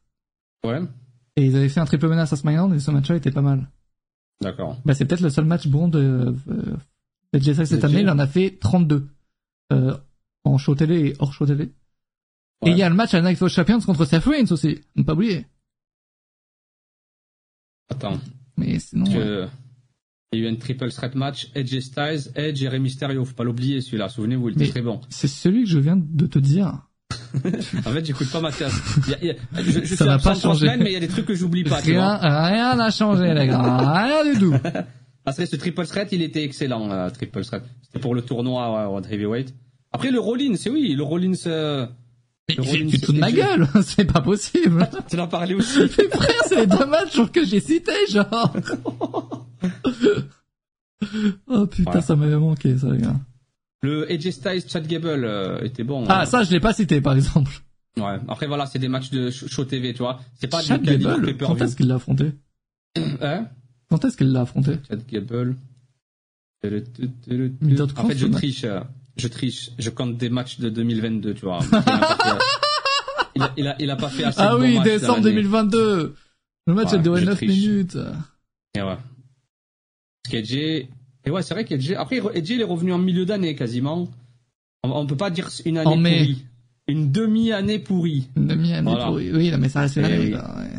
Ouais. 0.65 0.83
Et 1.37 1.47
ils 1.47 1.57
avaient 1.57 1.69
fait 1.69 1.81
un 1.81 1.87
triple 1.87 2.09
menace 2.09 2.33
à 2.33 2.37
SmackDown 2.37 2.75
et 2.75 2.79
ce 2.79 2.91
match-là 2.91 3.17
était 3.17 3.31
pas 3.31 3.43
mal. 3.43 3.71
D'accord. 4.41 4.79
Bah 4.85 4.95
c'est 4.95 5.05
peut-être 5.05 5.21
le 5.21 5.31
seul 5.31 5.45
match 5.45 5.69
bon 5.69 5.89
de, 5.89 6.35
de 7.33 7.39
JSX 7.39 7.65
cette 7.65 7.85
année. 7.85 8.01
Il 8.01 8.11
en 8.11 8.19
a 8.19 8.27
fait 8.27 8.59
32 8.61 9.09
euh, 9.73 9.97
en 10.45 10.59
show 10.59 10.75
télé 10.75 11.09
et 11.09 11.15
hors 11.19 11.33
show 11.33 11.47
télé. 11.47 11.73
Et 12.67 12.71
il 12.71 12.79
y 12.79 12.83
a 12.83 12.89
le 12.89 12.95
match 12.95 13.15
à 13.15 13.21
Night 13.21 13.41
of 13.43 13.53
Champions 13.53 13.81
contre 13.81 14.05
Seth 14.05 14.25
Rollins 14.25 14.51
aussi, 14.51 14.81
ne 14.97 15.03
pas 15.03 15.13
oublier. 15.13 15.47
Attends. 17.91 18.19
Mais 18.57 18.79
sinon. 18.79 19.05
Il 19.07 20.41
y 20.41 20.47
a 20.47 20.49
eu 20.49 20.53
un 20.53 20.57
triple 20.57 20.91
threat 20.91 21.15
match, 21.15 21.51
Edge 21.55 21.79
Styles, 21.81 22.33
Edge 22.35 22.63
et 22.63 22.69
Rey 22.69 22.79
Mysterio. 22.79 23.25
Faut 23.25 23.35
pas 23.35 23.45
l'oublier 23.45 23.81
celui-là. 23.81 24.09
Souvenez-vous, 24.09 24.49
il 24.49 24.63
était 24.63 24.73
très 24.73 24.83
bon. 24.83 25.01
C'est 25.09 25.29
celui 25.29 25.65
que 25.65 25.71
je 25.71 25.79
viens 25.79 25.97
de 25.97 26.27
te 26.27 26.39
dire. 26.39 26.89
en 27.45 27.91
fait, 27.91 28.05
j'écoute 28.05 28.31
pas 28.31 28.41
Mathias. 28.41 28.73
Y 29.23 29.37
je, 29.59 29.95
ça 29.95 30.07
n'a 30.07 30.19
pas 30.19 30.35
changé. 30.35 30.69
mais 30.77 30.91
il 30.91 30.93
y 30.93 30.97
a 30.97 31.01
des 31.01 31.09
trucs 31.09 31.27
que 31.27 31.35
j'oublie 31.35 31.65
pas. 31.65 31.77
Rien, 31.77 32.17
rien 32.17 32.75
n'a 32.75 32.91
changé, 32.91 33.33
les 33.35 33.47
gars. 33.47 33.61
Rien 33.63 34.33
du 34.33 34.39
tout. 34.39 34.55
Que 35.27 35.47
ce 35.47 35.57
triple 35.57 35.87
threat, 35.87 36.13
il 36.13 36.21
était 36.21 36.45
excellent, 36.45 36.91
euh, 36.91 37.09
triple 37.09 37.43
threat. 37.43 37.65
C'était 37.83 37.99
pour 37.99 38.15
le 38.15 38.21
tournoi 38.21 38.93
ouais, 38.93 39.03
Heavyweight. 39.11 39.55
Après, 39.91 40.11
le 40.11 40.21
Rollins, 40.21 40.57
c'est 40.57 40.69
oui, 40.69 40.95
le 40.95 41.03
Rollins, 41.03 41.33
euh, 41.47 41.87
mais 42.49 42.57
tu 42.57 43.01
te 43.01 43.13
de 43.13 43.19
ma 43.19 43.33
gueule, 43.33 43.67
c'est 43.83 44.05
pas 44.05 44.21
possible. 44.21 44.89
tu 45.09 45.19
en 45.19 45.29
parlé 45.29 45.55
aussi. 45.55 45.79
Mais 45.99 46.09
frère, 46.09 46.43
c'est 46.47 46.57
les 46.57 46.67
deux 46.67 46.87
matchs 46.87 47.21
que 47.33 47.45
j'ai 47.45 47.61
cités, 47.61 47.93
genre. 48.11 48.55
oh 51.47 51.67
putain, 51.67 52.01
ça 52.01 52.17
m'avait 52.17 52.37
manqué, 52.37 52.77
ça, 52.77 52.91
les 52.91 52.99
gars. 52.99 53.17
Le 53.83 54.11
AJ 54.11 54.31
Styles 54.31 54.63
Chad 54.67 54.87
Gable 54.87 55.25
euh, 55.25 55.63
était 55.63 55.85
bon. 55.85 56.05
Ah, 56.09 56.23
hein. 56.23 56.27
ça, 56.27 56.43
je 56.43 56.51
l'ai 56.51 56.61
pas 56.61 56.73
cité, 56.73 57.01
par 57.01 57.15
exemple. 57.15 57.53
Ouais. 57.97 58.19
Après, 58.29 58.47
voilà, 58.47 58.67
c'est 58.67 58.79
des 58.79 58.89
matchs 58.89 59.11
de 59.11 59.31
show 59.31 59.65
TV, 59.65 59.93
tu 59.93 60.01
vois. 60.01 60.21
C'est 60.35 60.49
pas 60.49 60.63
Chad 60.63 60.83
du 60.83 60.99
Gable. 60.99 61.37
Quand 61.39 61.61
est-ce 61.61 61.77
qu'il 61.77 61.89
l'a 61.89 61.97
affronté? 61.97 62.33
Hein? 62.97 63.49
Quand 63.91 64.05
est-ce 64.05 64.17
qu'il 64.17 64.33
l'a 64.33 64.43
affronté? 64.43 64.79
Chad 64.89 65.03
Gable. 65.07 65.57
En 66.65 68.07
fait, 68.09 68.17
je 68.17 68.27
triche. 68.27 68.67
Je 69.17 69.29
triche, 69.29 69.71
je 69.79 69.91
compte 69.91 70.17
des 70.17 70.29
matchs 70.29 70.59
de 70.59 70.69
2022, 70.69 71.35
tu 71.35 71.45
vois. 71.45 71.61
Il 73.37 73.43
a, 73.43 73.53
il 73.57 73.67
a, 73.67 73.77
il 73.81 73.91
a, 73.91 73.97
pas 73.97 74.11
fait 74.11 74.23
assez 74.23 74.41
ah 74.41 74.55
de 74.55 74.61
oui, 74.61 74.79
décembre 74.85 75.23
2022. 75.23 76.15
Le 76.69 76.73
match 76.73 76.93
a 76.93 76.99
duré 76.99 77.25
9 77.25 77.43
minutes. 77.43 77.99
Et 78.77 78.81
ouais. 78.81 78.97
Parce 80.23 80.53
et 81.27 81.31
ouais, 81.31 81.43
c'est 81.43 81.55
vrai 81.55 81.65
qu'Edge, 81.65 81.93
après, 81.97 82.21
Edge, 82.35 82.51
il 82.51 82.61
est 82.61 82.65
revenu 82.65 82.93
en 82.93 82.99
milieu 82.99 83.25
d'année, 83.25 83.55
quasiment. 83.55 84.09
On, 84.83 84.91
on, 84.91 85.07
peut 85.07 85.17
pas 85.17 85.31
dire 85.31 85.49
une 85.65 85.79
année 85.79 85.97
pourrie. 85.97 86.45
Une 86.87 87.11
demi-année 87.11 87.79
pourrie. 87.79 88.29
Une 88.37 88.47
demi-année 88.47 88.95
pourrie. 89.07 89.33
Oui, 89.33 89.51
mais 89.59 89.71
ça 89.71 89.81
reste 89.81 89.97
une 89.97 90.05
année. 90.05 90.31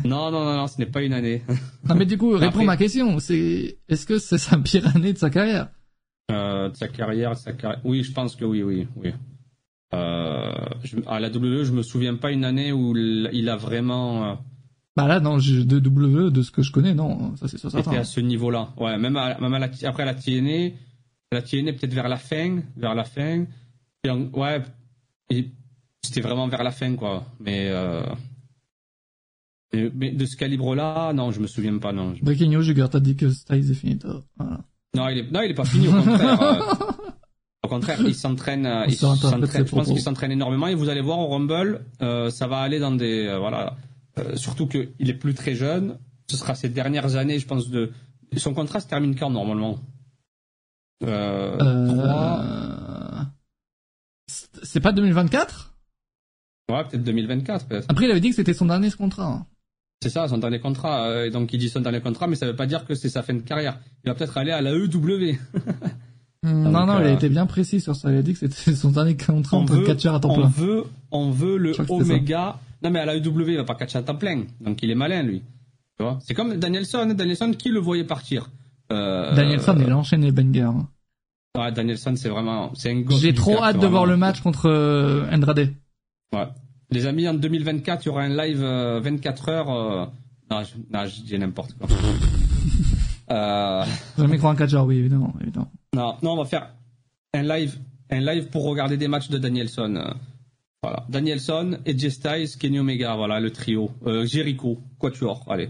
Non, 0.03 0.29
non, 0.29 0.45
non, 0.45 0.55
non, 0.55 0.67
ce 0.67 0.77
n'est 0.77 0.85
pas 0.85 1.01
une 1.01 1.13
année. 1.13 1.41
non, 1.89 1.95
mais 1.95 2.05
du 2.05 2.17
coup, 2.17 2.31
réponds 2.37 2.59
à 2.59 2.65
ma 2.65 2.77
question. 2.77 3.19
C'est, 3.19 3.77
est-ce 3.89 4.05
que 4.05 4.19
c'est 4.19 4.37
sa 4.37 4.57
pire 4.57 4.95
année 4.95 5.13
de 5.13 5.17
sa 5.17 5.31
carrière? 5.31 5.69
Euh, 6.31 6.69
de 6.69 6.75
sa 6.75 6.87
carrière, 6.87 7.37
sa 7.37 7.53
carrière. 7.53 7.81
Oui, 7.83 8.03
je 8.03 8.11
pense 8.11 8.35
que 8.35 8.45
oui, 8.45 8.63
oui, 8.63 8.87
oui. 8.95 9.13
Euh, 9.93 10.51
je, 10.83 10.97
à 11.05 11.19
la 11.19 11.29
WWE, 11.29 11.63
je 11.63 11.71
me 11.71 11.83
souviens 11.83 12.15
pas 12.15 12.31
une 12.31 12.43
année 12.43 12.71
où 12.71 12.95
il 12.97 13.47
a 13.47 13.55
vraiment. 13.55 14.31
Euh, 14.31 14.35
bah 14.95 15.07
là, 15.07 15.19
non, 15.19 15.37
de 15.37 15.77
WWE, 15.77 16.31
de 16.31 16.41
ce 16.41 16.49
que 16.49 16.63
je 16.63 16.71
connais, 16.71 16.95
non, 16.95 17.35
ça 17.35 17.47
c'est 17.47 17.59
ça. 17.59 17.69
C'était 17.69 17.97
à 17.97 18.03
ce 18.03 18.21
niveau-là. 18.21 18.69
Ouais, 18.77 18.97
même, 18.97 19.17
à, 19.17 19.39
même 19.39 19.53
à 19.53 19.59
la, 19.59 19.69
après 19.83 20.05
la 20.05 20.15
TNA, 20.15 20.73
la 21.31 21.41
TNA 21.43 21.73
peut-être 21.73 21.93
vers 21.93 22.09
la 22.09 22.17
fin, 22.17 22.61
vers 22.75 22.95
la 22.95 23.03
fin. 23.03 23.45
Et 24.03 24.09
ouais, 24.09 24.63
c'était 26.01 26.21
vraiment 26.21 26.47
vers 26.47 26.63
la 26.63 26.71
fin, 26.71 26.95
quoi. 26.95 27.25
Mais, 27.39 27.71
mais, 29.73 30.11
de 30.11 30.25
ce 30.25 30.37
calibre-là, 30.37 31.13
non, 31.13 31.31
je 31.31 31.39
me 31.39 31.47
souviens 31.47 31.77
pas, 31.77 31.91
non. 31.91 32.15
Breaking 32.21 32.49
news, 32.49 32.87
t'as 32.87 32.99
dit 32.99 33.15
que 33.15 33.29
Styles 33.29 33.69
est 33.69 33.75
fini. 33.75 33.99
Voilà. 34.37 34.63
Non, 34.95 35.09
il 35.09 35.19
est, 35.19 35.31
non, 35.31 35.41
il 35.41 35.51
est 35.51 35.55
pas 35.55 35.65
fini, 35.65 35.87
au 35.87 35.93
contraire. 35.93 36.41
Euh. 36.41 36.59
au 37.63 37.67
contraire, 37.67 37.99
il 38.01 38.15
s'entraîne, 38.15 38.65
euh, 38.65 38.85
il 38.87 38.95
s'entraîne, 38.95 39.45
je 39.45 39.63
pense 39.63 39.87
qu'il 39.87 40.01
s'entraîne 40.01 40.31
énormément 40.31 40.67
et 40.67 40.75
vous 40.75 40.89
allez 40.89 41.01
voir 41.01 41.19
au 41.19 41.27
Rumble, 41.27 41.85
euh, 42.01 42.29
ça 42.29 42.47
va 42.47 42.59
aller 42.59 42.79
dans 42.79 42.91
des, 42.91 43.35
voilà, 43.37 43.75
surtout 44.35 44.67
qu'il 44.67 45.09
est 45.09 45.13
plus 45.13 45.33
très 45.33 45.55
jeune. 45.55 45.97
Ce 46.29 46.37
sera 46.37 46.55
ses 46.55 46.69
dernières 46.69 47.15
années, 47.15 47.37
je 47.37 47.45
pense, 47.45 47.69
de, 47.69 47.91
son 48.37 48.53
contrat 48.53 48.79
se 48.79 48.87
termine 48.87 49.15
quand, 49.15 49.29
normalement? 49.29 49.79
Euh, 51.03 51.57
C'est 54.63 54.79
pas 54.79 54.91
2024? 54.91 55.73
Ouais, 56.71 56.83
peut-être 56.85 57.03
2024, 57.03 57.67
peut-être. 57.67 57.85
Après, 57.89 58.05
il 58.05 58.11
avait 58.11 58.21
dit 58.21 58.29
que 58.29 58.35
c'était 58.35 58.53
son 58.53 58.65
dernier 58.65 58.89
contrat. 58.91 59.27
Hein. 59.27 59.45
C'est 60.05 60.11
ça, 60.11 60.27
son 60.27 60.37
dernier 60.37 60.59
contrat. 60.59 61.07
Euh, 61.07 61.31
donc 61.31 61.51
il 61.51 61.57
dit 61.57 61.67
son 61.67 61.79
dernier 61.79 61.99
contrat, 61.99 62.27
mais 62.27 62.35
ça 62.35 62.45
veut 62.45 62.55
pas 62.55 62.67
dire 62.67 62.85
que 62.85 62.93
c'est 62.93 63.09
sa 63.09 63.23
fin 63.23 63.33
de 63.33 63.39
carrière. 63.39 63.79
Il 64.03 64.07
va 64.07 64.13
peut-être 64.13 64.37
aller 64.37 64.51
à 64.51 64.61
la 64.61 64.69
EW. 64.71 65.35
Hmm, 66.43 66.61
non, 66.69 66.85
non, 66.85 66.99
il 66.99 67.07
a 67.07 67.09
euh, 67.09 67.15
été 67.15 67.27
bien 67.27 67.47
précis 67.47 67.81
sur 67.81 67.95
ça. 67.95 68.11
Il 68.11 68.17
a 68.19 68.21
dit 68.21 68.33
que 68.33 68.37
c'était 68.37 68.75
son 68.75 68.91
dernier 68.91 69.17
contrat 69.17 69.57
en 69.57 69.65
tant 69.65 69.79
que 69.79 69.83
catcheur 69.83 70.13
à 70.13 70.19
temps 70.19 70.35
plein. 70.35 70.43
On 70.43 70.47
veut, 70.47 70.83
on 71.09 71.31
veut 71.31 71.57
le 71.57 71.73
Omega. 71.89 72.59
Non, 72.83 72.91
mais 72.91 72.99
à 72.99 73.05
la 73.05 73.15
EW, 73.15 73.47
il 73.47 73.57
va 73.57 73.63
pas 73.63 73.73
catcher 73.73 73.97
à 73.97 74.03
temps 74.03 74.15
plein. 74.15 74.43
Donc 74.61 74.83
il 74.83 74.91
est 74.91 74.95
malin, 74.95 75.23
lui. 75.23 75.41
Tu 75.97 76.03
vois? 76.03 76.19
C'est 76.21 76.35
comme 76.35 76.55
Danielson. 76.57 77.15
Danielson, 77.17 77.51
qui 77.57 77.69
le 77.69 77.79
voyait 77.79 78.03
partir? 78.03 78.51
Euh... 78.91 79.33
Danielson, 79.33 79.75
il 79.79 79.89
a 79.91 79.97
enchaîné 79.97 80.27
les 80.27 80.31
bangers. 80.31 80.69
Ouais, 81.57 81.71
Danielson, 81.71 82.13
c'est 82.15 82.29
vraiment, 82.29 82.75
c'est 82.75 82.91
un 82.91 83.03
J'ai 83.09 83.33
trop 83.33 83.57
hâte 83.63 83.79
de 83.79 83.87
voir 83.87 84.05
le 84.05 84.17
match 84.17 84.39
contre 84.41 84.69
Andrade. 85.31 85.73
Ouais. 86.31 86.45
Les 86.91 87.05
amis, 87.05 87.27
en 87.27 87.33
2024, 87.33 88.03
il 88.03 88.07
y 88.07 88.09
aura 88.09 88.21
un 88.23 88.29
live 88.35 88.61
euh, 88.63 88.99
24 89.01 89.49
heures. 89.49 89.69
euh, 89.71 90.05
Non, 90.51 90.63
je, 90.63 90.75
non, 90.91 91.05
je 91.07 91.21
dis 91.21 91.37
n'importe 91.39 91.73
quoi. 91.73 91.87
euh... 93.31 93.83
Jamais 94.17 94.37
croire 94.37 94.53
un 94.53 94.55
catcheur, 94.55 94.85
oui, 94.85 94.97
évidemment, 94.97 95.33
évidemment. 95.41 95.71
Non, 95.93 96.15
non, 96.21 96.31
on 96.33 96.37
va 96.37 96.45
faire 96.45 96.69
un 97.33 97.43
live, 97.43 97.77
un 98.11 98.19
live 98.19 98.47
pour 98.49 98.65
regarder 98.65 98.97
des 98.97 99.07
matchs 99.07 99.29
de 99.29 99.37
Danielson. 99.37 99.95
euh, 99.95 100.13
Voilà, 100.83 101.05
Danielson, 101.09 101.79
Edge 101.85 102.07
Styles, 102.09 102.57
Kenny 102.59 102.79
Omega, 102.79 103.15
voilà 103.15 103.39
le 103.39 103.49
trio. 103.51 103.89
Euh, 104.05 104.25
Jericho, 104.25 104.79
Quatuor, 104.99 105.43
allez. 105.49 105.69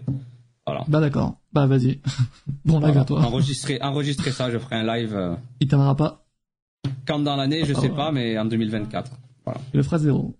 Voilà. 0.66 0.84
Bah 0.88 1.00
d'accord. 1.00 1.38
Bah 1.54 1.66
vas-y. 1.68 2.02
bon 2.66 2.80
là, 2.80 2.88
Voilà. 2.88 3.02
à 3.02 3.06
toi. 3.06 3.22
Enregistrer, 3.22 3.80
enregistrer 3.82 4.32
ça, 4.32 4.52
je 4.52 4.58
ferai 4.58 4.76
un 4.78 4.84
live 4.98 5.16
euh, 5.16 5.36
Il 5.62 5.68
t'aimera 5.68 5.96
pas. 5.96 6.26
quand 7.08 7.20
dans 7.20 7.36
l'année, 7.36 7.64
je 7.66 7.74
Ah, 7.76 7.80
sais 7.80 7.90
ouais. 7.90 7.96
pas, 7.96 8.12
mais 8.12 8.38
en 8.38 8.46
2024. 8.46 9.12
Voilà. 9.46 9.62
Il 9.74 9.78
le 9.78 9.84
fera 9.84 10.00
zéro. 10.00 10.36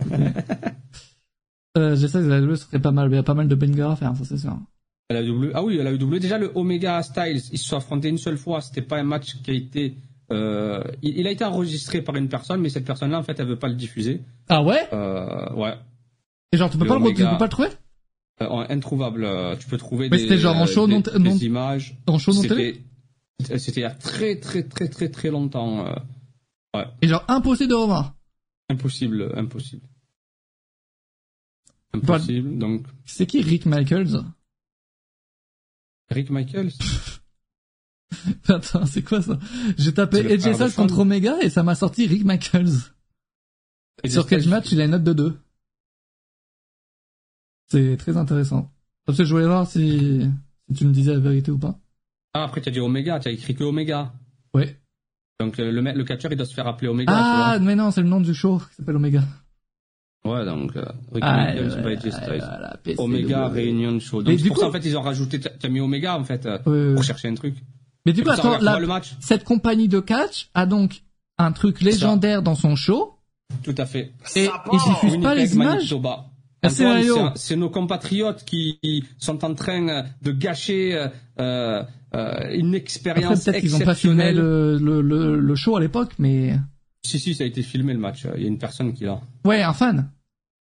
euh, 1.78 1.96
je 1.96 2.06
sais 2.06 2.18
que 2.20 2.24
la 2.24 2.40
WWE 2.40 2.56
serait 2.56 2.78
pas 2.80 2.90
mal, 2.90 3.08
mais 3.08 3.16
il 3.16 3.18
y 3.18 3.20
a 3.20 3.24
pas 3.24 3.34
mal 3.34 3.48
de 3.48 3.54
bangers 3.54 3.82
à 3.92 3.96
faire, 3.96 4.16
ça 4.16 4.24
c'est 4.24 4.38
sûr. 4.38 4.56
La 5.10 5.22
W, 5.24 5.50
ah 5.54 5.62
oui, 5.64 5.76
la 5.76 5.90
W. 5.92 6.20
Déjà 6.20 6.38
le 6.38 6.52
Omega 6.54 7.02
Styles, 7.02 7.42
ils 7.52 7.58
se 7.58 7.64
sont 7.64 7.76
affrontés 7.76 8.08
une 8.08 8.18
seule 8.18 8.36
fois. 8.38 8.60
C'était 8.60 8.82
pas 8.82 8.98
un 8.98 9.02
match 9.02 9.36
qui 9.42 9.50
a 9.50 9.54
été, 9.54 9.96
euh, 10.30 10.84
il, 11.02 11.26
a 11.26 11.32
été 11.32 11.44
enregistré 11.44 12.00
par 12.00 12.14
une 12.14 12.28
personne, 12.28 12.60
mais 12.60 12.68
cette 12.68 12.84
personne-là, 12.84 13.18
en 13.18 13.22
fait, 13.24 13.38
elle 13.40 13.46
veut 13.48 13.58
pas 13.58 13.66
le 13.68 13.74
diffuser. 13.74 14.20
Ah 14.48 14.62
ouais? 14.62 14.88
Euh, 14.92 15.52
ouais. 15.54 15.74
Et 16.52 16.56
genre 16.56 16.70
tu 16.70 16.78
peux 16.78 16.84
Le 16.84 16.88
pas 16.88 16.98
le, 16.98 17.06
tu 17.08 17.24
peux 17.24 17.38
pas 17.38 17.44
le 17.44 17.48
trouver? 17.48 17.68
Euh, 18.40 18.64
introuvable. 18.68 19.28
Tu 19.58 19.66
peux 19.66 19.78
trouver 19.78 20.08
Mais 20.10 20.16
des, 20.16 20.22
c'était 20.22 20.38
genre 20.38 20.56
en 20.56 20.66
show 20.66 20.86
des, 20.86 20.94
non- 20.94 21.00
des 21.00 21.18
non- 21.18 21.36
images. 21.36 21.96
En 22.06 22.18
show 22.18 22.32
non 22.32 22.42
télé? 22.42 22.80
C'était, 23.56 23.80
il 23.80 23.82
y 23.82 23.84
a 23.84 23.90
très 23.90 24.36
très 24.36 24.62
très 24.62 24.88
très 24.88 25.08
très 25.08 25.30
longtemps. 25.30 25.86
Et 27.02 27.08
genre 27.08 27.24
impossible 27.26 27.70
de 27.70 27.74
revoir. 27.74 28.14
Impossible, 28.70 29.32
impossible. 29.36 29.86
Impossible. 31.92 32.58
Donc, 32.58 32.86
C'est 33.04 33.26
qui 33.26 33.42
Rick 33.42 33.66
Michaels? 33.66 34.22
Rick 36.10 36.30
Michaels? 36.30 36.72
Attends, 38.48 38.86
c'est 38.86 39.02
quoi 39.02 39.22
ça? 39.22 39.38
J'ai 39.78 39.94
tapé 39.94 40.22
de 40.22 40.38
Styles 40.38 40.74
contre 40.74 41.00
Omega 41.00 41.38
et 41.42 41.50
ça 41.50 41.62
m'a 41.62 41.74
sorti 41.74 42.06
Rick 42.06 42.24
Michaels. 42.24 42.92
Sur 44.06 44.26
Cage 44.26 44.48
Match, 44.48 44.72
il 44.72 44.80
a 44.80 44.84
une 44.84 44.92
note 44.92 45.04
de 45.04 45.12
2. 45.12 45.40
C'est 47.66 47.96
très 47.96 48.16
intéressant. 48.16 48.72
Comme 49.06 49.14
ça, 49.14 49.24
je 49.24 49.32
voulais 49.32 49.46
voir 49.46 49.66
si, 49.66 50.22
si 50.68 50.74
tu 50.74 50.86
me 50.86 50.92
disais 50.92 51.12
la 51.12 51.20
vérité 51.20 51.50
ou 51.50 51.58
pas. 51.58 51.78
Ah, 52.32 52.44
après, 52.44 52.60
tu 52.60 52.68
as 52.68 52.72
dit 52.72 52.80
Omega, 52.80 53.20
tu 53.20 53.28
as 53.28 53.32
écrit 53.32 53.54
que 53.54 53.64
Omega. 53.64 54.12
Ouais. 54.54 54.80
Donc, 55.40 55.58
euh, 55.58 55.72
le, 55.72 55.80
le 55.80 56.04
catcheur, 56.04 56.30
il 56.32 56.36
doit 56.36 56.46
se 56.46 56.54
faire 56.54 56.66
appeler 56.68 56.88
Omega. 56.88 57.12
Ah, 57.14 57.54
tu 57.58 57.64
mais 57.64 57.74
non, 57.74 57.90
c'est 57.90 58.02
le 58.02 58.08
nom 58.08 58.20
du 58.20 58.34
show 58.34 58.58
qui 58.58 58.76
s'appelle 58.76 58.96
Omega. 58.96 59.22
Ouais, 60.24 60.44
donc, 60.44 60.76
euh, 60.76 60.84
Ah, 61.22 61.46
ouais, 61.54 61.60
ouais, 61.60 62.38
voilà. 62.38 62.76
Omega 62.98 63.48
Réunion 63.48 63.98
Show. 64.00 64.18
Mais 64.18 64.24
Donc, 64.24 64.36
du 64.36 64.42
c'est 64.42 64.48
pour 64.48 64.58
ça, 64.58 64.64
coup- 64.64 64.68
en 64.68 64.72
fait, 64.72 64.86
ils 64.86 64.96
ont 64.98 65.00
rajouté, 65.02 65.40
tu 65.40 65.48
as 65.62 65.68
mis 65.70 65.80
Omega, 65.80 66.18
en 66.18 66.24
fait, 66.24 66.44
euh, 66.44 66.92
pour 66.94 67.02
chercher 67.02 67.28
un 67.28 67.34
truc. 67.34 67.54
Mais 68.04 68.12
du 68.12 68.22
coup, 68.22 68.30
attends, 68.30 68.58
la- 68.58 68.78
le 68.78 68.86
match. 68.86 69.14
cette 69.20 69.44
compagnie 69.44 69.88
de 69.88 70.00
catch 70.00 70.50
a 70.54 70.66
donc 70.66 71.02
un 71.38 71.52
truc 71.52 71.80
légendaire 71.80 72.42
dans 72.42 72.54
son 72.54 72.76
show 72.76 73.14
Tout 73.62 73.74
à 73.78 73.86
fait. 73.86 74.12
et 74.36 74.44
ils 74.72 74.78
diffusent 74.78 75.22
pas 75.22 75.34
les 75.34 75.54
images. 75.54 75.90
Manitoba. 75.94 76.26
C'est 77.36 77.56
nos 77.56 77.70
compatriotes 77.70 78.44
qui 78.44 78.78
sont 79.18 79.42
en 79.44 79.54
train 79.54 80.04
de 80.20 80.32
gâcher 80.32 81.08
euh, 81.38 81.82
euh, 82.14 82.54
une 82.56 82.68
Après, 82.68 82.78
expérience 82.78 83.44
peut-être 83.44 83.60
qu'ils 83.60 83.74
ont 83.76 83.80
pas 83.80 83.94
filmé 83.94 84.24
exceptionnelle. 84.24 84.36
le, 84.82 85.00
le, 85.02 85.40
le, 85.40 85.54
show 85.54 85.76
à 85.76 85.80
l'époque, 85.80 86.12
mais 86.18 86.56
Si, 87.04 87.18
si, 87.18 87.34
ça 87.34 87.44
a 87.44 87.46
été 87.46 87.62
filmé 87.62 87.92
le 87.92 87.98
match. 88.00 88.26
Il 88.36 88.42
y 88.42 88.44
a 88.44 88.48
une 88.48 88.58
personne 88.58 88.92
qui 88.92 89.04
l'a. 89.04 89.20
ouais, 89.44 89.62
un 89.62 89.72
fan. 89.72 90.10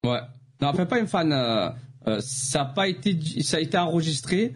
Ouais. 0.05 0.19
Non, 0.61 0.67
enfin, 0.69 0.85
pas 0.85 0.99
une 0.99 1.07
fan. 1.07 1.31
euh, 1.33 1.69
euh, 2.07 2.19
ça 2.21 2.61
a 2.61 2.65
pas 2.65 2.87
été, 2.87 3.17
ça 3.41 3.57
a 3.57 3.59
été 3.59 3.77
enregistré 3.77 4.53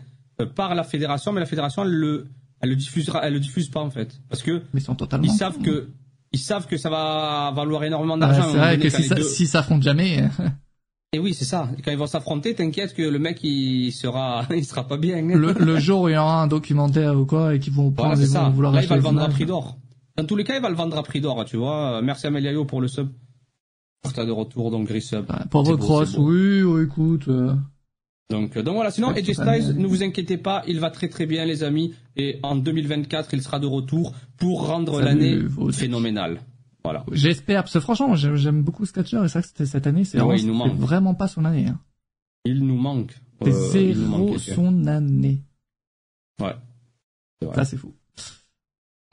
par 0.55 0.75
la 0.75 0.83
fédération, 0.83 1.31
mais 1.31 1.39
la 1.39 1.45
fédération, 1.45 1.83
elle 1.83 1.91
le, 1.91 2.27
elle 2.61 2.69
le 2.69 2.75
diffusera, 2.75 3.25
elle 3.25 3.33
le 3.33 3.39
diffuse 3.39 3.69
pas 3.69 3.81
en 3.81 3.89
fait, 3.91 4.19
parce 4.29 4.41
que 4.41 4.61
Mais 4.73 4.79
ils 4.79 4.83
sont 4.83 4.95
totalement. 4.95 5.25
ils 5.25 5.35
savent 5.35 5.59
que, 5.61 5.89
ils 6.31 6.39
savent 6.39 6.65
que 6.67 6.77
ça 6.77 6.89
va 6.89 7.51
valoir 7.55 7.83
énormément 7.83 8.15
Ah, 8.15 8.19
d'argent. 8.27 8.51
c'est 8.51 8.57
vrai 8.57 8.77
que 8.79 8.89
si 8.89 9.03
ça, 9.03 9.15
deux- 9.15 9.23
si 9.23 9.47
jamais. 9.81 10.23
Et 11.13 11.19
oui, 11.19 11.33
c'est 11.35 11.45
ça. 11.45 11.69
Quand 11.85 11.91
ils 11.91 11.97
vont 11.97 12.07
s'affronter, 12.07 12.55
t'inquiète 12.55 12.93
que 12.95 13.03
le 13.03 13.19
mec 13.19 13.39
il 13.43 13.91
sera, 13.91 14.45
il 14.55 14.65
sera 14.65 14.87
pas 14.87 14.97
bien. 14.97 15.21
le, 15.21 15.53
le 15.53 15.79
jour 15.79 16.01
où 16.01 16.09
il 16.09 16.13
y 16.13 16.17
aura 16.17 16.41
un 16.41 16.47
documentaire 16.47 17.17
ou 17.19 17.25
quoi 17.25 17.53
et 17.55 17.59
qu'ils 17.59 17.73
vont 17.73 17.89
Voilà, 17.95 18.15
prendre 18.15 18.21
ils 18.23 18.27
vont 18.27 18.49
vouloir 18.49 18.73
Là, 18.73 18.81
il 18.81 18.87
va 18.89 18.95
le 18.95 19.01
vendre 19.01 19.21
à 19.21 19.29
prix 19.29 19.45
d'or. 19.45 19.77
Dans 20.17 20.25
tous 20.25 20.35
les 20.35 20.43
cas, 20.43 20.55
il 20.55 20.61
va 20.61 20.69
le 20.69 20.75
vendre 20.75 20.97
à 20.97 21.03
prix 21.03 21.21
d'or, 21.21 21.45
tu 21.45 21.57
vois. 21.57 22.01
Merci 22.01 22.27
à 22.27 22.31
Meliayo 22.31 22.65
pour 22.65 22.81
le 22.81 22.87
sub. 22.87 23.09
Porta 24.01 24.25
de 24.25 24.31
retour, 24.31 24.69
donc 24.71 24.87
gris 24.87 25.01
sub. 25.01 25.29
Ouais, 25.29 25.37
Pauvre 25.49 25.75
Cross, 25.77 26.17
oui, 26.17 26.61
écoute. 26.83 27.27
euh, 27.29 27.53
Donc, 28.29 28.57
euh, 28.57 28.63
donc 28.63 28.75
voilà. 28.75 28.91
Sinon, 28.91 29.13
pas 29.13 29.21
Styles, 29.21 29.75
ne 29.77 29.87
vous 29.87 30.03
inquiétez 30.03 30.37
pas, 30.37 30.63
il 30.67 30.79
va 30.79 30.89
très 30.89 31.07
très 31.09 31.25
bien, 31.25 31.45
les 31.45 31.63
amis. 31.63 31.93
Et 32.17 32.39
en 32.43 32.55
2024, 32.55 33.33
il 33.33 33.41
sera 33.41 33.59
de 33.59 33.65
retour 33.67 34.13
pour 34.37 34.67
rendre 34.67 35.01
l'année 35.01 35.37
phénoménale. 35.71 36.41
Voilà. 36.83 37.05
J'espère, 37.11 37.63
parce 37.63 37.73
que 37.73 37.79
franchement, 37.79 38.15
j'aime 38.15 38.61
beaucoup 38.61 38.85
ce 38.85 38.91
catcheur 38.91 39.23
et 39.23 39.29
c'est 39.29 39.39
vrai 39.39 39.41
que 39.43 39.47
c'était 39.47 39.65
cette 39.65 39.87
année, 39.87 40.03
c'est 40.03 40.19
vraiment, 40.19 41.15
pas 41.15 41.27
son 41.27 41.45
année. 41.45 41.67
Hein. 41.67 41.79
Il 42.45 42.65
nous 42.65 42.77
manque. 42.77 43.15
C'est 43.41 43.49
euh, 43.51 43.93
zéro 43.93 44.37
son 44.37 44.85
année. 44.87 45.41
Ouais. 46.39 46.55
Vrai. 47.41 47.55
Ça, 47.55 47.65
c'est 47.65 47.77
fou. 47.77 47.93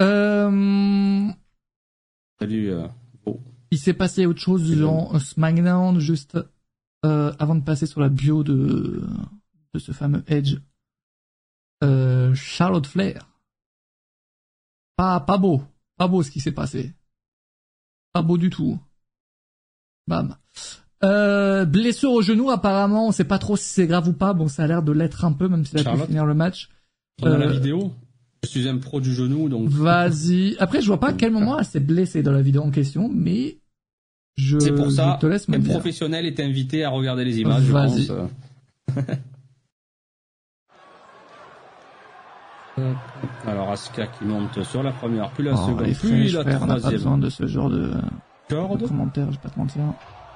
Euh, 0.03 1.29
Salut. 2.39 2.71
euh, 2.71 2.89
oh. 3.27 3.39
il 3.71 3.79
s'est 3.79 3.93
passé 3.95 4.27
autre 4.27 4.41
chose 4.41 4.65
durant 4.65 5.19
SmackDown, 5.19 5.99
juste 5.99 6.39
euh, 7.05 7.33
avant 7.39 7.55
de 7.55 7.63
passer 7.63 7.87
sur 7.87 8.01
la 8.01 8.09
bio 8.09 8.43
de, 8.43 9.03
de 9.75 9.79
ce 9.79 9.93
fameux 9.93 10.25
Edge. 10.27 10.57
Euh, 11.83 12.35
Charlotte 12.35 12.87
Flair. 12.87 13.29
Pas, 14.97 15.21
pas 15.21 15.39
beau. 15.39 15.63
Pas 15.97 16.09
beau 16.09 16.23
ce 16.23 16.31
qui 16.31 16.41
s'est 16.41 16.53
passé. 16.53 16.95
Pas 18.13 18.23
beau 18.23 18.37
du 18.39 18.51
tout. 18.51 18.79
Bam. 20.07 20.37
Euh, 21.03 21.65
blessure 21.65 22.13
au 22.13 22.23
genou, 22.23 22.51
apparemment, 22.51 23.07
on 23.09 23.13
sait 23.13 23.25
pas 23.25 23.39
trop 23.39 23.57
si 23.57 23.65
c'est 23.69 23.87
grave 23.87 24.09
ou 24.09 24.13
pas. 24.13 24.33
Bon, 24.35 24.49
ça 24.49 24.65
a 24.65 24.67
l'air 24.67 24.83
de 24.83 24.93
l'être 24.93 25.25
un 25.25 25.33
peu, 25.33 25.49
même 25.49 25.65
s'il 25.65 25.79
a 25.87 25.91
pu 25.93 25.99
finir 26.07 26.27
le 26.27 26.35
match. 26.35 26.69
A 27.23 27.29
la 27.29 27.47
Euh, 27.47 27.51
vidéo. 27.53 27.93
Je 28.43 28.49
suis 28.49 28.69
un 28.69 28.79
pro 28.79 29.01
du 29.01 29.15
genou, 29.15 29.49
donc. 29.49 29.69
Vas-y. 29.69 30.57
Après, 30.59 30.81
je 30.81 30.87
vois 30.87 30.99
pas 31.01 31.11
à 31.11 31.13
quel 31.13 31.31
moment 31.33 31.59
elle 31.59 31.65
s'est 31.65 31.81
blessée 31.81 32.23
dans 32.23 32.33
la 32.33 32.43
vidéo 32.43 32.63
en 32.63 32.71
question, 32.71 33.09
mais 33.13 33.59
je, 34.37 34.59
C'est 34.59 34.75
pour 34.75 34.91
ça, 34.91 35.17
je 35.17 35.21
te 35.21 35.27
laisse 35.31 35.49
me 35.49 35.57
un 35.57 35.59
dire. 35.59 35.73
professionnel 35.73 36.25
est 36.27 36.41
invité 36.41 36.83
à 36.85 36.91
regarder 36.91 37.25
les 37.25 37.39
images, 37.41 37.63
je 37.65 37.73
Vas-y. 37.73 38.07
pense. 38.07 38.11
euh. 38.99 39.15
Hop. 42.70 42.70
Alors 43.47 43.71
Asuka 43.71 44.07
qui 44.07 44.25
monte 44.25 44.63
sur 44.65 44.83
la 44.83 44.93
première, 44.93 45.31
puis 45.31 45.45
la 45.45 45.57
seconde, 45.57 45.83
puis 46.01 46.31
la 46.33 46.43
frères, 46.43 46.61
on 46.63 46.67
n'a 46.67 46.75
pas 46.75 46.81
troisième 46.81 46.93
besoin 46.93 47.19
de 47.19 47.29
ce 47.31 47.47
genre 47.47 47.71
de, 47.71 47.93
de 48.51 48.87
commentaires, 48.87 49.27
je 49.27 49.33
vais 49.33 49.43
pas 49.43 49.49
te 49.51 49.59
mentir. 49.59 49.83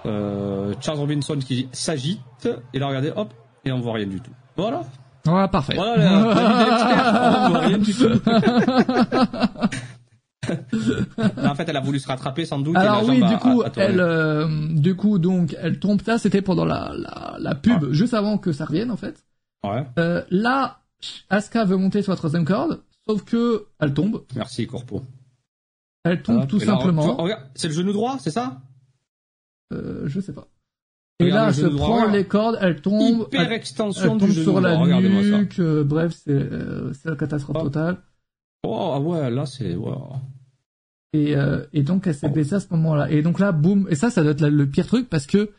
Euh, 0.07 0.75
Charles 0.81 0.99
Robinson 0.99 1.37
qui 1.39 1.69
s'agite, 1.73 2.49
et 2.73 2.79
là 2.79 2.87
regardez, 2.89 3.13
hop, 3.17 3.33
et 3.65 3.73
on 3.73 3.81
voit 3.81 3.95
rien 3.95 4.07
du 4.07 4.21
tout. 4.21 4.33
Voilà, 4.57 4.83
Ouais, 5.27 5.49
parfait. 5.49 5.75
voilà 5.75 6.05
expert, 6.73 7.41
on 7.47 7.49
voit 7.51 7.59
rien 7.61 7.79
du 7.79 7.95
tout. 7.95 8.09
Non, 11.43 11.51
en 11.51 11.55
fait, 11.55 11.67
elle 11.69 11.77
a 11.79 11.81
voulu 11.81 11.99
se 11.99 12.07
rattraper 12.07 12.45
sans 12.45 12.59
doute. 12.59 12.75
et 12.77 12.79
Alors 12.81 13.01
la 13.03 13.09
oui, 13.09 13.17
du 13.17 13.25
a- 13.25 13.39
coup, 13.39 13.63
a- 13.63 13.69
a 13.69 13.71
elle, 13.77 13.99
euh, 14.01 14.47
du 14.73 14.95
coup, 14.95 15.19
donc, 15.19 15.57
elle 15.59 15.79
tombe. 15.79 16.03
Ça, 16.03 16.19
c'était 16.19 16.43
pendant 16.43 16.67
la, 16.67 16.93
la, 16.95 17.37
la 17.39 17.55
pub, 17.55 17.93
juste 17.93 18.13
avant 18.13 18.37
que 18.37 18.53
ça 18.53 18.67
revienne, 18.67 18.91
en 18.91 18.97
fait. 18.99 19.25
Ouais, 19.65 19.87
Euh, 19.99 20.23
là, 20.31 20.81
Asuka 21.31 21.65
veut 21.65 21.77
monter 21.77 22.03
sur 22.03 22.13
la 22.13 22.17
troisième 22.17 22.45
corde, 22.45 22.83
sauf 23.07 23.25
que 23.25 23.67
elle 23.81 23.95
tombe. 23.95 24.25
merci 24.35 24.67
Corpo. 24.67 25.03
Elle 26.05 26.23
tombe 26.23 26.43
Hop, 26.43 26.49
tout 26.49 26.61
simplement. 26.61 27.27
c'est 27.55 27.69
le 27.69 27.75
genou 27.75 27.93
droit, 27.93 28.19
c'est 28.21 28.31
ça? 28.31 28.61
Euh, 29.73 30.03
je 30.07 30.21
sais 30.21 30.33
pas. 30.33 30.47
Et 31.21 31.25
Regarde 31.25 31.39
là, 31.39 31.45
le 31.47 31.49
elle 31.49 31.55
se 31.71 31.77
droit, 31.77 31.87
prend 31.87 31.97
regarde. 31.97 32.15
les 32.15 32.25
cordes, 32.27 32.59
elle 32.61 32.81
tombe. 32.83 33.29
Hyper 33.33 33.53
extension 33.53 34.13
Elle 34.15 34.19
du 34.19 34.19
tombe 34.27 34.31
genou 34.31 34.43
sur 34.43 34.53
droit, 34.61 34.61
la 34.63 34.77
ça. 34.77 35.39
nuque, 35.39 35.59
euh, 35.61 35.85
bref, 35.85 36.13
c'est 36.25 36.33
euh, 36.33 36.93
la 37.05 37.17
catastrophe 37.17 37.57
Hop. 37.57 37.63
totale. 37.65 37.99
Oh, 38.67 38.91
ah 38.95 39.01
ouais, 39.01 39.31
là 39.31 39.47
c'est. 39.47 39.75
wow. 39.77 40.13
Et, 41.13 41.37
euh, 41.37 41.65
et 41.73 41.83
donc 41.83 42.07
elle 42.09 42.15
s'est 42.15 42.29
blessée 42.29 42.55
à 42.57 42.61
ce 42.61 42.67
moment-là. 42.73 43.11
Et 43.11 43.23
donc 43.23 43.39
là, 43.39 43.53
boum, 43.53 43.87
et 43.89 43.95
ça, 43.95 44.11
ça 44.11 44.23
doit 44.23 44.33
être 44.33 44.41
la- 44.41 44.51
le 44.51 44.69
pire 44.69 44.87
truc 44.87 45.09
parce 45.09 45.27
que 45.27 45.53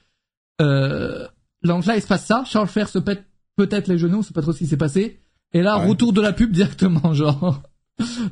euh, 0.62 1.28
donc 1.64 1.86
là, 1.86 1.96
il 1.96 2.02
se 2.02 2.08
passe 2.08 2.26
ça. 2.26 2.44
Charles 2.46 2.68
Flair 2.68 2.90
se 2.90 3.00
pète 3.00 3.24
peut-être 3.56 3.88
les 3.88 3.98
genoux, 3.98 4.20
on 4.20 4.22
sait 4.22 4.34
pas 4.34 4.42
trop 4.42 4.52
ce 4.52 4.60
qui 4.60 4.68
s'est 4.68 4.78
passé. 4.78 5.20
Et 5.56 5.62
là, 5.62 5.80
Ouais. 5.80 5.88
retour 5.88 6.12
de 6.14 6.22
la 6.22 6.34
pub 6.34 6.52
directement, 6.52 7.14
genre. 7.16 7.64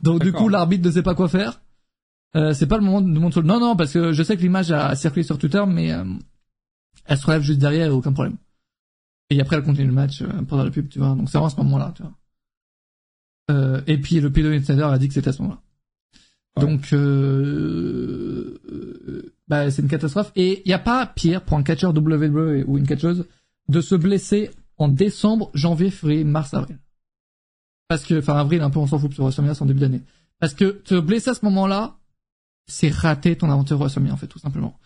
donc 0.03 0.21
du 0.21 0.31
coup, 0.33 0.49
l'arbitre 0.49 0.85
ne 0.85 0.91
sait 0.91 1.03
pas 1.03 1.15
quoi 1.15 1.29
faire. 1.29 1.61
Euh, 2.35 2.53
c'est 2.53 2.67
pas 2.67 2.77
le 2.77 2.83
moment 2.83 3.01
de 3.01 3.07
montrer. 3.19 3.41
Non, 3.43 3.59
non, 3.59 3.75
parce 3.75 3.93
que 3.93 4.11
je 4.11 4.23
sais 4.23 4.35
que 4.35 4.41
l'image 4.41 4.71
a 4.71 4.93
circulé 4.95 5.23
sur 5.23 5.37
Twitter, 5.37 5.63
mais 5.67 5.93
euh, 5.93 6.03
elle 7.05 7.17
se 7.17 7.25
relève 7.25 7.41
juste 7.43 7.59
derrière, 7.59 7.93
aucun 7.93 8.11
problème. 8.11 8.35
Et 9.29 9.39
après, 9.39 9.55
elle 9.55 9.63
continue 9.63 9.87
le 9.87 9.93
match 9.93 10.21
euh, 10.21 10.27
pendant 10.47 10.63
la 10.65 10.71
pub, 10.71 10.89
tu 10.89 10.99
vois. 10.99 11.09
Donc 11.15 11.29
c'est 11.29 11.37
vraiment 11.37 11.47
à 11.47 11.49
ce 11.51 11.57
moment-là, 11.57 11.93
tu 11.95 12.03
vois. 12.03 12.11
Euh, 13.51 13.81
et 13.87 13.97
puis 13.99 14.19
le 14.19 14.31
Pedro 14.31 14.51
Insider 14.51 14.83
a 14.83 14.97
dit 14.97 15.07
que 15.07 15.13
c'était 15.13 15.29
à 15.29 15.33
ce 15.33 15.41
moment-là. 15.43 15.61
Donc, 16.61 16.93
euh, 16.93 18.59
euh, 18.69 19.33
bah, 19.47 19.71
c'est 19.71 19.81
une 19.81 19.87
catastrophe. 19.87 20.31
Et 20.35 20.61
il 20.65 20.67
n'y 20.67 20.73
a 20.73 20.79
pas 20.79 21.05
pire 21.05 21.41
pour 21.43 21.57
un 21.57 21.63
catcheur 21.63 21.93
WWE 21.95 22.63
ou 22.67 22.77
une 22.77 22.85
catcheuse 22.87 23.25
de 23.69 23.81
se 23.81 23.95
blesser 23.95 24.51
en 24.77 24.87
décembre, 24.87 25.49
janvier, 25.53 25.89
février, 25.89 26.23
mars, 26.23 26.53
avril. 26.53 26.77
Parce 27.93 28.05
que, 28.05 28.17
enfin, 28.17 28.35
avril, 28.35 28.59
un 28.63 28.71
peu, 28.71 28.79
on 28.79 28.87
s'en 28.87 28.97
fout, 28.97 29.13
sur 29.13 29.23
WrestleMania, 29.23 29.53
c'est 29.53 29.61
en 29.61 29.67
début 29.67 29.81
d'année. 29.81 30.01
Parce 30.39 30.55
que 30.55 30.65
te 30.65 30.99
blesser 30.99 31.29
à 31.29 31.35
ce 31.35 31.45
moment-là, 31.45 31.99
c'est 32.65 32.89
rater 32.89 33.37
ton 33.37 33.51
aventure 33.51 33.77
WrestleMania, 33.77 34.11
en 34.11 34.17
fait, 34.17 34.25
tout 34.25 34.39
simplement. 34.39 34.79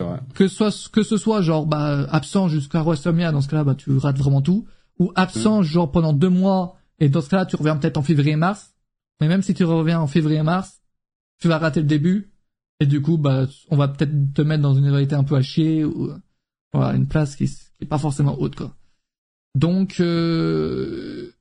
Ouais. 0.00 0.18
Que 0.34 0.46
ce 0.46 0.54
soit, 0.54 0.90
que 0.90 1.02
ce 1.02 1.16
soit, 1.16 1.40
genre, 1.40 1.64
bah, 1.64 2.06
absent 2.10 2.48
jusqu'à 2.48 2.82
WrestleMania, 2.82 3.32
dans 3.32 3.40
ce 3.40 3.48
cas-là, 3.48 3.64
bah, 3.64 3.74
tu 3.74 3.96
rates 3.96 4.18
vraiment 4.18 4.42
tout. 4.42 4.66
Ou 4.98 5.12
absent, 5.14 5.62
genre, 5.62 5.90
pendant 5.90 6.12
deux 6.12 6.28
mois, 6.28 6.76
et 6.98 7.08
dans 7.08 7.22
ce 7.22 7.30
cas-là, 7.30 7.46
tu 7.46 7.56
reviens 7.56 7.78
peut-être 7.78 7.96
en 7.96 8.02
février-mars. 8.02 8.74
Mais 9.22 9.28
même 9.28 9.40
si 9.40 9.54
tu 9.54 9.64
reviens 9.64 9.98
en 9.98 10.06
février-mars, 10.06 10.82
tu 11.40 11.48
vas 11.48 11.56
rater 11.56 11.80
le 11.80 11.86
début. 11.86 12.34
Et 12.80 12.84
du 12.84 13.00
coup, 13.00 13.16
bah, 13.16 13.46
on 13.70 13.78
va 13.78 13.88
peut-être 13.88 14.34
te 14.34 14.42
mettre 14.42 14.62
dans 14.62 14.74
une 14.74 14.90
réalité 14.90 15.14
un 15.14 15.24
peu 15.24 15.36
à 15.36 15.42
chier, 15.42 15.86
ou, 15.86 16.10
voilà, 16.74 16.94
une 16.94 17.06
place 17.06 17.34
qui, 17.34 17.46
qui 17.46 17.84
est 17.84 17.86
pas 17.86 17.96
forcément 17.96 18.38
haute, 18.38 18.56
quoi. 18.56 18.76
Donc, 19.54 20.00
euh, 20.00 21.32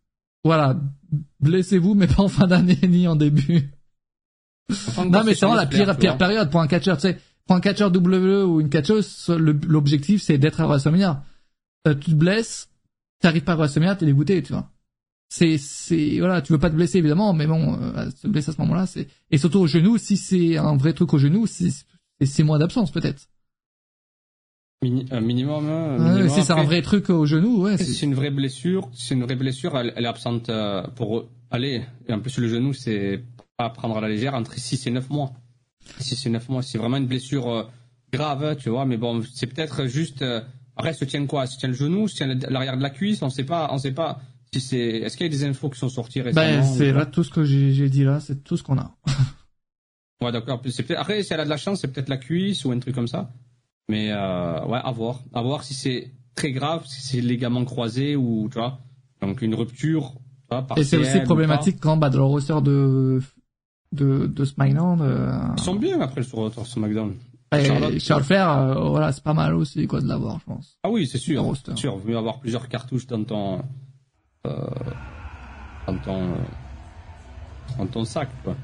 voilà, 0.45 0.79
blessez-vous, 1.39 1.95
mais 1.95 2.07
pas 2.07 2.21
en 2.21 2.27
fin 2.27 2.45
d'année 2.45 2.79
ni 2.87 3.07
en 3.07 3.15
début. 3.15 3.71
Enfin, 4.71 5.05
non, 5.05 5.23
mais 5.23 5.33
c'est 5.33 5.45
vraiment 5.45 5.59
la 5.59 5.65
pire, 5.65 5.97
pire 5.97 6.17
période 6.17 6.51
pour 6.51 6.61
un 6.61 6.67
catcheur. 6.67 6.97
Tu 6.97 7.01
sais, 7.01 7.17
pour 7.47 7.55
un 7.55 7.59
catcheur 7.59 7.91
WWE 7.91 8.45
ou 8.45 8.61
une 8.61 8.69
catcheuse, 8.69 9.27
l'objectif 9.29 10.21
c'est 10.21 10.37
d'être 10.37 10.61
à 10.61 10.67
WrestleMania. 10.67 11.23
Euh, 11.87 11.95
tu 11.95 12.11
te 12.11 12.15
blesses, 12.15 12.69
t'arrives 13.21 13.43
pas 13.43 13.53
à 13.53 13.55
WrestleMania, 13.55 13.95
t'es 13.95 14.05
dégoûté, 14.05 14.41
tu 14.43 14.53
vois. 14.53 14.69
C'est, 15.29 15.57
c'est, 15.57 16.19
voilà, 16.19 16.41
tu 16.43 16.53
veux 16.53 16.59
pas 16.59 16.69
te 16.69 16.75
blesser 16.75 16.99
évidemment, 16.99 17.33
mais 17.33 17.47
bon, 17.47 17.79
euh, 17.81 18.09
se 18.11 18.27
blesser 18.27 18.51
à 18.51 18.53
ce 18.53 18.61
moment-là, 18.61 18.85
c'est, 18.85 19.07
et 19.31 19.39
surtout 19.39 19.59
au 19.59 19.67
genou, 19.67 19.97
si 19.97 20.15
c'est 20.15 20.57
un 20.57 20.77
vrai 20.77 20.93
truc 20.93 21.13
au 21.13 21.17
genou, 21.17 21.47
c'est, 21.47 21.71
c'est 22.19 22.25
six 22.27 22.43
mois 22.43 22.59
d'absence 22.59 22.91
peut-être. 22.91 23.27
Mini- 24.89 25.05
un 25.11 25.21
minimum. 25.21 25.67
un 25.69 25.97
Ouais, 25.97 26.09
minimum. 26.21 26.29
c'est 26.29 26.51
un 26.51 26.63
vrai 26.63 26.81
truc 26.81 27.09
au 27.09 27.25
genou, 27.25 27.63
ouais. 27.63 27.77
c'est- 27.77 28.01
une 28.03 28.13
vraie 28.13 28.29
blessure, 28.29 28.89
c'est 28.93 29.15
une 29.15 29.23
vraie 29.23 29.35
blessure, 29.35 29.75
elle, 29.77 29.93
elle 29.95 30.05
est 30.05 30.07
absente 30.07 30.49
euh, 30.49 30.83
pour 30.95 31.25
aller. 31.49 31.81
Et 32.07 32.13
en 32.13 32.19
plus, 32.19 32.37
le 32.37 32.47
genou, 32.47 32.73
c'est 32.73 33.23
pas 33.57 33.65
à 33.65 33.69
prendre 33.69 33.97
à 33.97 34.01
la 34.01 34.09
légère 34.09 34.33
entre 34.35 34.53
6 34.59 34.85
et 34.87 34.91
9 34.91 35.09
mois. 35.09 35.31
6 35.99 36.25
et 36.25 36.29
9 36.29 36.49
mois, 36.49 36.61
c'est 36.61 36.77
vraiment 36.77 36.97
une 36.97 37.07
blessure 37.07 37.47
euh, 37.49 37.63
grave, 38.13 38.57
tu 38.57 38.69
vois. 38.69 38.85
Mais 38.85 38.97
bon, 38.97 39.23
c'est 39.33 39.47
peut-être 39.47 39.85
juste. 39.87 40.21
Euh, 40.21 40.41
après, 40.75 40.93
se 40.93 41.05
tient 41.05 41.25
quoi? 41.25 41.47
Se 41.47 41.57
tient 41.57 41.69
le 41.69 41.75
genou, 41.75 42.07
se 42.07 42.15
tient 42.15 42.27
l'arrière 42.49 42.77
de 42.77 42.83
la 42.83 42.89
cuisse, 42.91 43.21
on 43.21 43.29
sait 43.29 43.43
pas, 43.45 43.69
on 43.71 43.77
sait 43.77 43.93
pas. 43.93 44.19
Si 44.53 44.61
c'est, 44.61 44.77
est-ce 44.77 45.17
qu'il 45.17 45.25
y 45.25 45.29
a 45.29 45.31
des 45.31 45.43
infos 45.45 45.69
qui 45.69 45.79
sont 45.79 45.89
sorties 45.89 46.21
récemment 46.21 46.59
Ben, 46.61 46.63
c'est 46.63 46.91
là 46.91 47.05
tout 47.05 47.23
ce 47.23 47.29
que 47.31 47.43
j'ai 47.43 47.89
dit 47.89 48.03
là, 48.03 48.19
c'est 48.19 48.43
tout 48.43 48.55
ce 48.57 48.63
qu'on 48.63 48.77
a. 48.77 48.95
Ouais, 50.21 50.31
d'accord. 50.31 50.61
Après, 50.97 51.23
si 51.23 51.33
elle 51.33 51.39
a 51.41 51.45
de 51.45 51.49
la 51.49 51.57
chance, 51.57 51.81
c'est 51.81 51.89
peut-être 51.91 52.07
la 52.09 52.17
cuisse 52.17 52.63
ou 52.65 52.71
un 52.71 52.79
truc 52.79 52.95
comme 52.95 53.07
ça. 53.07 53.29
Mais 53.89 54.11
euh, 54.11 54.65
ouais, 54.65 54.79
à 54.83 54.91
voir. 54.91 55.21
À 55.33 55.41
voir 55.41 55.63
si 55.63 55.73
c'est 55.73 56.11
très 56.35 56.51
grave, 56.51 56.85
si 56.85 57.01
c'est 57.01 57.21
ligaments 57.21 57.65
croisés 57.65 58.15
ou 58.15 58.49
tu 58.51 58.57
vois. 58.57 58.79
Donc 59.21 59.41
une 59.41 59.55
rupture. 59.55 60.13
vois, 60.49 60.65
Et 60.77 60.83
c'est 60.83 60.97
aussi 60.97 61.19
problématique 61.21 61.77
quand, 61.79 61.97
bah, 61.97 62.09
dans 62.09 62.19
le 62.19 62.23
roster 62.25 62.61
de, 62.61 63.21
de, 63.91 64.27
de 64.27 64.45
SmackDown, 64.45 65.01
euh. 65.01 65.37
Ils 65.57 65.63
sont 65.63 65.75
bien 65.75 66.01
après 66.01 66.23
sur, 66.23 66.51
sur 66.51 66.65
SmackDown. 66.65 67.13
et 67.53 67.99
Charles 67.99 68.23
Flair, 68.23 68.49
euh, 68.49 68.89
voilà, 68.89 69.11
c'est 69.11 69.23
pas 69.23 69.33
mal 69.33 69.53
aussi, 69.53 69.85
quoi, 69.87 70.01
de 70.01 70.07
l'avoir, 70.07 70.39
je 70.39 70.45
pense. 70.45 70.77
Ah 70.83 70.89
oui, 70.89 71.07
c'est 71.07 71.17
sûr. 71.17 71.43
Le. 71.43 71.55
C'est 71.55 71.77
sûr. 71.77 71.95
Vaut 71.95 72.09
mieux 72.09 72.17
avoir 72.17 72.39
plusieurs 72.39 72.67
cartouches 72.67 73.07
dans 73.07 73.23
ton 73.23 73.61
euh, 74.45 74.51
dans 75.87 75.97
ton 75.99 76.31
dans 77.77 77.87
ton 77.87 78.03
sac, 78.05 78.29
quoi. 78.43 78.55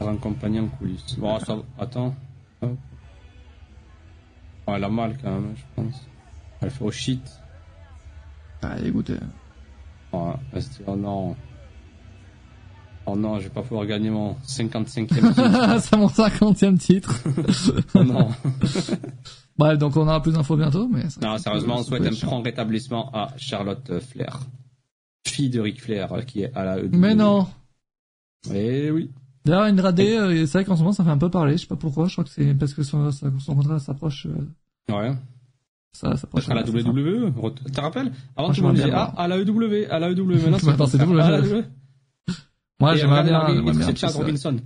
Un 0.00 0.16
compagnon 0.16 0.64
en 0.64 0.68
coulisses. 0.68 1.16
Bon, 1.18 1.38
ça, 1.40 1.56
attends. 1.78 2.14
Hop. 2.62 2.76
Elle 4.66 4.84
a 4.84 4.88
mal 4.88 5.16
quand 5.22 5.30
même, 5.30 5.54
je 5.56 5.62
pense. 5.74 6.06
Elle 6.60 6.70
fait 6.70 6.84
au 6.84 6.90
shit. 6.90 7.22
Ah. 8.62 8.74
Ouais, 10.12 10.32
elle 10.52 10.62
se 10.62 10.68
dit, 10.70 10.80
oh 10.86 10.96
non. 10.96 11.36
Oh 13.08 13.14
non, 13.14 13.38
je 13.38 13.44
vais 13.44 13.50
pas 13.50 13.62
pouvoir 13.62 13.86
gagner 13.86 14.10
mon 14.10 14.34
55e 14.44 15.06
titre. 15.06 15.78
c'est 15.80 15.96
mon 15.96 16.08
50e 16.08 16.78
titre. 16.78 17.22
Oh 17.94 18.02
non. 18.02 18.30
Bref, 19.58 19.78
donc 19.78 19.96
on 19.96 20.02
aura 20.02 20.20
plus 20.20 20.32
d'infos 20.32 20.56
bientôt, 20.56 20.88
mais. 20.88 21.04
Non, 21.22 21.38
sérieusement, 21.38 21.76
on 21.78 21.82
souhaite 21.82 22.04
un 22.04 22.26
prompt 22.26 22.42
rétablissement 22.42 23.10
à 23.14 23.28
Charlotte 23.36 24.00
Flair. 24.00 24.40
Fille 25.26 25.50
de 25.50 25.60
Ric 25.60 25.80
Flair, 25.80 26.12
euh, 26.12 26.22
qui 26.22 26.42
est 26.42 26.54
à 26.54 26.64
la 26.64 26.78
E. 26.78 26.90
Mais 26.92 27.14
non. 27.14 27.46
Eh 28.52 28.90
oui. 28.90 29.10
D'ailleurs, 29.46 29.62
Andrade, 29.70 30.00
euh, 30.00 30.44
c'est 30.46 30.58
vrai 30.58 30.64
qu'en 30.64 30.74
ce 30.74 30.80
moment, 30.80 30.92
ça 30.92 31.04
fait 31.04 31.10
un 31.10 31.18
peu 31.18 31.30
parler, 31.30 31.52
je 31.56 31.62
sais 31.62 31.66
pas 31.68 31.76
pourquoi, 31.76 32.06
je 32.08 32.12
crois 32.12 32.24
que 32.24 32.30
c'est 32.30 32.52
parce 32.54 32.74
que 32.74 32.82
son, 32.82 33.10
son 33.12 33.54
contrat 33.54 33.78
s'approche, 33.78 34.26
euh, 34.26 34.92
Ouais. 34.92 35.12
ça 35.92 36.16
s'approche. 36.16 36.48
à 36.48 36.54
la 36.54 36.62
WWE. 36.62 37.32
Tu 37.64 37.70
te 37.70 37.80
rappelles? 37.80 38.10
Avant, 38.36 38.52
tout 38.52 38.60
le 38.60 38.66
monde 38.66 38.76
disait, 38.76 38.90
ah, 38.92 39.14
à 39.16 39.28
la 39.28 39.38
EW, 39.38 39.86
à 39.88 39.98
la 40.00 40.10
EW. 40.10 40.22
Maintenant, 40.24 40.58
Maintenant, 40.64 40.86
c'est 40.86 41.00
à 41.00 41.06
la 41.06 41.40
WWE. 41.40 41.48
WWE. 41.48 41.64
Moi, 42.80 42.96
j'aimerais 42.96 43.22
bien. 43.22 43.72
C'est 43.82 43.96
Chaz 43.96 44.16
Robinson. 44.16 44.56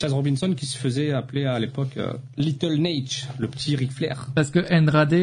Chaz 0.00 0.12
Robinson 0.12 0.54
qui 0.56 0.66
se 0.66 0.76
faisait 0.78 1.12
appeler 1.12 1.44
à 1.44 1.58
l'époque 1.58 1.96
euh, 1.98 2.14
Little 2.36 2.76
Nate, 2.80 3.28
le 3.38 3.46
petit 3.48 3.76
Ric 3.76 3.92
Flair. 3.92 4.28
Parce 4.34 4.50
que 4.50 4.60
Andrade, 4.74 5.14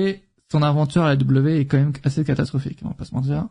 son 0.51 0.61
aventure 0.61 1.03
à 1.03 1.09
la 1.09 1.15
W 1.17 1.59
est 1.59 1.65
quand 1.65 1.77
même 1.77 1.91
assez 2.03 2.23
catastrophique, 2.23 2.79
on 2.83 2.89
va 2.89 2.93
pas 2.93 3.05
se 3.05 3.13
mentir. 3.15 3.47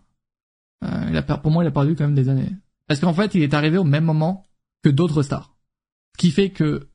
Euh, 0.84 1.06
il 1.10 1.16
a 1.16 1.22
pour 1.22 1.50
moi, 1.50 1.62
il 1.64 1.66
a 1.66 1.70
perdu 1.72 1.94
quand 1.96 2.04
même 2.04 2.14
des 2.14 2.28
années. 2.28 2.50
Parce 2.86 3.00
qu'en 3.00 3.12
fait, 3.12 3.34
il 3.34 3.42
est 3.42 3.52
arrivé 3.52 3.78
au 3.78 3.84
même 3.84 4.04
moment 4.04 4.46
que 4.82 4.88
d'autres 4.88 5.22
stars. 5.22 5.56
Ce 6.16 6.18
qui 6.20 6.30
fait 6.30 6.50
que 6.50 6.88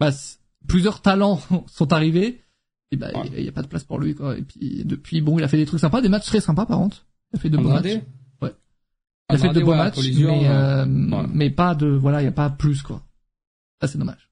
bah, 0.00 0.10
plusieurs 0.68 1.00
talents 1.02 1.40
sont 1.66 1.92
arrivés, 1.92 2.42
et 2.90 2.96
bah, 2.96 3.10
Ouais. 3.14 3.30
il 3.36 3.44
y 3.44 3.48
a 3.48 3.52
pas 3.52 3.62
de 3.62 3.66
place 3.68 3.84
pour 3.84 3.98
lui, 3.98 4.14
quoi. 4.14 4.36
Et 4.38 4.42
puis, 4.42 4.84
depuis, 4.84 5.20
bon, 5.20 5.38
il 5.38 5.44
a 5.44 5.48
fait 5.48 5.56
des 5.56 5.66
trucs 5.66 5.80
sympas, 5.80 6.00
des 6.00 6.08
matchs 6.08 6.26
très 6.26 6.40
sympas, 6.40 6.66
par 6.66 6.78
contre. 6.78 7.06
Il 7.32 7.36
a 7.36 7.40
fait 7.40 7.50
de 7.50 7.56
beaux 7.56 7.68
matchs. 7.68 7.86
Andrade 7.86 8.02
Il 9.28 9.34
a 9.34 9.38
fait 9.38 9.52
de 9.60 9.64
ouais, 9.64 9.76
matchs, 9.76 9.98
mais, 10.18 10.48
euh, 10.48 10.86
ouais. 10.86 11.26
mais 11.32 11.50
pas 11.50 11.74
de, 11.74 11.88
voilà, 11.88 12.22
il 12.22 12.26
y 12.26 12.28
a 12.28 12.32
pas 12.32 12.48
plus, 12.50 12.82
quoi. 12.82 13.02
Ça, 13.80 13.88
c'est 13.88 13.98
dommage. 13.98 14.30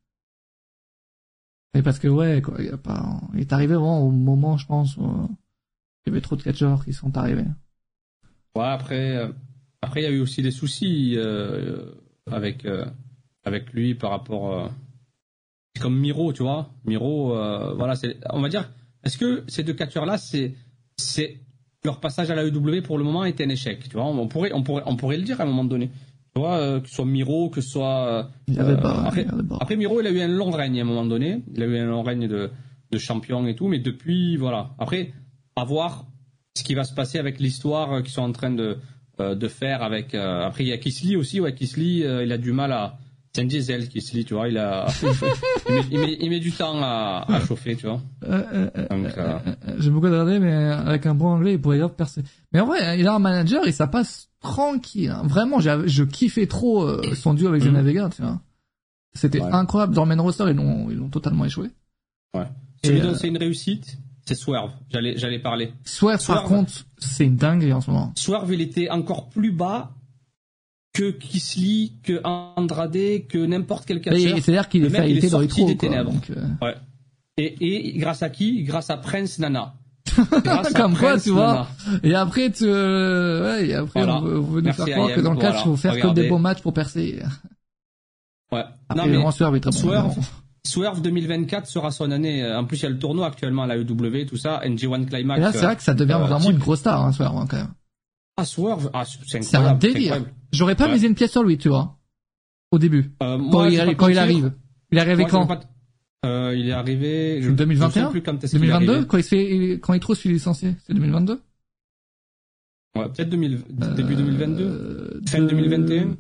Mais 1.75 1.83
parce 1.83 1.99
que, 1.99 2.07
ouais, 2.07 2.41
quoi, 2.41 2.55
il 2.61 2.67
y 2.67 2.71
a 2.71 2.77
pas, 2.79 3.21
il 3.35 3.41
est 3.41 3.53
arrivé 3.53 3.75
vraiment 3.75 4.01
au 4.07 4.11
moment, 4.13 4.57
je 4.57 4.67
pense, 4.67 4.97
où 4.97 5.29
il 6.07 6.11
y 6.11 6.13
avait 6.13 6.21
trop 6.21 6.37
de 6.37 6.43
catcheurs 6.43 6.85
qui 6.85 6.93
sont 6.93 7.17
arrivés. 7.17 7.45
Ouais, 8.55 8.65
après, 8.65 9.17
euh, 9.17 9.33
après 9.83 10.03
il 10.03 10.05
y 10.05 10.07
a 10.07 10.11
eu 10.11 10.21
aussi 10.21 10.41
des 10.43 10.53
soucis 10.53 11.15
euh, 11.17 11.93
avec 12.31 12.65
euh, 12.65 12.85
avec 13.45 13.73
lui 13.73 13.95
par 13.95 14.11
rapport. 14.11 14.53
Euh, 14.53 14.69
c'est 15.75 15.83
comme 15.83 15.99
Miro, 15.99 16.33
tu 16.33 16.43
vois. 16.43 16.71
Miro, 16.85 17.37
euh, 17.37 17.75
voilà, 17.75 17.95
c'est, 17.97 18.17
on 18.31 18.41
va 18.41 18.49
dire. 18.49 18.71
Est-ce 19.05 19.19
que 19.19 19.45
ces 19.49 19.63
deux 19.65 19.75
catcheurs-là, 19.75 20.19
c'est 20.19 20.55
c'est 20.97 21.41
leur 21.85 22.01
passage 22.01 22.31
à 22.31 22.35
la 22.35 22.45
EW 22.45 22.81
pour 22.83 22.97
le 22.97 23.05
moment 23.05 23.25
était 23.25 23.45
un 23.45 23.49
échec, 23.49 23.83
tu 23.89 23.97
vois? 23.97 24.07
On 24.07 24.29
pourrait 24.29 24.53
on 24.55 24.63
pourrait 24.63 24.83
on 24.87 24.97
pourrait 24.97 25.17
le 25.19 25.25
dire 25.25 25.41
à 25.41 25.45
un 25.45 25.47
moment 25.47 25.65
donné. 25.65 25.91
Tu 26.35 26.41
vois, 26.41 26.57
euh, 26.59 26.81
que 26.81 26.89
ce 26.89 26.95
soit 26.97 27.05
Miro, 27.05 27.49
que 27.51 27.61
ce 27.61 27.69
soit. 27.71 28.07
euh, 28.09 28.23
euh, 28.59 28.77
pas, 28.77 29.05
après, 29.61 29.77
Miro, 29.77 30.01
il 30.01 30.07
a 30.07 30.11
eu 30.11 30.21
un 30.21 30.27
long 30.29 30.51
règne 30.51 30.79
à 30.81 30.83
un 30.83 30.87
moment 30.87 31.05
donné. 31.07 31.45
Il 31.55 31.63
a 31.63 31.67
eu 31.67 31.79
un 31.79 31.87
long 31.87 32.03
règne 32.03 32.27
de, 32.27 32.51
de 32.91 32.99
champion 32.99 33.47
et 33.47 33.55
tout, 33.55 33.69
mais 33.69 33.79
depuis, 33.79 34.37
voilà. 34.37 34.71
Après, 34.79 35.13
à 35.55 35.65
voir 35.65 36.07
ce 36.57 36.65
qui 36.65 36.75
va 36.75 36.83
se 36.83 36.93
passer 36.95 37.19
avec 37.19 37.39
l'histoire 37.39 37.93
euh, 37.93 38.03
qu'ils 38.03 38.13
sont 38.13 38.23
en 38.23 38.33
train 38.33 38.51
de, 38.51 38.79
euh, 39.21 39.35
de 39.35 39.49
faire 39.49 39.83
avec. 39.83 40.15
euh, 40.15 40.47
après, 40.47 40.65
il 40.65 40.69
y 40.69 40.73
a 40.73 40.79
Kisly 40.79 41.17
aussi, 41.17 41.41
ouais. 41.41 41.55
Kisly, 41.55 42.03
euh, 42.05 42.25
il 42.25 42.33
a 42.33 42.39
du 42.39 42.53
mal 42.53 42.73
à. 42.73 42.99
C'est 43.35 43.43
un 43.43 43.47
diesel, 43.47 43.89
Kisly, 43.89 44.25
tu 44.25 44.35
vois. 44.35 44.49
Il 44.49 44.59
a. 44.59 44.87
il, 45.69 45.75
met, 45.75 45.81
il, 45.91 45.99
met, 46.01 46.17
il 46.21 46.31
met 46.31 46.41
du 46.41 46.53
temps 46.53 46.81
à, 46.83 47.25
à 47.29 47.41
chauffer, 47.41 47.75
tu 47.77 47.87
vois. 47.87 48.01
Euh, 48.25 48.71
J'aime 49.79 49.93
beaucoup 49.95 50.07
regarder, 50.07 50.39
mais 50.39 50.53
avec 50.55 51.07
un 51.07 51.15
bon 51.15 51.27
anglais, 51.29 51.55
il 51.55 51.61
pourrait 51.61 51.79
grave 51.79 51.95
percer. 51.95 52.23
Mais 52.53 52.61
en 52.61 52.67
vrai, 52.67 52.99
il 52.99 53.07
a 53.09 53.15
un 53.15 53.19
manager 53.19 53.67
et 53.67 53.73
ça 53.73 53.87
passe 53.87 54.29
tranquille. 54.41 55.11
hein. 55.11 55.23
Vraiment, 55.25 55.59
j'ai- 55.61 55.83
je 55.87 56.05
kiffais 56.05 56.47
trop 56.47 57.03
son 57.15 57.35
duo 57.35 57.49
avec. 57.49 57.63
Zelina 57.63 57.83
Vega, 57.83 58.09
tu 58.15 58.23
vois. 58.23 58.41
C'était 59.15 59.41
Ouais. 59.41 59.51
incroyable. 59.53 59.95
Dans 59.95 60.05
le 60.05 60.15
main 60.15 60.23
roster, 60.23 60.45
ils 60.49 60.57
l'ont, 60.57 61.09
totalement 61.09 61.45
échoué. 61.45 61.69
ouais. 62.37 62.45
C'est 62.85 63.29
une 63.29 63.39
réussite, 63.39 63.97
c'est 64.25 64.35
Swerve. 64.35 64.71
J'allais, 64.91 65.17
j'allais 65.17 65.39
parler. 65.39 65.73
Swerve, 65.85 66.25
par 66.27 66.45
contre, 66.45 66.73
c'est 66.99 67.25
une 67.25 67.37
dinguerie 67.37 67.73
en 67.73 67.81
ce 67.81 67.91
moment. 67.91 68.13
Swerve, 68.17 68.53
il 68.55 68.61
était 68.61 68.89
encore 68.91 69.29
plus 69.29 69.53
bas 69.53 69.91
que 70.93 71.11
Kisly, 71.11 71.93
que 72.03 72.21
Andrade, 72.25 73.27
que 73.29 73.45
n'importe 73.45 73.85
quel 73.87 73.99
Et- 73.99 74.01
catcheur. 74.01 74.39
C'est-à-dire 74.39 74.69
qu'il 74.69 74.85
est 74.85 74.89
mec, 74.91 75.01
fait 75.03 75.11
il 75.11 75.17
est 75.17 75.19
hériter 75.19 75.31
dans 75.31 75.41
les 75.41 75.47
des 75.49 75.55
quoi. 75.55 75.75
ténèbres. 75.77 76.13
Donc, 76.13 76.31
euh, 76.31 76.47
Ouais. 76.63 76.75
Et, 77.37 77.93
et 77.95 77.99
grâce 77.99 78.23
à 78.23 78.31
qui? 78.31 78.63
Grâce 78.63 78.91
à 78.91 78.97
Prince 78.97 79.39
Nana. 79.41 79.75
Comme 80.77 80.97
quoi, 80.97 81.19
tu 81.19 81.31
vois. 81.31 81.67
Et 82.05 82.15
après, 82.15 82.51
tu, 82.53 82.65
euh, 82.65 83.43
ouais, 83.57 83.67
et 83.69 83.75
après, 83.75 84.05
Voilà. 84.05 84.19
on 84.19 84.21
veut, 84.23 84.39
on 84.39 84.43
veut 84.43 84.61
nous 84.61 84.73
faire 84.73 84.87
croire 84.87 85.13
que 85.13 85.21
dans 85.21 85.33
le 85.33 85.39
catch, 85.41 85.51
Voilà. 85.55 85.61
il 85.61 85.65
faut 85.65 85.77
faire 85.77 85.93
que 85.95 85.97
Regardez. 85.99 86.23
des 86.23 86.29
beaux 86.29 86.39
matchs 86.39 86.61
pour 86.63 86.73
percer. 86.73 87.21
Ouais. 88.53 88.63
Après, 88.89 89.09
non 89.09 89.25
mais 89.25 89.33
Swerve 89.33 89.57
est 89.57 89.61
très 89.61 89.71
bon. 89.73 89.77
Swerve. 89.77 90.19
Swerve 90.67 91.03
2024 91.03 91.67
sera 91.67 91.91
son 91.91 92.11
année. 92.11 92.45
En 92.55 92.65
plus, 92.65 92.79
il 92.79 92.83
y 92.85 92.87
a 92.87 92.91
le 92.91 92.99
tournoi 92.99 93.27
actuellement 93.27 93.63
à 93.65 93.67
la 93.67 93.77
EW, 93.77 94.27
tout 94.27 94.37
ça. 94.37 94.61
NG1 94.65 95.07
Climax. 95.07 95.39
Et 95.39 95.43
là, 95.43 95.53
c'est 95.53 95.65
vrai 95.65 95.77
que 95.77 95.83
ça 95.83 95.95
devient 95.95 96.15
euh, 96.15 96.19
vraiment 96.25 96.41
type- 96.41 96.53
une 96.53 96.59
grosse 96.59 96.81
star, 96.81 97.03
hein, 97.05 97.13
Swerve, 97.13 97.37
hein, 97.37 97.47
quand 97.49 97.57
même. 97.59 97.75
Ah, 98.37 98.45
Swerve, 98.45 98.91
ah, 98.95 99.05
c'est 99.05 99.43
C'est 99.43 99.57
un 99.57 99.75
délire. 99.75 100.25
J'aurais 100.53 100.75
pas 100.75 100.87
Ouais. 100.87 100.95
misé 100.95 101.07
une 101.07 101.15
pièce 101.15 101.33
sur 101.33 101.43
lui, 101.45 101.59
tu 101.59 101.69
vois. 101.69 101.99
Au 102.71 102.79
début. 102.79 103.13
Euh, 103.23 103.39
quand 103.53 103.67
il, 103.67 103.79
arrive- 103.81 103.97
quand 103.97 104.09
il 104.09 104.19
arrive. 104.19 104.53
Il 104.91 104.99
est 104.99 105.01
arrivé 105.01 105.27
quand 105.27 105.49
Euh, 106.27 106.55
il 106.57 106.69
est 106.69 106.73
arrivé. 106.73 107.43
Je, 107.43 107.51
2021? 107.51 107.89
je 107.89 108.07
sais 108.07 108.11
plus 108.11 108.23
quand 108.23 108.43
est-ce 108.43 108.53
qu'il 108.53 108.65
est 108.65 108.67
2022 108.69 108.93
arrivé. 108.93 109.07
Quand 109.07 109.19
il 109.19 109.23
se 109.25 109.29
fait, 109.29 109.73
quand 109.83 109.93
il 109.93 110.01
trouve, 110.01 110.19
il 110.25 110.31
est 110.31 110.35
licencié. 110.35 110.75
C'est 110.87 110.95
2022 110.95 111.41
Ouais, 112.97 113.09
peut-être 113.11 113.29
2000 113.29 113.61
début 113.97 114.15
2022. 114.17 114.65
Euh, 114.65 115.21
Fin 115.29 115.41
de- 115.41 115.49
2021. 115.49 116.17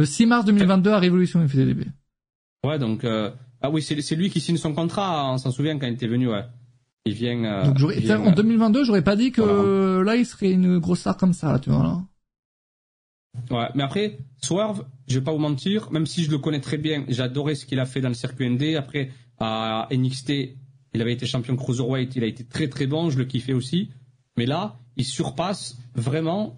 Le 0.00 0.04
6 0.06 0.26
mars 0.26 0.44
2022 0.44 0.90
à 0.90 0.98
Révolution, 0.98 1.40
il 1.42 1.48
fait 1.48 1.58
des 1.58 1.66
débuts. 1.66 1.90
Ouais, 2.64 2.78
donc 2.78 3.04
euh, 3.04 3.30
ah 3.62 3.70
oui, 3.70 3.82
c'est 3.82 4.16
lui 4.16 4.30
qui 4.30 4.40
signe 4.40 4.56
son 4.56 4.74
contrat. 4.74 5.32
On 5.32 5.38
s'en 5.38 5.50
souvient 5.50 5.78
quand 5.78 5.86
il 5.86 5.94
était 5.94 6.06
venu. 6.06 6.28
Ouais. 6.28 6.44
Il 7.04 7.14
vient. 7.14 7.44
euh, 7.44 7.64
Donc 7.66 7.78
j'aurais, 7.78 7.96
il 7.96 8.02
vient, 8.04 8.20
en 8.20 8.28
euh, 8.28 8.34
2022, 8.34 8.84
j'aurais 8.84 9.02
pas 9.02 9.16
dit 9.16 9.32
que 9.32 9.40
Voilà. 9.42 10.04
là, 10.04 10.16
il 10.16 10.26
serait 10.26 10.50
une 10.52 10.78
grosse 10.78 11.00
star 11.00 11.16
comme 11.16 11.32
ça, 11.32 11.58
tu 11.58 11.70
vois, 11.70 11.82
là. 11.82 12.02
Ouais, 13.50 13.68
mais 13.74 13.82
après, 13.82 14.18
Swerve, 14.42 14.84
je 15.08 15.18
vais 15.18 15.24
pas 15.24 15.32
vous 15.32 15.38
mentir, 15.38 15.90
même 15.90 16.06
si 16.06 16.22
je 16.22 16.30
le 16.30 16.38
connais 16.38 16.60
très 16.60 16.76
bien, 16.76 17.04
j'adorais 17.08 17.54
ce 17.54 17.64
qu'il 17.64 17.80
a 17.80 17.86
fait 17.86 18.00
dans 18.00 18.08
le 18.08 18.14
circuit 18.14 18.48
ND. 18.48 18.76
Après, 18.76 19.10
à 19.40 19.88
NXT, 19.90 20.30
il 20.94 21.00
avait 21.00 21.14
été 21.14 21.24
champion 21.26 21.56
cruiserweight, 21.56 22.14
il 22.16 22.24
a 22.24 22.26
été 22.26 22.44
très 22.44 22.68
très 22.68 22.86
bon, 22.86 23.08
je 23.10 23.18
le 23.18 23.24
kiffais 23.24 23.54
aussi. 23.54 23.90
Mais 24.36 24.44
là, 24.46 24.76
il 24.96 25.04
surpasse 25.04 25.78
vraiment 25.94 26.54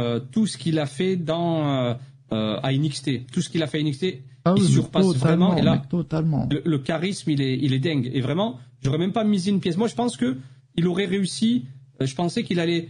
euh, 0.00 0.18
tout 0.18 0.46
ce 0.46 0.58
qu'il 0.58 0.78
a 0.80 0.86
fait 0.86 1.16
dans 1.16 1.68
euh, 1.68 1.94
euh, 2.32 2.58
à 2.62 2.72
NXT. 2.72 3.30
Tout 3.32 3.40
ce 3.40 3.48
qu'il 3.48 3.62
a 3.62 3.68
fait 3.68 3.78
à 3.78 3.82
NXT, 3.82 4.18
Ah 4.46 4.54
il 4.56 4.62
oui, 4.62 4.68
surpasse 4.68 5.14
vraiment. 5.16 5.56
Et 5.56 5.62
là, 5.62 5.82
totalement. 5.90 6.48
le, 6.50 6.62
le 6.64 6.78
charisme, 6.78 7.30
il 7.30 7.40
est, 7.42 7.58
il 7.58 7.72
est 7.72 7.78
dingue. 7.80 8.10
Et 8.14 8.20
vraiment, 8.20 8.58
j'aurais 8.82 8.98
même 8.98 9.12
pas 9.12 9.24
misé 9.24 9.50
une 9.50 9.60
pièce. 9.60 9.76
Moi, 9.76 9.88
je 9.88 9.94
pense 9.94 10.16
que 10.16 10.36
il 10.76 10.86
aurait 10.86 11.06
réussi. 11.06 11.64
euh, 12.00 12.06
Je 12.06 12.14
pensais 12.14 12.42
qu'il 12.44 12.60
allait 12.60 12.88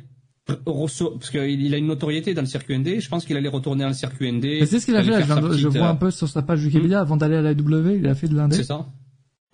parce 0.64 1.30
qu'il 1.30 1.60
il 1.60 1.74
a 1.74 1.76
une 1.78 1.86
notoriété 1.86 2.32
dans 2.34 2.42
le 2.42 2.46
circuit 2.46 2.78
ND. 2.78 3.00
Je 3.00 3.08
pense 3.08 3.24
qu'il 3.24 3.36
allait 3.36 3.48
retourner 3.48 3.82
dans 3.82 3.88
le 3.88 3.94
circuit 3.94 4.30
ND. 4.30 4.64
C'est 4.66 4.78
ce 4.78 4.86
qu'il 4.86 4.94
a 4.96 5.02
fait, 5.02 5.10
là, 5.10 5.20
je, 5.22 5.56
je 5.56 5.68
vois 5.68 5.88
euh, 5.88 5.90
un 5.90 5.96
peu 5.96 6.10
sur 6.12 6.28
sa 6.28 6.42
page 6.42 6.64
Wikipédia, 6.64 7.00
avant 7.00 7.16
d'aller 7.16 7.36
à 7.36 7.42
la 7.42 7.54
W, 7.54 7.96
il 7.98 8.06
a 8.06 8.14
fait 8.14 8.28
de 8.28 8.36
l'indé. 8.36 8.56
C'est 8.56 8.62
ça. 8.64 8.74
Moi, 8.76 8.86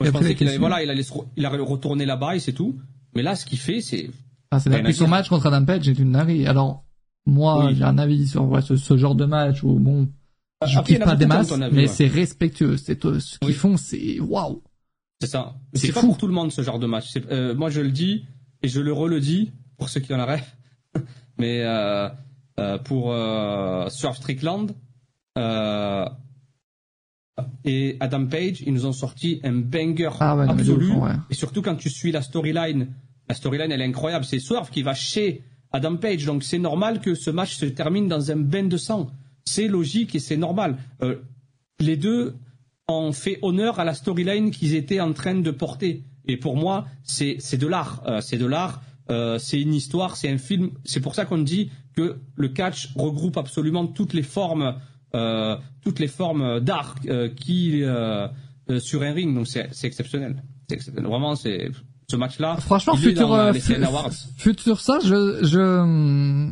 je 0.02 0.10
pensais 0.10 0.28
la 0.28 0.34
qu'il 0.34 0.48
allait, 0.48 0.58
voilà, 0.58 0.82
il 0.82 0.90
allait, 0.90 1.02
se 1.02 1.12
il 1.36 1.46
allait 1.46 1.58
retourner 1.58 2.04
là-bas 2.04 2.36
et 2.36 2.40
c'est 2.40 2.52
tout. 2.52 2.76
Mais 3.14 3.22
là, 3.22 3.36
ce 3.36 3.46
qu'il 3.46 3.58
fait, 3.58 3.80
c'est, 3.80 4.10
Ah, 4.50 4.58
c'est 4.60 4.74
à 4.74 4.92
son 4.92 5.08
match 5.08 5.28
contre 5.28 5.46
Adam 5.46 5.64
Page, 5.64 5.84
j'ai 5.84 5.98
une 5.98 6.12
dinguerie. 6.12 6.46
Alors, 6.46 6.84
moi, 7.24 7.66
Oui. 7.66 7.74
j'ai 7.76 7.84
un 7.84 7.96
avis 7.98 8.26
sur 8.26 8.44
ouais, 8.50 8.60
ce, 8.62 8.76
ce 8.76 8.96
genre 8.96 9.14
de 9.14 9.24
match 9.24 9.62
où, 9.62 9.78
bon, 9.78 10.08
je 10.66 10.78
Après, 10.78 10.92
il 10.92 10.96
y 10.96 10.98
kiffe 10.98 11.06
en 11.06 11.10
a 11.10 11.12
pas 11.12 11.16
des 11.16 11.26
masses, 11.26 11.52
avis, 11.52 11.74
mais 11.74 11.82
ouais. 11.82 11.86
c'est 11.88 12.06
respectueux. 12.06 12.76
C'est, 12.76 13.04
euh, 13.04 13.20
ce 13.20 13.38
qu'ils 13.38 13.48
Oui. 13.48 13.54
font, 13.54 13.76
c'est 13.76 14.20
waouh. 14.20 14.62
c'est 15.20 15.26
ça. 15.28 15.54
C'est 15.74 15.92
pas 15.92 16.00
fou. 16.00 16.06
pour 16.08 16.18
tout 16.18 16.26
le 16.26 16.32
monde 16.34 16.50
ce 16.52 16.62
genre 16.62 16.78
de 16.78 16.86
match. 16.86 17.12
Euh, 17.30 17.54
moi, 17.54 17.70
je 17.70 17.80
le 17.80 17.90
dis 17.90 18.24
et 18.62 18.68
je 18.68 18.80
le 18.80 18.92
re-le-dis 18.92 19.52
pour 19.78 19.88
ceux 19.88 20.00
qui 20.00 20.12
en 20.14 20.20
auraient. 20.20 20.44
Mais 21.38 21.62
euh, 21.62 22.08
euh, 22.60 22.78
pour 22.78 23.12
euh, 23.12 23.88
Swerve 23.88 24.16
Strickland 24.16 24.72
et 27.64 27.96
Adam 28.00 28.26
Page, 28.26 28.62
ils 28.66 28.72
nous 28.74 28.86
ont 28.86 28.92
sorti 28.92 29.40
un 29.42 29.52
banger 29.54 30.10
Ah 30.20 30.36
ouais, 30.36 30.48
absolu. 30.48 30.92
ouais. 30.92 31.12
Et 31.30 31.34
surtout 31.34 31.62
quand 31.62 31.76
tu 31.76 31.88
suis 31.88 32.12
la 32.12 32.20
storyline, 32.22 32.88
la 33.28 33.34
storyline 33.34 33.72
elle 33.72 33.80
est 33.80 33.86
incroyable. 33.86 34.24
C'est 34.24 34.38
Swerve 34.38 34.70
qui 34.70 34.82
va 34.82 34.94
chez 34.94 35.42
Adam 35.72 35.96
Page, 35.96 36.26
donc 36.26 36.42
c'est 36.42 36.58
normal 36.58 37.00
que 37.00 37.14
ce 37.14 37.30
match 37.30 37.56
se 37.56 37.64
termine 37.64 38.06
dans 38.08 38.30
un 38.30 38.36
bain 38.36 38.64
de 38.64 38.76
sang. 38.76 39.10
C'est 39.44 39.68
logique 39.68 40.14
et 40.14 40.18
c'est 40.18 40.36
normal. 40.36 40.76
Euh, 41.02 41.16
les 41.80 41.96
deux 41.96 42.34
ont 42.88 43.12
fait 43.12 43.38
honneur 43.42 43.80
à 43.80 43.84
la 43.84 43.94
storyline 43.94 44.50
qu'ils 44.50 44.74
étaient 44.74 45.00
en 45.00 45.12
train 45.12 45.34
de 45.34 45.50
porter. 45.50 46.04
Et 46.26 46.36
pour 46.36 46.56
moi, 46.56 46.86
c'est 47.02 47.56
de 47.56 47.66
l'art. 47.66 48.02
Euh, 48.06 48.20
c'est 48.20 48.38
de 48.38 48.46
l'art. 48.46 48.82
Euh, 49.10 49.38
c'est 49.38 49.60
une 49.60 49.74
histoire. 49.74 50.16
C'est 50.16 50.30
un 50.30 50.38
film. 50.38 50.70
C'est 50.84 51.00
pour 51.00 51.14
ça 51.14 51.24
qu'on 51.24 51.38
dit 51.38 51.70
que 51.96 52.18
le 52.36 52.48
catch 52.48 52.92
regroupe 52.94 53.36
absolument 53.36 53.86
toutes 53.86 54.12
les 54.12 54.22
formes, 54.22 54.76
euh, 55.14 55.56
toutes 55.82 55.98
les 55.98 56.08
formes 56.08 56.60
d'art 56.60 56.94
euh, 57.06 57.28
qui 57.28 57.82
euh, 57.82 58.28
euh, 58.70 58.78
sur 58.78 59.02
un 59.02 59.12
ring. 59.12 59.34
Donc 59.34 59.48
c'est 59.48 59.68
c'est 59.72 59.86
exceptionnel. 59.88 60.42
Exceptionnel. 60.70 61.10
Vraiment, 61.10 61.34
c'est 61.34 61.70
ce 62.10 62.16
match-là. 62.16 62.56
Franchement, 62.58 62.94
futur, 62.94 63.32
euh, 63.32 63.52
euh, 63.52 64.10
futur 64.36 64.80
ça, 64.80 64.98
je, 65.02 65.44
je, 65.44 66.50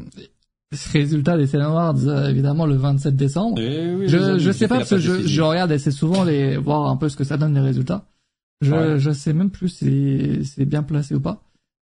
ce 0.73 0.93
résultat 0.93 1.37
des 1.37 1.47
CN 1.47 1.63
Awards, 1.63 2.07
euh, 2.07 2.29
évidemment, 2.29 2.67
le 2.67 2.77
27 2.77 3.17
décembre. 3.17 3.59
Eh 3.61 3.95
oui, 3.95 4.09
Je, 4.09 4.17
amis, 4.19 4.41
je 4.41 4.51
sais 4.53 4.69
pas 4.69 4.77
parce 4.79 4.91
que 4.91 4.99
je, 4.99 5.27
je 5.27 5.43
regarde 5.43 5.73
assez 5.73 5.91
souvent 5.91 6.23
les, 6.25 6.57
voir 6.57 6.89
un 6.89 6.97
peu 6.97 7.09
ce 7.09 7.17
que 7.17 7.25
ça 7.25 7.37
donne 7.37 7.55
les 7.55 7.61
résultats. 7.61 8.07
Je, 8.61 8.73
Ouais. 8.73 8.99
je 8.99 9.11
sais 9.11 9.33
même 9.33 9.51
plus 9.51 9.69
si 9.69 10.45
c'est 10.45 10.67
bien 10.67 10.83
placé 10.83 11.15
ou 11.15 11.21
pas. 11.21 11.43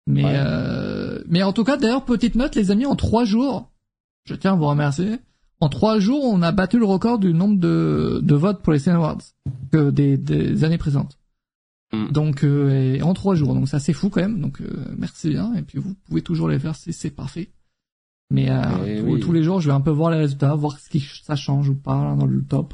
Mais, 0.08 0.24
Ouais. 0.26 0.34
euh, 0.36 1.24
mais 1.30 1.44
en 1.44 1.54
tout 1.54 1.64
cas, 1.64 1.78
d'ailleurs, 1.78 2.04
petite 2.04 2.36
note, 2.36 2.56
les 2.56 2.72
amis, 2.72 2.86
en 2.86 2.96
trois 2.96 3.24
jours, 3.24 3.70
je 4.26 4.36
tiens 4.36 4.54
à 4.54 4.56
vous 4.56 4.68
remercier. 4.68 5.18
En 5.62 5.70
trois 5.70 6.00
jours, 6.00 6.26
on 6.26 6.42
a 6.42 6.52
battu 6.52 6.78
le 6.78 6.86
record 6.86 7.20
du 7.20 7.34
nombre 7.34 7.58
de, 7.58 8.20
de 8.22 8.36
votes 8.36 8.62
pour 8.62 8.74
les 8.74 8.80
CN 8.80 8.96
Awards 8.96 9.22
que 9.72 9.92
des, 9.92 10.18
des 10.18 10.66
années 10.66 10.78
présentes. 10.78 11.18
Mm. 11.94 12.12
Donc, 12.12 12.44
euh, 12.44 12.96
et 12.96 13.02
en 13.02 13.14
trois 13.14 13.36
jours, 13.36 13.54
donc 13.54 13.70
ça 13.70 13.80
c'est 13.80 13.94
fou 13.94 14.10
quand 14.10 14.20
même. 14.22 14.42
Donc, 14.42 14.60
euh, 14.60 14.68
merci 14.98 15.30
bien. 15.30 15.54
Et 15.56 15.62
puis 15.62 15.80
vous 15.80 15.94
pouvez 16.06 16.22
toujours 16.22 16.50
les 16.50 16.60
faire, 16.60 16.76
c'est 16.76 16.92
c'est 16.92 17.12
parfait. 17.12 17.50
Mais 18.32 18.50
euh, 18.50 18.62
Eh 18.88 19.00
tous, 19.02 19.06
oui. 19.06 19.20
tous 19.20 19.32
les 19.32 19.44
jours, 19.44 19.60
je 19.62 19.68
vais 19.70 19.76
un 19.76 19.82
peu 19.82 19.92
voir 19.92 20.12
les 20.12 20.18
résultats, 20.18 20.56
voir 20.56 20.80
ce 20.80 20.90
qui 20.90 21.00
ça 21.00 21.36
change 21.36 21.70
ou 21.70 21.76
pas 21.76 22.16
dans 22.16 22.26
le 22.26 22.44
top. 22.44 22.74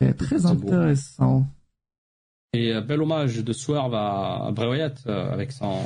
C'est 0.00 0.14
très 0.14 0.38
C'est 0.38 0.54
beau. 0.54 0.66
intéressant. 0.68 1.46
Et 2.52 2.72
euh, 2.72 2.80
bel 2.80 3.02
hommage 3.02 3.44
de 3.44 3.52
Swerve 3.52 3.94
à, 3.94 4.46
à 4.46 4.50
Bray 4.52 4.68
Wyatt 4.70 5.02
euh, 5.06 5.30
avec 5.32 5.52
son. 5.52 5.78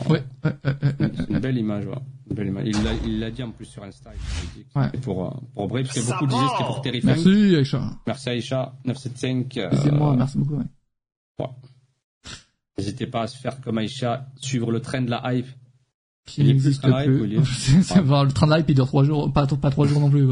C'est 0.45 1.29
une 1.31 1.39
belle 1.41 1.59
image, 1.59 1.87
ouais. 1.87 1.95
Une 2.31 2.37
belle 2.37 2.47
image. 2.49 2.65
Il 2.69 2.85
l'a, 2.85 2.91
il 3.05 3.19
l'a 3.19 3.31
dit 3.31 3.43
en 3.43 3.51
plus 3.51 3.65
sur 3.65 3.83
Insta. 3.83 4.11
Il 4.15 4.19
a 4.19 4.53
dit 4.55 4.65
que 4.73 4.79
Ouais. 4.79 4.85
c'était 4.87 4.99
pour, 4.99 5.27
euh, 5.27 5.31
pour 5.55 5.67
Bray, 5.69 5.83
parce 5.85 5.99
que 5.99 6.07
beaucoup 6.13 6.27
disaient 6.27 6.41
que 6.45 6.51
c'était 6.53 6.65
pour 6.65 6.81
Terry. 6.83 7.01
Merci 7.03 7.57
Aïcha. 7.57 7.83
Merci 8.07 8.29
Aïcha, 8.29 8.73
975. 8.85 9.59
euh, 9.65 9.71
C'est 9.83 9.91
moi, 9.93 10.15
merci 10.17 10.39
beaucoup. 10.39 10.57
ouais. 10.59 11.47
N'hésitez 12.79 13.07
pas 13.07 13.23
à 13.23 13.27
se 13.27 13.37
faire 13.37 13.61
comme 13.61 13.79
Aïcha, 13.79 14.27
suivre 14.37 14.71
le 14.71 14.81
train 14.81 15.03
de 15.03 15.11
la 15.11 15.35
hype. 15.35 15.49
Qui 16.27 16.45
n'existe 16.45 16.83
plus 16.83 16.91
la 16.91 17.41
enfin, 18.03 18.25
le 18.25 18.31
train 18.31 18.47
de 18.47 18.61
hype, 18.61 18.69
il 18.69 18.75
dure 18.75 18.87
trois 18.87 19.05
jours, 19.05 19.33
pas, 19.33 19.47
pas 19.47 19.71
trois 19.71 19.87
jours 19.87 20.01
non 20.01 20.11
plus. 20.11 20.29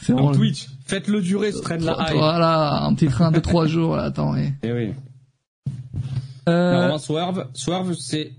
C'est- 0.00 0.12
vraiment- 0.12 0.32
Twitch, 0.32 0.68
faites-le 0.86 1.20
durer 1.20 1.50
ce 1.52 1.58
train 1.58 1.78
de 1.78 1.84
la 1.84 1.96
hype. 2.08 2.16
Voilà, 2.16 2.84
un 2.84 2.94
petit 2.94 3.08
train 3.08 3.30
de 3.32 3.40
trois 3.40 3.66
jours. 3.66 3.96
Là, 3.96 4.04
attends, 4.04 4.36
et... 4.36 4.52
Eh 4.62 4.72
oui. 4.72 4.92
Euh, 6.48 6.96
Swerve, 6.98 7.48
Swerve, 7.54 7.94
c'est 7.98 8.32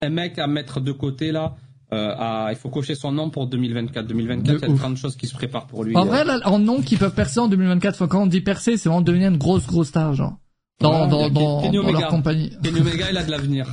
un 0.00 0.10
mec 0.10 0.38
à 0.38 0.46
mettre 0.46 0.80
de 0.80 0.92
côté 0.92 1.30
là. 1.32 1.54
Euh, 1.92 2.14
à- 2.16 2.48
il 2.50 2.56
faut 2.56 2.70
cocher 2.70 2.94
son 2.94 3.12
nom 3.12 3.28
pour 3.30 3.46
2024. 3.46 4.06
2024, 4.06 4.60
De 4.60 4.66
il 4.66 4.70
y 4.70 4.74
a 4.74 4.78
plein 4.78 4.90
de 4.90 4.96
choses 4.96 5.14
qui 5.14 5.26
se 5.26 5.34
préparent 5.34 5.66
pour 5.66 5.84
lui. 5.84 5.94
En 5.94 6.06
vrai, 6.06 6.24
là, 6.24 6.40
en 6.46 6.58
nom 6.58 6.80
qui 6.80 6.96
peuvent 6.96 7.14
percer 7.14 7.38
en 7.38 7.48
2024, 7.48 7.96
faut- 7.96 8.06
quand 8.08 8.22
on 8.22 8.26
dit 8.26 8.40
percer, 8.40 8.76
c'est 8.78 8.88
vraiment 8.88 9.02
devenir 9.02 9.28
une 9.28 9.36
grosse, 9.36 9.66
grosse 9.66 9.88
star, 9.88 10.14
genre. 10.14 10.38
Dans, 10.80 11.06
Voilà, 11.06 11.28
dans, 11.28 11.70
leur 11.92 12.08
compagnie. 12.08 12.50
Kenny 12.62 12.80
Omega, 12.80 13.10
il 13.10 13.16
a 13.16 13.22
de 13.22 13.30
l'avenir. 13.30 13.66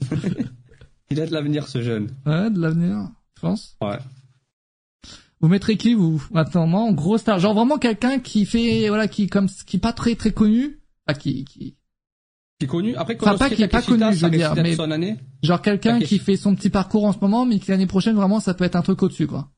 il 1.10 1.20
a 1.20 1.26
de 1.26 1.32
l'avenir, 1.32 1.68
ce 1.68 1.82
jeune. 1.82 2.10
Ouais, 2.26 2.50
de 2.50 2.60
l'avenir, 2.60 3.08
je 3.36 3.40
pense. 3.40 3.76
Ouais. 3.80 3.98
Vous 5.40 5.48
mettrez 5.48 5.76
qui, 5.76 5.94
vous, 5.94 6.22
maintenant, 6.30 6.66
moi, 6.66 6.80
en 6.80 6.92
gros 6.92 7.18
star? 7.18 7.38
Genre 7.38 7.54
vraiment 7.54 7.78
quelqu'un 7.78 8.18
qui 8.18 8.46
fait, 8.46 8.88
voilà, 8.88 9.06
qui, 9.06 9.26
comme, 9.26 9.48
qui 9.48 9.76
est 9.76 9.80
pas 9.80 9.92
très, 9.92 10.14
très 10.14 10.32
connu? 10.32 10.80
Enfin, 11.06 11.18
qui, 11.18 11.44
qui, 11.44 11.76
Qui 12.58 12.64
est 12.64 12.66
connu? 12.66 12.96
Après, 12.96 13.16
Enfin, 13.20 13.36
pas 13.36 13.50
qui 13.50 13.62
est 13.62 13.68
pas 13.68 13.82
connu, 13.82 14.02
je 14.14 14.24
veux 14.26 14.30
dire, 14.30 14.54
mais- 14.56 14.76
genre 15.42 15.60
quelqu'un 15.62 16.00
qui 16.00 16.18
fait 16.18 16.36
son 16.36 16.54
petit 16.54 16.70
parcours 16.70 17.04
en 17.04 17.12
ce 17.12 17.18
moment, 17.20 17.44
mais 17.44 17.58
qui 17.58 17.70
l'année 17.70 17.86
prochaine, 17.86 18.16
vraiment, 18.16 18.40
ça 18.40 18.54
peut 18.54 18.64
être 18.64 18.76
un 18.76 18.82
truc 18.82 19.02
au-dessus, 19.02 19.26
quoi. 19.26 19.50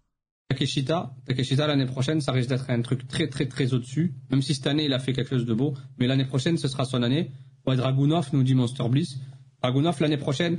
Takeshita, 0.51 1.15
Takeshita 1.27 1.67
l'année 1.67 1.85
prochaine, 1.87 2.21
ça 2.23 2.33
risque 2.33 2.49
d'être 2.49 2.71
un 2.71 2.81
truc 2.81 3.07
très 3.07 3.29
très 3.29 3.47
très 3.47 3.75
au-dessus. 3.75 4.15
Même 4.31 4.41
si 4.41 4.55
cette 4.55 4.67
année 4.67 4.87
il 4.87 4.95
a 4.95 4.99
fait 4.99 5.13
quelque 5.13 5.29
chose 5.29 5.45
de 5.45 5.53
beau, 5.53 5.75
mais 5.99 6.07
l'année 6.07 6.25
prochaine 6.25 6.57
ce 6.57 6.69
sera 6.69 6.87
son 6.87 7.03
année. 7.03 7.31
Ouais, 7.67 7.77
Dragunov 7.77 8.31
nous 8.33 8.43
dit 8.43 8.55
Monster 8.55 8.89
Bliss. 8.89 9.19
Dragunov 9.63 10.01
l'année 10.01 10.17
prochaine, 10.17 10.59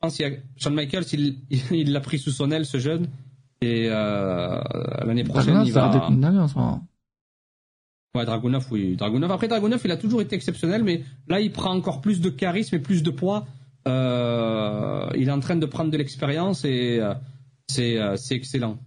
pense 0.00 0.16
qu'il 0.16 0.26
y 0.26 0.30
a 0.30 0.36
Shawn 0.56 0.74
Michaels, 0.74 1.04
il 1.12 1.92
l'a 1.92 2.00
pris 2.00 2.18
sous 2.18 2.30
son 2.30 2.50
aile 2.50 2.66
ce 2.66 2.78
jeune 2.78 3.08
et 3.60 3.88
euh, 3.90 4.60
l'année 5.04 5.24
prochaine 5.24 5.62
Dragunov, 5.64 5.68
il 5.68 5.72
va. 6.32 6.48
ce 6.48 6.54
moment. 6.54 6.86
Ouais, 8.14 8.24
Dragunov, 8.24 8.66
oui, 8.70 8.96
Dragunov. 8.96 9.30
Après 9.30 9.48
Dragunov, 9.48 9.80
il 9.84 9.90
a 9.90 9.96
toujours 9.96 10.20
été 10.20 10.34
exceptionnel, 10.34 10.82
mais 10.82 11.04
là 11.28 11.40
il 11.40 11.52
prend 11.52 11.74
encore 11.74 12.00
plus 12.00 12.20
de 12.20 12.30
charisme 12.30 12.76
et 12.76 12.78
plus 12.78 13.02
de 13.02 13.10
poids. 13.10 13.46
Euh, 13.86 15.08
il 15.14 15.28
est 15.28 15.32
en 15.32 15.40
train 15.40 15.56
de 15.56 15.66
prendre 15.66 15.90
de 15.90 15.96
l'expérience 15.96 16.64
et 16.64 16.98
euh, 17.00 18.16
c'est 18.16 18.34
excellent. 18.34 18.78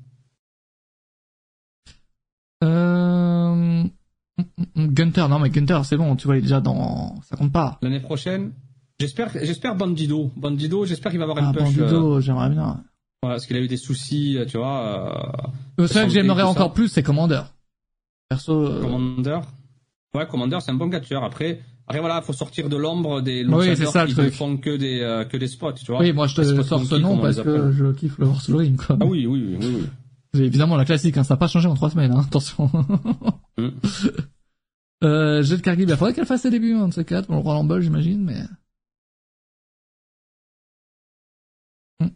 Gunter, 4.76 5.28
non 5.30 5.40
mais 5.40 5.50
Gunter, 5.50 5.82
c'est 5.84 5.98
bon, 5.98 6.16
tu 6.16 6.26
vois, 6.28 6.36
il 6.36 6.40
est 6.40 6.44
déjà 6.44 6.62
dans... 6.62 7.22
Ça 7.24 7.36
compte 7.36 7.52
pas. 7.52 7.78
L'année 7.82 8.00
prochaine, 8.00 8.54
j'espère, 9.04 9.30
j'espère 9.42 9.76
Bandido. 9.76 10.32
Bandido, 10.36 10.86
j'espère 10.86 11.12
qu'il 11.12 11.20
va 11.20 11.26
avoir 11.26 11.38
Ah, 11.40 11.48
une 11.48 11.52
push. 11.54 11.78
euh, 11.78 11.82
Bandido, 11.82 12.22
j'aimerais 12.22 12.50
bien. 12.50 12.84
voilà, 13.22 13.36
parce 13.36 13.46
qu'il 13.46 13.56
a 13.58 13.60
eu 13.60 13.68
des 13.68 13.78
soucis, 13.78 14.38
euh, 14.38 14.46
tu 14.46 14.58
vois. 14.58 15.54
Le 15.78 15.88
seul 15.88 16.06
que 16.08 16.14
j'aimerais 16.14 16.44
encore 16.44 16.74
plus, 16.74 16.88
c'est 16.88 17.04
Commander. 17.04 17.42
Perso, 18.30 18.54
Euh, 18.54 18.78
euh, 18.78 18.82
Commander? 18.82 19.40
Ouais, 20.16 20.26
Commander, 20.28 20.58
c'est 20.62 20.72
un 20.72 20.76
bon 20.76 20.90
catcheur. 20.90 21.24
Après, 21.24 21.60
après 21.88 22.00
voilà, 22.00 22.22
faut 22.22 22.34
sortir 22.34 22.70
de 22.70 22.78
l'ombre 22.78 23.22
des 23.22 23.46
Oui, 23.46 23.76
c'est 23.76 23.86
ça, 23.86 24.06
le 24.06 24.14
qui 24.14 24.20
ne 24.22 24.30
font 24.30 24.58
que 24.58 24.78
des 24.78 25.02
euh, 25.02 25.26
que 25.26 25.38
des 25.38 25.48
spots, 25.48 25.74
tu 25.74 25.86
vois. 25.92 26.00
oui, 26.02 26.14
moi 26.14 26.28
je 26.28 26.36
te 26.36 26.62
sors 26.64 26.84
ce 26.84 26.96
nom 26.96 27.18
parce 27.20 27.42
que 27.42 27.72
je 27.72 27.92
kiffe 27.94 28.18
le 28.20 28.28
horse 28.28 28.50
ring, 28.52 28.78
quoi. 28.78 28.98
Ah 29.02 29.06
oui, 29.06 29.26
oui, 29.28 29.58
oui, 29.60 29.68
oui. 29.68 29.84
évidemment 30.46 30.78
la 30.78 30.86
classique, 30.86 31.18
hein, 31.18 31.24
ça 31.24 31.34
n'a 31.34 31.38
pas 31.38 31.48
changé 31.48 31.68
en 31.68 31.76
trois 31.76 31.90
semaines, 31.92 32.12
hein, 32.14 32.24
attention. 32.28 32.70
Hmm. 33.58 33.70
Euh, 35.04 35.44
Jade 35.44 35.62
Cargill, 35.62 35.90
il 35.90 35.96
faudrait 35.98 36.14
qu'elle 36.14 36.26
fasse 36.26 36.44
ses 36.44 36.50
débuts, 36.50 36.76
hein, 36.76 36.88
de 36.88 36.94
ces 36.94 37.04
quatre, 37.04 37.26
pour 37.26 37.36
le 37.36 37.42
Royal 37.42 37.58
Rumble, 37.58 37.82
j'imagine, 37.82 38.24
mais... 38.24 38.40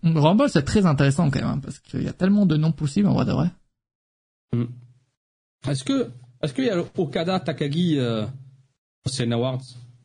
Rumble, 0.04 0.50
c'est 0.50 0.64
très 0.64 0.86
intéressant 0.86 1.30
quand 1.30 1.40
même, 1.40 1.50
hein, 1.50 1.60
parce 1.62 1.80
qu'il 1.80 2.04
y 2.04 2.08
a 2.08 2.14
tellement 2.14 2.46
de 2.46 2.58
noms 2.58 2.72
possibles 2.72 3.08
en 3.08 3.14
vrai 3.14 3.26
de 3.26 3.32
vrai. 3.32 3.52
Mm. 4.54 4.66
Est-ce 5.70 5.84
que, 5.84 6.12
est-ce 6.42 6.54
qu'il 6.54 6.66
y 6.66 6.70
a 6.70 6.84
Okada 6.98 7.40
Takagi 7.40 7.98
euh, 8.00 8.26
au 9.06 9.34
Awards 9.34 9.62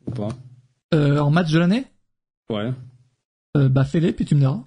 ou 0.07 0.11
pas? 0.11 0.29
Euh, 0.93 1.19
En 1.19 1.31
match 1.31 1.51
de 1.51 1.59
l'année? 1.59 1.85
Ouais. 2.49 2.71
Euh, 3.55 3.69
bah 3.69 3.85
fais-les, 3.85 4.13
puis 4.13 4.25
tu 4.25 4.35
me 4.35 4.41
diras. 4.41 4.63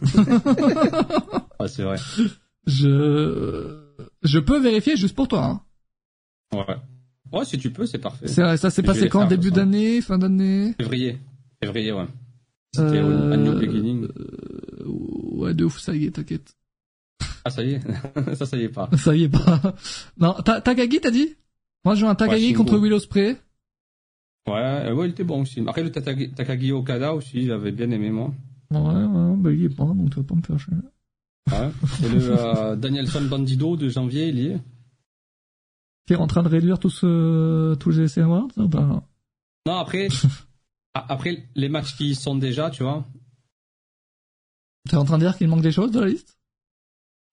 ouais, 1.60 1.68
c'est 1.68 1.82
vrai. 1.82 1.96
Je, 2.66 3.80
je 4.22 4.38
peux 4.38 4.60
vérifier 4.60 4.96
juste 4.96 5.14
pour 5.14 5.28
toi. 5.28 5.44
Hein. 5.44 5.60
Ouais. 6.52 6.76
Ouais, 7.32 7.44
si 7.44 7.58
tu 7.58 7.70
peux, 7.70 7.86
c'est 7.86 7.98
parfait. 7.98 8.26
C'est, 8.28 8.56
ça 8.56 8.70
s'est 8.70 8.82
passé 8.82 9.08
quand? 9.08 9.26
Début 9.26 9.50
d'année, 9.50 10.00
fin 10.00 10.18
d'année? 10.18 10.74
Février. 10.78 11.18
Février, 11.62 11.92
ouais. 11.92 12.06
C'était 12.72 12.98
euh, 12.98 13.36
New 13.36 13.58
Beginning. 13.58 14.04
Euh, 14.04 14.84
ouais, 14.86 15.54
de 15.54 15.64
ouf, 15.64 15.78
ça 15.78 15.94
y 15.94 16.06
est, 16.06 16.10
t'inquiète. 16.10 16.54
Ah, 17.44 17.50
ça 17.50 17.62
y 17.62 17.72
est. 17.72 17.80
ça, 18.34 18.46
ça 18.46 18.56
y 18.56 18.64
est 18.64 18.68
pas. 18.68 18.90
Ça 18.96 19.14
y 19.14 19.24
est 19.24 19.28
pas. 19.28 19.74
non, 20.18 20.34
Takagi, 20.34 21.00
t'as 21.00 21.10
dit? 21.10 21.34
Moi, 21.84 21.94
je 21.94 22.00
joue 22.00 22.08
un 22.08 22.14
Takagi 22.14 22.52
contre 22.52 22.78
Willow 22.78 22.98
Spray. 22.98 23.36
Ouais, 24.46 24.92
ouais, 24.92 25.08
il 25.08 25.10
était 25.10 25.24
bon 25.24 25.42
aussi. 25.42 25.62
Après, 25.66 25.82
le 25.82 25.90
Takagi 25.90 26.72
Okada 26.72 27.14
aussi, 27.14 27.46
j'avais 27.46 27.72
bien 27.72 27.90
aimé, 27.90 28.10
moi. 28.10 28.32
Ouais, 28.70 28.78
ouais, 28.78 29.36
bah, 29.36 29.50
il 29.50 29.64
est 29.64 29.74
pas, 29.74 29.84
donc 29.84 30.10
tu 30.10 30.16
vas 30.16 30.22
pas 30.24 30.34
me 30.34 30.42
faire 30.42 30.58
chier. 30.58 30.74
Ouais. 31.50 31.70
Et 32.04 32.08
le 32.08 32.30
euh, 32.30 32.76
Danielson 32.76 33.22
Bandido 33.22 33.76
de 33.76 33.88
janvier, 33.88 34.28
il 34.28 34.38
y 34.38 34.46
est. 34.48 34.58
Est 36.10 36.16
en 36.16 36.26
train 36.26 36.42
de 36.42 36.48
réduire 36.48 36.78
tous, 36.78 37.02
euh, 37.04 37.74
tous 37.74 37.90
les 37.90 38.04
essais 38.04 38.22
Awards. 38.22 38.48
Non, 38.56 39.02
après, 39.66 40.08
après, 41.08 41.48
les 41.54 41.68
matchs 41.68 41.96
qui 41.96 42.14
sont 42.14 42.36
déjà, 42.36 42.70
tu 42.70 42.82
vois. 42.82 43.06
T'es 44.88 44.96
en 44.96 45.04
train 45.04 45.18
de 45.18 45.24
dire 45.24 45.36
qu'il 45.36 45.48
manque 45.48 45.62
des 45.62 45.72
choses 45.72 45.90
de 45.90 46.00
la 46.00 46.06
liste? 46.06 46.38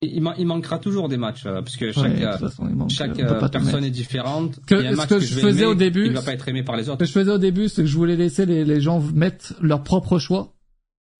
Il, 0.01 0.23
il, 0.37 0.45
manquera 0.45 0.77
toujours 0.77 1.07
des 1.07 1.17
matchs 1.17 1.45
euh, 1.45 1.61
parce 1.61 1.77
que 1.77 1.91
chaque, 1.91 2.21
euh, 2.21 2.87
chaque 2.89 3.17
euh, 3.19 3.47
personne 3.47 3.83
est 3.83 3.89
différente. 3.89 4.59
Que, 4.65 4.93
ce 4.93 5.07
que, 5.07 5.19
je, 5.19 5.39
faisais 5.39 5.65
au 5.65 5.73
début, 5.73 6.07
il 6.07 6.11
va 6.11 6.21
pas 6.21 6.33
être 6.33 6.47
aimé 6.49 6.63
par 6.63 6.75
les 6.75 6.89
autres. 6.89 6.97
Ce 6.97 6.99
que 6.99 7.05
je 7.05 7.23
faisais 7.23 7.31
au 7.31 7.37
début, 7.37 7.69
c'est 7.69 7.83
que 7.83 7.87
je 7.87 7.95
voulais 7.95 8.17
laisser 8.17 8.45
les, 8.45 8.65
les 8.65 8.81
gens 8.81 8.99
mettre 8.99 9.53
leur 9.61 9.83
propre 9.83 10.19
choix. 10.19 10.53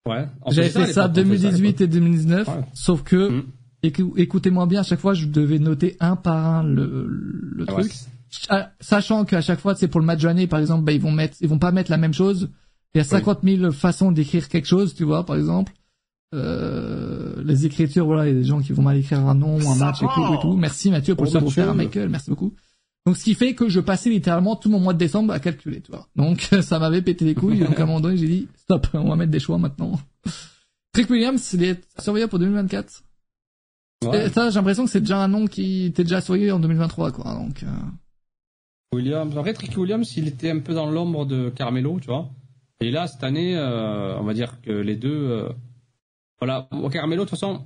Ouais. 0.08 0.28
J'avais 0.52 0.70
fait 0.70 0.88
ça, 0.88 1.08
2018 1.08 1.82
et 1.82 1.88
2019, 1.88 2.50
sauf 2.74 3.02
que 3.02 3.30
mm. 3.30 3.44
écoutez-moi 4.18 4.68
bien, 4.68 4.82
à 4.82 4.84
chaque 4.84 5.00
fois 5.00 5.14
je 5.14 5.26
devais 5.26 5.58
noter 5.58 5.96
un 6.00 6.16
par 6.16 6.46
un 6.46 6.64
le, 6.64 7.08
le 7.08 7.66
truc, 7.66 7.92
sachant 8.80 9.26
qu'à 9.26 9.42
chaque 9.42 9.60
fois 9.60 9.76
c'est 9.76 9.88
pour 9.88 10.00
le 10.00 10.06
match 10.06 10.22
de 10.22 10.28
l'année, 10.28 10.48
par 10.48 10.60
exemple, 10.60 10.84
bah, 10.84 10.92
ils 10.92 11.02
vont 11.02 11.12
mettre, 11.12 11.38
ils 11.42 11.48
vont 11.48 11.60
pas 11.60 11.72
mettre 11.72 11.92
la 11.92 11.98
même 11.98 12.14
chose. 12.14 12.50
Il 12.94 13.00
y 13.00 13.02
a 13.02 13.04
50 13.04 13.40
000 13.44 13.72
façons 13.72 14.12
d'écrire 14.12 14.48
quelque 14.48 14.68
chose, 14.68 14.96
tu 14.96 15.04
vois, 15.04 15.26
par 15.26 15.36
exemple. 15.36 15.74
Euh, 16.34 17.42
les 17.44 17.66
écritures, 17.66 18.06
voilà, 18.06 18.28
il 18.28 18.34
y 18.34 18.38
a 18.38 18.40
des 18.40 18.46
gens 18.46 18.60
qui 18.60 18.74
vont 18.74 18.84
mal 18.84 18.98
écrire 18.98 19.20
un 19.20 19.36
nom, 19.36 19.60
un 19.70 19.76
match 19.76 20.02
et 20.02 20.06
tout, 20.06 20.34
et 20.34 20.40
tout. 20.42 20.56
Merci 20.56 20.92
Mathieu 20.92 21.16
pour 21.16 21.28
oh, 21.28 21.50
ce 21.50 21.74
Michael, 21.74 22.10
merci 22.10 22.30
beaucoup. 22.30 22.54
Donc 23.06 23.18
ce 23.18 23.24
qui 23.24 23.36
fait 23.36 23.54
que 23.54 23.70
je 23.70 23.80
passais 23.80 24.10
littéralement 24.10 24.56
tout 24.56 24.70
mon 24.70 24.80
mois 24.80 24.94
de 24.94 24.98
décembre 24.98 25.32
à 25.32 25.40
calculer, 25.40 25.82
tu 25.82 25.92
vois. 25.92 26.08
Donc 26.16 26.50
ça 26.62 26.80
m'avait 26.80 27.02
pété 27.02 27.24
les 27.24 27.36
couilles, 27.36 27.60
donc 27.60 27.80
à 27.80 27.84
un 27.84 27.86
moment 27.86 28.02
donné 28.02 28.18
j'ai 28.18 28.28
dit 28.28 28.48
stop, 28.58 28.88
on 28.94 29.10
va 29.10 29.16
mettre 29.16 29.32
des 29.32 29.40
choix 29.40 29.58
maintenant. 29.58 30.00
Trick 30.94 31.10
Williams, 31.10 31.54
il 31.54 31.64
est 31.64 31.84
surveillé 32.00 32.28
pour 32.28 32.40
2024. 32.40 33.04
Ouais. 34.06 34.30
ça, 34.30 34.50
j'ai 34.50 34.56
l'impression 34.56 34.86
que 34.86 34.92
c'est 34.92 35.02
déjà 35.02 35.18
un 35.18 35.28
nom 35.28 35.46
qui 35.48 35.86
était 35.86 36.04
déjà 36.04 36.22
surveillé 36.22 36.52
en 36.52 36.60
2023, 36.60 37.12
quoi. 37.12 37.34
Donc. 37.34 37.64
Euh... 37.64 37.68
Williams, 38.96 39.38
en 39.38 39.44
fait, 39.44 39.54
Trick 39.54 39.78
Williams, 39.78 40.16
il 40.18 40.28
était 40.28 40.50
un 40.50 40.60
peu 40.60 40.74
dans 40.74 40.90
l'ombre 40.90 41.26
de 41.26 41.50
Carmelo, 41.50 42.00
tu 42.00 42.08
vois. 42.08 42.30
Et 42.82 42.92
là, 42.92 43.08
cette 43.08 43.24
année, 43.24 43.56
euh, 43.56 44.18
on 44.20 44.24
va 44.24 44.34
dire 44.34 44.60
que 44.62 44.72
les 44.72 44.96
deux, 44.96 45.10
euh, 45.10 45.50
voilà, 46.40 46.68
Carmelo, 46.92 47.24
de 47.24 47.30
toute 47.30 47.40
façon, 47.40 47.64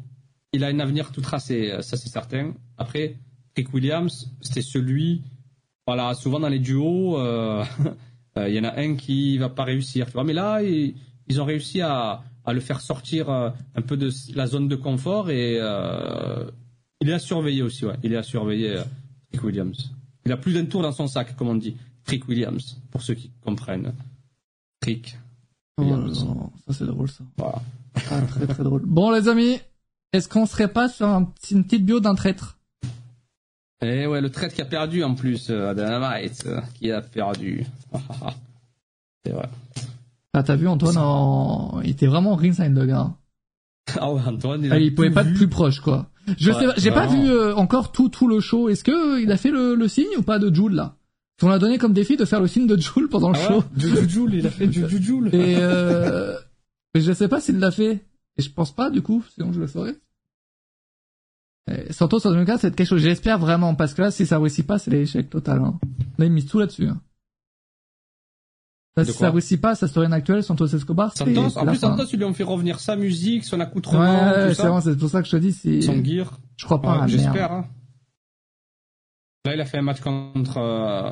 il 0.54 0.64
a 0.64 0.68
un 0.68 0.80
avenir 0.80 1.12
tout 1.12 1.22
tracé, 1.22 1.72
euh, 1.72 1.82
ça 1.82 1.98
c'est 1.98 2.10
certain. 2.10 2.54
Après, 2.78 3.18
Rick 3.56 3.74
Williams, 3.74 4.32
c'était 4.42 4.62
celui, 4.62 5.24
voilà, 5.88 6.14
souvent 6.14 6.40
dans 6.40 6.50
les 6.50 6.60
duos, 6.60 7.18
il 8.38 8.54
y 8.54 8.60
en 8.60 8.64
a 8.64 8.80
un 8.80 8.96
qui 8.96 9.38
va 9.38 9.50
pas 9.50 9.64
réussir, 9.64 10.06
tu 10.08 10.14
vois. 10.14 10.24
Mais 10.24 10.34
là, 10.34 10.62
ils, 10.62 11.42
ont 11.42 11.46
réussi 11.46 11.82
à, 11.82 12.22
le 12.48 12.60
faire 12.60 12.82
sortir 12.82 13.30
un 13.30 13.82
peu 13.86 13.96
de 13.96 14.10
la 14.34 14.48
zone 14.48 14.68
de 14.68 14.76
confort 14.76 15.30
et 15.30 15.56
il 17.02 17.10
est 17.10 17.14
à 17.14 17.20
surveiller 17.20 17.62
aussi, 17.62 17.86
ouais. 17.86 17.96
Il 18.04 18.14
est 18.14 18.18
à 18.18 18.24
surveiller, 18.24 18.82
Rick 19.32 19.44
Williams. 19.44 19.92
Il 20.30 20.34
a 20.34 20.38
plus 20.38 20.54
d'un 20.54 20.66
tour 20.66 20.84
dans 20.84 20.92
son 20.92 21.08
sac, 21.08 21.36
comme 21.36 21.48
on 21.48 21.56
dit. 21.56 21.76
Rick 22.06 22.28
Williams, 22.28 22.80
pour 22.92 23.02
ceux 23.02 23.16
qui 23.16 23.32
comprennent. 23.44 23.96
Rick. 24.86 25.18
Oh 25.82 26.08
ça 26.68 26.74
c'est 26.74 26.86
drôle 26.86 27.10
ça. 27.10 27.24
Voilà. 27.36 27.64
Ah, 28.12 28.22
très 28.22 28.46
très 28.46 28.64
drôle. 28.64 28.84
Bon 28.86 29.10
les 29.10 29.28
amis, 29.28 29.60
est-ce 30.14 30.30
qu'on 30.30 30.46
serait 30.46 30.72
pas 30.72 30.88
sur 30.88 31.08
un, 31.08 31.34
une 31.50 31.64
petite 31.64 31.84
bio 31.84 32.00
d'un 32.00 32.14
traître? 32.14 32.60
Eh 33.82 34.06
ouais, 34.06 34.22
le 34.22 34.30
traître 34.30 34.54
qui 34.54 34.62
a 34.62 34.66
perdu 34.66 35.04
en 35.04 35.16
plus, 35.16 35.50
euh, 35.50 35.74
Dynamite, 35.74 36.44
euh, 36.46 36.62
qui 36.76 36.92
a 36.92 37.02
perdu. 37.02 37.66
C'est 39.26 39.32
vrai. 39.32 39.50
Ah 40.34 40.44
t'as 40.44 40.56
vu 40.56 40.68
Antoine, 40.68 40.98
en... 41.00 41.82
il 41.82 41.90
était 41.90 42.06
vraiment 42.06 42.36
ringside 42.36 42.76
le 42.76 42.86
gars. 42.86 43.16
Ah 44.00 44.12
ouais, 44.12 44.22
Antoine, 44.26 44.64
il, 44.64 44.72
ah, 44.72 44.80
il 44.80 44.94
pouvait 44.94 45.12
pas 45.12 45.24
être 45.24 45.34
plus 45.34 45.48
proche 45.48 45.80
quoi. 45.80 46.10
Je 46.38 46.52
sais, 46.52 46.66
j'ai 46.78 46.92
pas 46.92 47.08
vu 47.08 47.30
euh, 47.30 47.56
encore 47.56 47.92
tout 47.92 48.10
tout 48.10 48.28
le 48.28 48.40
show. 48.40 48.70
Est-ce 48.70 48.84
que 48.84 49.22
il 49.22 49.32
a 49.32 49.38
fait 49.38 49.52
le, 49.52 49.76
le 49.76 49.88
signe 49.88 50.18
ou 50.18 50.22
pas 50.22 50.40
de 50.40 50.54
Jules 50.54 50.74
là? 50.74 50.96
On 51.42 51.50
a 51.50 51.60
donné 51.60 51.78
comme 51.78 51.94
défi 51.94 52.18
de 52.18 52.26
faire 52.26 52.42
le 52.42 52.48
signe 52.48 52.68
de 52.68 52.78
Jules 52.78 53.08
pendant 53.08 53.30
le 53.30 53.38
ah 53.38 53.48
show. 53.48 53.64
Du 53.76 54.10
Jules, 54.10 54.34
il 54.34 54.48
a 54.48 54.50
fait 54.52 54.68
du 54.68 54.86
Jules. 55.02 55.30
Et 55.34 55.56
euh, 55.58 56.36
mais 56.94 57.02
je 57.02 57.14
sais 57.14 57.28
pas 57.28 57.40
s'il 57.40 57.60
l'a 57.60 57.72
fait. 57.72 58.06
Et 58.38 58.42
je 58.42 58.52
pense 58.52 58.74
pas, 58.74 58.90
du 58.90 59.02
coup, 59.02 59.24
sinon 59.34 59.52
je 59.54 59.60
le 59.60 59.68
saurais. 59.68 59.96
Santos 61.92 62.20
2004, 62.20 62.62
c'est 62.62 62.76
quelque 62.76 62.88
chose, 62.88 63.02
j'espère 63.02 63.38
vraiment, 63.38 63.76
parce 63.76 63.94
que 63.94 64.02
là, 64.02 64.12
si 64.12 64.26
ça 64.26 64.40
réussit 64.40 64.66
pas, 64.66 64.80
c'est 64.80 64.90
l'échec 64.92 65.30
total, 65.30 65.62
hein. 65.62 65.80
Là, 66.18 66.26
ils 66.26 66.32
misent 66.32 66.48
tout 66.48 66.60
là-dessus, 66.60 66.88
hein. 66.88 67.00
Si 69.04 69.14
ça 69.14 69.32
réussit 69.32 69.60
pas, 69.60 69.76
sa 69.76 69.88
storyline 69.88 70.14
actuelle, 70.14 70.44
Santos 70.44 70.68
Escobar, 70.68 71.16
Santos, 71.16 71.58
en 71.58 71.66
plus, 71.66 71.78
Santos, 71.78 72.06
ils 72.12 72.18
lui 72.18 72.26
ont 72.26 72.34
fait 72.34 72.44
revenir 72.44 72.80
sa 72.80 72.96
musique, 72.96 73.44
son 73.46 73.60
accoutrement, 73.60 74.02
ouais, 74.02 74.54
c'est 74.54 74.82
c'est 74.82 74.98
pour 74.98 75.10
ça 75.10 75.22
que 75.22 75.28
je 75.28 75.32
te 75.32 75.38
dis, 75.38 75.54
c'est... 75.54 75.82
Son 75.82 76.04
gear. 76.04 76.40
Je 76.58 76.66
crois 76.66 76.82
pas, 76.82 77.08
J'espère, 77.08 77.52
hein. 77.52 77.66
Là, 79.46 79.56
il 79.56 79.62
a 79.62 79.66
fait 79.66 79.78
un 79.78 79.84
match 79.84 80.02
contre, 80.02 80.58
euh, 80.58 81.12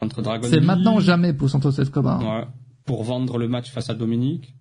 contre 0.00 0.22
Dragon 0.22 0.48
C'est 0.50 0.60
maintenant 0.60 0.96
ou 0.96 1.00
jamais 1.00 1.32
pour 1.32 1.48
Santos 1.48 1.70
Escobar. 1.70 2.20
Ouais. 2.20 2.46
Pour 2.84 3.04
vendre 3.04 3.38
le 3.38 3.46
match 3.46 3.70
face 3.70 3.90
à 3.90 3.94
Dominique. 3.94 4.54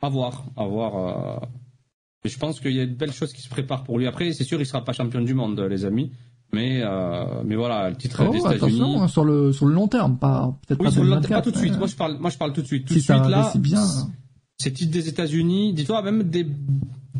À 0.00 0.08
voir, 0.08 0.46
à 0.56 0.64
voir. 0.64 1.42
Euh... 1.42 1.46
je 2.24 2.38
pense 2.38 2.60
qu'il 2.60 2.72
y 2.72 2.80
a 2.80 2.86
de 2.86 2.94
belles 2.94 3.12
choses 3.12 3.32
qui 3.34 3.42
se 3.42 3.50
préparent 3.50 3.84
pour 3.84 3.98
lui. 3.98 4.06
Après, 4.06 4.32
c'est 4.32 4.44
sûr, 4.44 4.60
il 4.60 4.66
sera 4.66 4.82
pas 4.82 4.92
champion 4.92 5.20
du 5.20 5.34
monde, 5.34 5.60
les 5.60 5.84
amis. 5.84 6.12
Mais 6.52 6.80
euh, 6.82 7.42
mais 7.44 7.56
voilà, 7.56 7.90
le 7.90 7.96
titre 7.96 8.24
oh, 8.26 8.32
des 8.32 8.38
États-Unis. 8.38 8.96
Hein, 8.98 9.08
sur 9.08 9.24
le 9.24 9.52
sur 9.52 9.66
le 9.66 9.74
long 9.74 9.86
terme, 9.86 10.18
pas 10.18 10.56
peut-être 10.66 10.82
pas 10.82 10.90
sur 10.90 11.04
le 11.04 11.10
long 11.10 11.20
terme, 11.20 11.34
pas 11.34 11.42
tout 11.42 11.50
de 11.50 11.58
suite. 11.58 11.76
Moi, 11.76 11.86
je 11.86 11.94
parle, 11.94 12.16
moi, 12.18 12.30
je 12.30 12.38
parle 12.38 12.52
tout 12.52 12.62
de 12.62 12.66
suite. 12.66 12.86
Tout 12.86 12.94
si 12.94 13.00
de 13.00 13.04
suite 13.04 13.22
ça 13.22 13.28
là. 13.28 13.52
bien. 13.56 13.84
Ces 14.56 14.72
titres 14.72 14.90
des 14.90 15.08
États-Unis, 15.08 15.74
dis-toi 15.74 16.02
même 16.02 16.22
des 16.24 16.46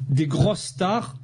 des 0.09 0.27
grosses 0.27 0.63
stars. 0.63 1.15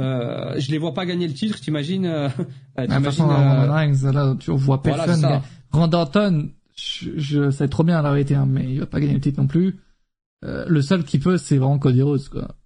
Euh, 0.00 0.58
je 0.58 0.70
les 0.70 0.78
vois 0.78 0.92
pas 0.92 1.06
gagner 1.06 1.26
le 1.28 1.34
titre, 1.34 1.60
t'imagines 1.60 2.06
euh, 2.06 2.28
ah, 2.76 2.86
T'imagines 2.86 3.30
euh... 3.30 4.12
là, 4.12 4.36
tu 4.38 4.50
vois 4.50 4.82
personne. 4.82 5.20
Voilà, 5.20 5.42
Randanton, 5.70 6.50
je, 6.76 7.10
je 7.16 7.50
sais 7.50 7.68
trop 7.68 7.84
bien 7.84 8.02
la 8.02 8.10
vérité, 8.10 8.34
hein, 8.34 8.46
mais 8.48 8.72
il 8.72 8.80
va 8.80 8.86
pas 8.86 9.00
gagner 9.00 9.14
le 9.14 9.20
titre 9.20 9.40
non 9.40 9.46
plus. 9.46 9.78
Euh, 10.44 10.64
le 10.68 10.82
seul 10.82 11.04
qui 11.04 11.18
peut, 11.18 11.38
c'est 11.38 11.56
vraiment 11.56 11.78
Cody 11.78 12.02
Rhodes, 12.02 12.28
quoi. 12.28 12.56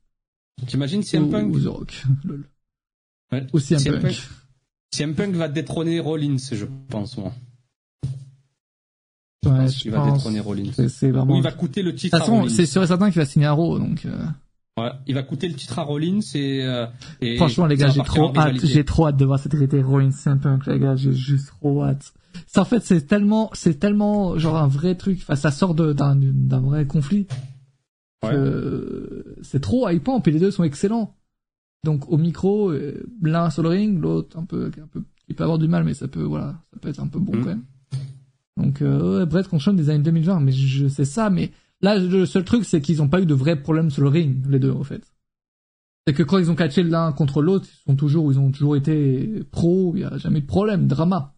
T'imagines 0.66 1.02
CM 1.02 1.30
Punk? 1.30 1.54
Ou 1.54 1.60
The 1.60 1.66
Rock. 1.66 2.02
Ouais. 3.30 3.46
Ou 3.52 3.58
CM, 3.58 3.78
CM 3.78 4.00
Punk. 4.00 4.26
CM 4.90 5.14
Punk 5.14 5.34
va 5.34 5.48
détrôner 5.48 6.00
Rollins, 6.00 6.36
je 6.52 6.66
pense, 6.88 7.16
moi. 7.18 7.32
Je 9.44 9.48
ouais, 9.48 9.56
pense 9.58 9.86
va 9.86 10.10
détrôner 10.10 10.40
Rollins. 10.40 10.72
C'est 10.88 11.10
vraiment... 11.10 11.34
Ou 11.34 11.36
il 11.36 11.42
va 11.42 11.52
coûter 11.52 11.82
le 11.82 11.94
titre 11.94 12.16
De 12.16 12.24
toute 12.24 12.32
façon, 12.32 12.48
c'est 12.48 12.66
sûr 12.66 12.82
et 12.82 12.86
certain 12.86 13.10
qu'il 13.10 13.20
va 13.20 13.26
signer 13.26 13.46
à 13.46 13.52
Raw, 13.52 13.78
donc... 13.78 14.04
Euh... 14.06 14.24
Ouais, 14.80 14.90
il 15.08 15.14
va 15.14 15.24
coûter 15.24 15.48
le 15.48 15.54
titre 15.54 15.78
à 15.78 15.82
Rollins 15.82 16.20
et... 16.34 16.62
Euh, 16.62 16.86
et 17.20 17.36
Franchement, 17.36 17.66
les 17.66 17.76
gars, 17.76 17.88
j'ai 17.88 18.02
trop 18.02 18.32
hâte, 18.36 18.64
j'ai 18.64 18.84
trop 18.84 19.08
hâte 19.08 19.16
de 19.16 19.24
voir 19.24 19.38
cette 19.38 19.52
réalité 19.52 19.82
Rollins 19.82 20.12
CM 20.12 20.40
Punk, 20.40 20.66
les 20.66 20.78
gars, 20.78 20.96
j'ai 20.96 21.12
juste 21.12 21.48
trop 21.48 21.84
hâte. 21.84 22.12
Ça, 22.46 22.62
en 22.62 22.64
fait, 22.64 22.84
c'est 22.84 23.06
tellement, 23.06 23.50
c'est 23.54 23.78
tellement, 23.78 24.38
genre, 24.38 24.56
un 24.56 24.68
vrai 24.68 24.94
truc, 24.94 25.18
enfin, 25.22 25.34
ça 25.34 25.50
sort 25.50 25.74
d'un, 25.74 26.16
d'un 26.16 26.60
vrai 26.60 26.86
conflit 26.86 27.26
euh, 28.24 29.36
c'est 29.42 29.60
trop 29.60 29.88
hypant, 29.88 30.20
puis 30.20 30.32
les 30.32 30.40
deux 30.40 30.50
sont 30.50 30.64
excellents. 30.64 31.14
Donc 31.84 32.08
au 32.10 32.16
micro, 32.16 32.70
euh, 32.70 33.04
l'un 33.22 33.50
sur 33.50 33.62
le 33.62 33.68
ring, 33.70 34.00
l'autre 34.00 34.38
un 34.38 34.44
peu, 34.44 34.66
un 34.66 34.86
peu, 34.86 35.02
il 35.28 35.34
peut 35.34 35.44
avoir 35.44 35.58
du 35.58 35.68
mal, 35.68 35.84
mais 35.84 35.94
ça 35.94 36.08
peut, 36.08 36.22
voilà, 36.22 36.60
ça 36.72 36.78
peut 36.80 36.88
être 36.88 37.00
un 37.00 37.06
peu 37.06 37.18
bon 37.18 37.36
mm. 37.36 37.40
quand 37.40 37.48
même. 37.48 37.64
Donc 38.56 38.82
euh, 38.82 39.24
Brett 39.26 39.46
contre 39.48 39.72
des 39.72 39.90
années 39.90 40.02
2020, 40.02 40.40
mais 40.40 40.52
je 40.52 40.88
sais 40.88 41.04
ça, 41.04 41.30
mais 41.30 41.52
là 41.80 41.96
le 41.98 42.26
seul 42.26 42.44
truc 42.44 42.64
c'est 42.64 42.80
qu'ils 42.80 43.00
ont 43.02 43.08
pas 43.08 43.20
eu 43.20 43.26
de 43.26 43.34
vrais 43.34 43.60
problèmes 43.60 43.90
sur 43.90 44.02
le 44.02 44.08
ring, 44.08 44.44
les 44.48 44.58
deux 44.58 44.72
en 44.72 44.82
fait. 44.82 45.02
C'est 46.06 46.14
que 46.14 46.22
quand 46.22 46.38
ils 46.38 46.50
ont 46.50 46.54
catché 46.56 46.82
l'un 46.82 47.12
contre 47.12 47.42
l'autre, 47.42 47.66
ils 47.70 47.90
sont 47.90 47.96
toujours, 47.96 48.32
ils 48.32 48.38
ont 48.38 48.50
toujours 48.50 48.76
été 48.76 49.44
pro, 49.50 49.92
il 49.94 50.00
y 50.00 50.04
a 50.04 50.16
jamais 50.16 50.38
eu 50.38 50.40
de 50.42 50.46
problème, 50.46 50.86
drama. 50.86 51.34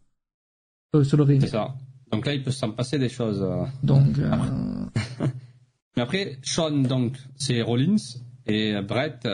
euh, 0.94 1.02
sur 1.02 1.16
le 1.16 1.24
ring. 1.24 1.40
C'est 1.40 1.48
ça. 1.48 1.74
Donc 2.12 2.24
là, 2.24 2.34
il 2.34 2.44
peut 2.44 2.52
s'en 2.52 2.70
passer 2.70 2.96
des 2.96 3.08
choses. 3.08 3.42
euh. 3.42 3.64
Donc, 3.82 4.16
Mais 5.96 6.02
après, 6.02 6.38
Sean, 6.42 6.70
donc, 6.82 7.16
c'est 7.34 7.62
Rollins. 7.62 7.96
Et 8.46 8.80
Brett, 8.80 9.26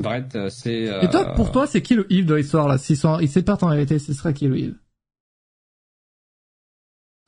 Brett, 0.00 0.34
euh, 0.34 0.48
c'est... 0.48 0.88
euh, 0.88 1.02
Et 1.02 1.10
toi, 1.10 1.26
pour 1.34 1.52
toi, 1.52 1.66
c'est 1.66 1.82
qui 1.82 1.94
le 1.94 2.10
heel 2.12 2.26
de 2.26 2.34
l'histoire 2.34 2.66
là 2.68 2.78
S'ils 2.78 2.96
sont, 2.96 3.18
ils 3.20 3.28
séparent 3.28 3.62
en 3.62 3.70
vérité, 3.70 3.98
ce 3.98 4.12
serait 4.12 4.32
qui 4.34 4.48
le 4.48 4.58
heel 4.58 4.74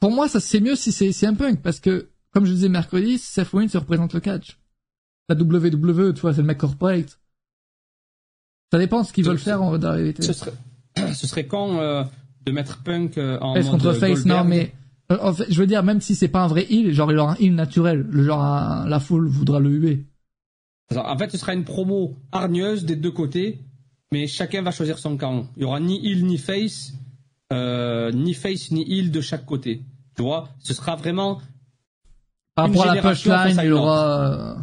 Pour 0.01 0.11
moi, 0.11 0.29
ça 0.29 0.41
c'est 0.41 0.61
mieux 0.61 0.75
si 0.75 0.91
c'est 0.93 1.27
un 1.27 1.35
Punk 1.35 1.61
parce 1.63 1.81
que, 1.81 2.09
comme 2.33 2.45
je 2.47 2.53
disais 2.53 2.69
mercredi, 2.69 3.19
Seth 3.19 3.49
Rollins 3.49 3.69
se 3.69 3.79
représente 3.79 4.15
le 4.15 4.21
catch. 4.21 4.59
La 5.29 5.37
WWE, 5.37 6.15
tu 6.15 6.21
vois, 6.21 6.33
c'est 6.35 6.41
le 6.41 6.47
mec 6.47 6.59
corporate. 6.59 7.21
Ça 8.73 8.79
dépend 8.79 9.03
de 9.03 9.07
ce 9.07 9.13
qu'ils 9.13 9.25
veulent 9.25 9.39
faire 9.39 9.63
en 9.63 9.77
vérité. 9.77 10.23
Ce 10.23 10.33
serait, 10.33 10.53
ce 11.15 11.27
serait 11.27 11.47
con 11.47 11.79
euh, 11.79 12.03
de 12.47 12.53
mettre 12.53 12.83
Punk 12.83 13.19
euh, 13.19 13.39
en 13.41 13.55
Face 13.55 13.69
contre 13.69 13.93
face, 13.93 14.25
non 14.25 14.45
mais 14.45 14.73
euh, 15.11 15.19
en 15.21 15.33
fait, 15.35 15.45
je 15.51 15.61
veux 15.61 15.67
dire, 15.67 15.83
même 15.83 16.01
si 16.01 16.15
c'est 16.15 16.29
pas 16.29 16.43
un 16.43 16.47
vrai 16.47 16.67
heel, 16.71 16.93
genre 16.93 17.13
il 17.13 17.19
aura 17.19 17.33
un 17.33 17.37
heel 17.37 17.55
naturel, 17.55 18.07
le 18.11 18.25
genre 18.25 18.87
la 18.87 19.01
foule 19.01 19.29
voudra 19.29 19.61
le 19.61 19.71
huer. 19.71 20.07
En 20.97 21.17
fait, 21.19 21.31
ce 21.31 21.39
sera 21.39 21.55
une 21.55 21.65
promo 21.65 22.17
hargneuse 22.33 22.85
des 22.85 22.97
deux 22.97 23.11
côtés, 23.11 23.61
mais 24.13 24.27
chacun 24.27 24.63
va 24.63 24.71
choisir 24.71 24.99
son 24.99 25.17
camp. 25.17 25.47
Il 25.57 25.63
y 25.63 25.65
aura 25.65 25.81
ni 25.81 26.05
heel 26.07 26.25
ni 26.25 26.39
face, 26.39 26.93
euh, 27.53 28.11
ni 28.13 28.35
face 28.35 28.71
ni 28.71 28.83
heel 28.89 29.11
de 29.11 29.21
chaque 29.21 29.45
côté. 29.47 29.83
Tu 30.17 30.23
vois, 30.23 30.49
ce 30.59 30.75
sera 30.75 30.97
vraiment 30.97 31.41
Par 32.55 32.67
rapport 32.67 32.87
à 32.91 32.95
la 32.95 33.03
punchline, 33.03 33.57
il 33.63 33.67
une 33.67 33.73
aura. 33.73 34.31
euh, 34.31 34.55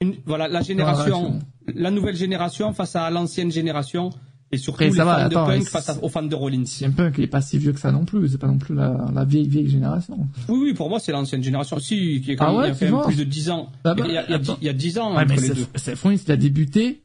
une, 0.00 0.16
voilà 0.26 0.48
la 0.48 0.62
génération, 0.62 1.38
la 1.74 1.90
nouvelle 1.90 2.16
génération 2.16 2.72
face 2.72 2.94
à 2.96 3.08
l'ancienne 3.10 3.50
génération, 3.50 4.10
et 4.50 4.56
surtout 4.58 4.76
Après, 4.76 4.86
les 4.86 4.92
ça 4.96 5.04
va, 5.04 5.16
fans 5.18 5.26
attends, 5.26 5.46
de 5.48 5.52
Punk 5.58 5.68
face 5.68 5.88
à- 5.90 6.02
aux 6.02 6.08
fans 6.08 6.22
de 6.22 6.34
Rollins. 6.34 6.64
CM 6.64 6.94
Punk, 6.94 7.14
il 7.18 7.24
est 7.24 7.26
pas 7.28 7.42
si 7.42 7.58
vieux 7.58 7.72
que 7.72 7.80
ça 7.80 7.92
non 7.92 8.04
plus. 8.04 8.28
C'est 8.28 8.38
pas 8.38 8.46
non 8.46 8.58
plus 8.58 8.74
la, 8.74 9.06
la 9.12 9.24
vieille 9.24 9.46
vieille 9.48 9.68
génération. 9.68 10.26
Oui, 10.48 10.58
oui, 10.62 10.74
pour 10.74 10.88
moi, 10.88 11.00
c'est 11.00 11.12
l'ancienne 11.12 11.42
génération. 11.42 11.78
Si, 11.78 12.22
qui 12.22 12.32
est 12.32 12.36
Ah 12.38 12.46
quand 12.46 12.52
même, 12.52 12.56
ouais, 12.60 12.68
il 12.68 12.80
y 12.82 12.86
a 12.86 12.90
quand 12.90 12.96
même 12.96 13.04
plus 13.06 13.16
de 13.18 13.24
10 13.24 13.50
ans. 13.50 13.70
Bah, 13.84 13.94
bah, 13.94 14.04
il, 14.06 14.14
y 14.14 14.16
a, 14.16 14.24
il 14.24 14.30
y 14.30 14.32
a 14.32 14.36
attends. 14.36 14.54
dix- 14.54 14.58
il 14.62 14.66
y 14.66 14.70
a 14.70 14.72
10 14.72 14.98
ans 14.98 15.16
Ouais, 15.16 15.24
mais 15.26 15.32
entre 15.34 15.42
les 15.42 15.48
deux. 15.50 15.66
Rollins, 16.02 16.18
il 16.26 16.32
a 16.32 16.36
débuté 16.36 17.02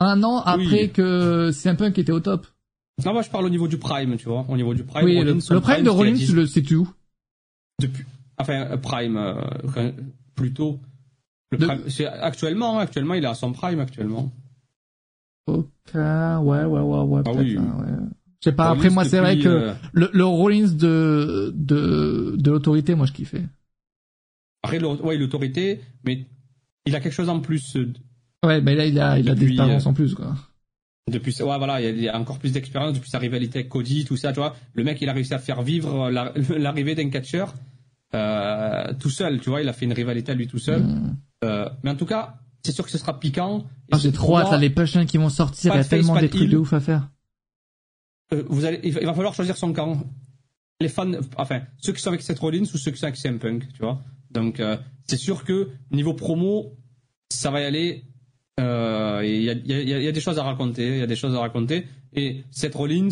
un 0.00 0.22
an 0.24 0.38
après 0.40 0.82
Oui. 0.82 0.90
que 0.90 1.50
CM 1.52 1.76
Punk 1.76 1.98
était 1.98 2.12
au 2.12 2.20
top. 2.20 2.46
Non, 3.04 3.12
moi, 3.12 3.22
je 3.22 3.30
parle 3.30 3.44
au 3.46 3.50
niveau 3.50 3.68
du 3.68 3.78
prime, 3.78 4.16
tu 4.16 4.28
vois. 4.28 4.44
Au 4.48 4.56
niveau 4.56 4.74
du 4.74 4.82
prime, 4.84 5.04
oui, 5.04 5.14
le, 5.14 5.18
Rollins, 5.30 5.40
son 5.40 5.54
le 5.54 5.60
prime 5.60 5.76
de 5.76 5.84
c'était 5.84 5.90
Rollins, 5.96 6.10
il 6.10 6.20
y 6.20 6.22
a 6.22 6.26
tu 6.26 6.32
10 6.32 6.34
le 6.34 6.46
sais-tu 6.46 6.76
où? 6.76 6.88
Depuis, 7.80 8.04
enfin, 8.38 8.54
euh, 8.70 8.76
prime, 8.76 9.16
euh, 9.16 9.90
plutôt. 10.34 10.78
Le 11.50 11.58
De- 11.58 11.66
prime, 11.66 11.80
c'est 11.88 12.06
actuellement, 12.06 12.78
hein, 12.78 12.82
actuellement, 12.82 13.14
il 13.14 13.24
est 13.24 13.28
à 13.28 13.34
son 13.34 13.52
prime, 13.52 13.80
actuellement. 13.80 14.32
Ok, 15.46 15.66
ouais, 15.94 16.00
ouais, 16.40 16.64
ouais, 16.64 16.80
ouais, 16.80 17.22
Ah 17.24 17.30
peut-être, 17.30 17.38
oui. 17.40 17.56
hein, 17.58 17.76
ouais. 17.80 18.06
Je 18.40 18.50
sais 18.50 18.52
pas, 18.56 18.68
Rollins, 18.68 18.76
après 18.78 18.90
moi 18.90 19.04
c'est 19.04 19.20
vrai 19.20 19.38
que 19.38 19.48
euh, 19.48 19.72
le, 19.92 20.10
le 20.12 20.24
Rollins 20.24 20.68
de, 20.72 21.52
de, 21.56 22.34
de 22.36 22.50
l'autorité, 22.50 22.94
moi 22.94 23.06
je 23.06 23.12
kiffais. 23.12 23.42
après, 24.62 24.82
ouais, 24.82 25.16
l'autorité, 25.16 25.80
mais 26.04 26.26
il 26.86 26.94
a 26.96 27.00
quelque 27.00 27.12
chose 27.12 27.28
en 27.28 27.40
plus. 27.40 27.76
euh, 27.76 27.92
Ouais, 28.44 28.60
mais 28.60 28.74
là 28.74 28.84
il 28.86 28.98
a, 29.00 29.18
il 29.18 29.30
a 29.30 29.34
des 29.34 29.46
expériences 29.46 29.86
euh, 29.86 29.90
en 29.90 29.94
plus, 29.94 30.14
quoi. 30.14 30.34
Depuis, 31.10 31.34
ouais, 31.42 31.58
voilà, 31.58 31.80
il 31.82 32.00
y 32.00 32.08
a- 32.08 32.18
encore 32.18 32.38
plus 32.38 32.52
d'expérience 32.52 32.94
depuis 32.94 33.10
sa 33.10 33.18
rivalité 33.18 33.58
avec 33.60 33.68
Cody, 33.68 34.04
tout 34.06 34.16
ça, 34.16 34.32
tu 34.32 34.40
vois. 34.40 34.56
Le 34.74 34.84
mec, 34.84 34.98
il 35.02 35.08
a 35.08 35.12
réussi 35.12 35.34
à 35.34 35.38
faire 35.38 35.60
vivre 35.62 36.10
la- 36.10 36.32
l'arrivée 36.58 36.94
d'un 36.94 37.10
catcheur 37.10 37.54
euh, 38.14 38.92
tout 39.00 39.10
seul, 39.10 39.40
tu 39.40 39.50
vois. 39.50 39.60
Il 39.62 39.68
a 39.68 39.72
fait 39.72 39.84
une 39.86 39.92
rivalité 39.92 40.32
à 40.32 40.34
lui 40.34 40.46
tout 40.46 40.58
seul. 40.58 40.82
Mm. 40.82 41.16
Euh, 41.44 41.68
mais 41.82 41.90
en 41.90 41.96
tout 41.96 42.06
cas, 42.06 42.36
c'est 42.64 42.72
sûr 42.72 42.84
que 42.84 42.90
ce 42.90 42.98
sera 42.98 43.18
piquant. 43.20 43.64
Ah, 43.92 43.98
J'ai 43.98 44.10
trop 44.12 44.38
hâte, 44.38 44.60
les 44.60 44.70
punchlines 44.70 45.06
qui 45.06 45.18
vont 45.18 45.28
sortir, 45.28 45.74
il 45.74 45.76
y 45.76 45.80
a 45.80 45.84
tellement 45.84 46.14
des 46.16 46.22
de 46.22 46.26
trucs 46.36 46.48
de 46.48 46.56
ouf 46.56 46.72
à 46.72 46.80
faire. 46.80 47.08
euh, 48.32 48.42
vous 48.48 48.64
allez, 48.64 48.80
il 48.82 48.92
va 48.92 49.14
falloir 49.14 49.34
choisir 49.34 49.56
son 49.56 49.72
camp. 49.72 50.02
Les 50.80 50.88
fans, 50.88 51.12
enfin, 51.36 51.62
ceux 51.78 51.92
qui 51.92 52.02
sont 52.02 52.08
avec 52.08 52.22
Seth 52.22 52.38
Rollins 52.40 52.62
ou 52.62 52.76
ceux 52.78 52.90
qui 52.90 52.98
sont 52.98 53.04
avec 53.06 53.16
CM 53.16 53.38
Punk, 53.38 53.68
tu 53.72 53.80
vois. 53.82 54.00
Donc, 54.30 54.58
euh, 54.58 54.76
c'est 55.06 55.16
sûr 55.16 55.44
que 55.44 55.68
niveau 55.92 56.14
promo, 56.14 56.72
ça 57.30 57.50
va 57.50 57.60
y 57.60 57.64
aller. 57.64 58.02
euh, 58.58 59.22
Il 59.24 59.42
y, 59.42 59.72
y 59.72 60.08
a 60.08 60.12
des 60.12 60.20
choses 60.20 60.38
à 60.38 60.42
raconter, 60.42 60.88
il 60.94 60.98
y 60.98 61.02
a 61.02 61.06
des 61.06 61.16
choses 61.16 61.34
à 61.34 61.40
raconter. 61.40 61.86
Et 62.12 62.44
Seth 62.50 62.74
Rollins, 62.74 63.08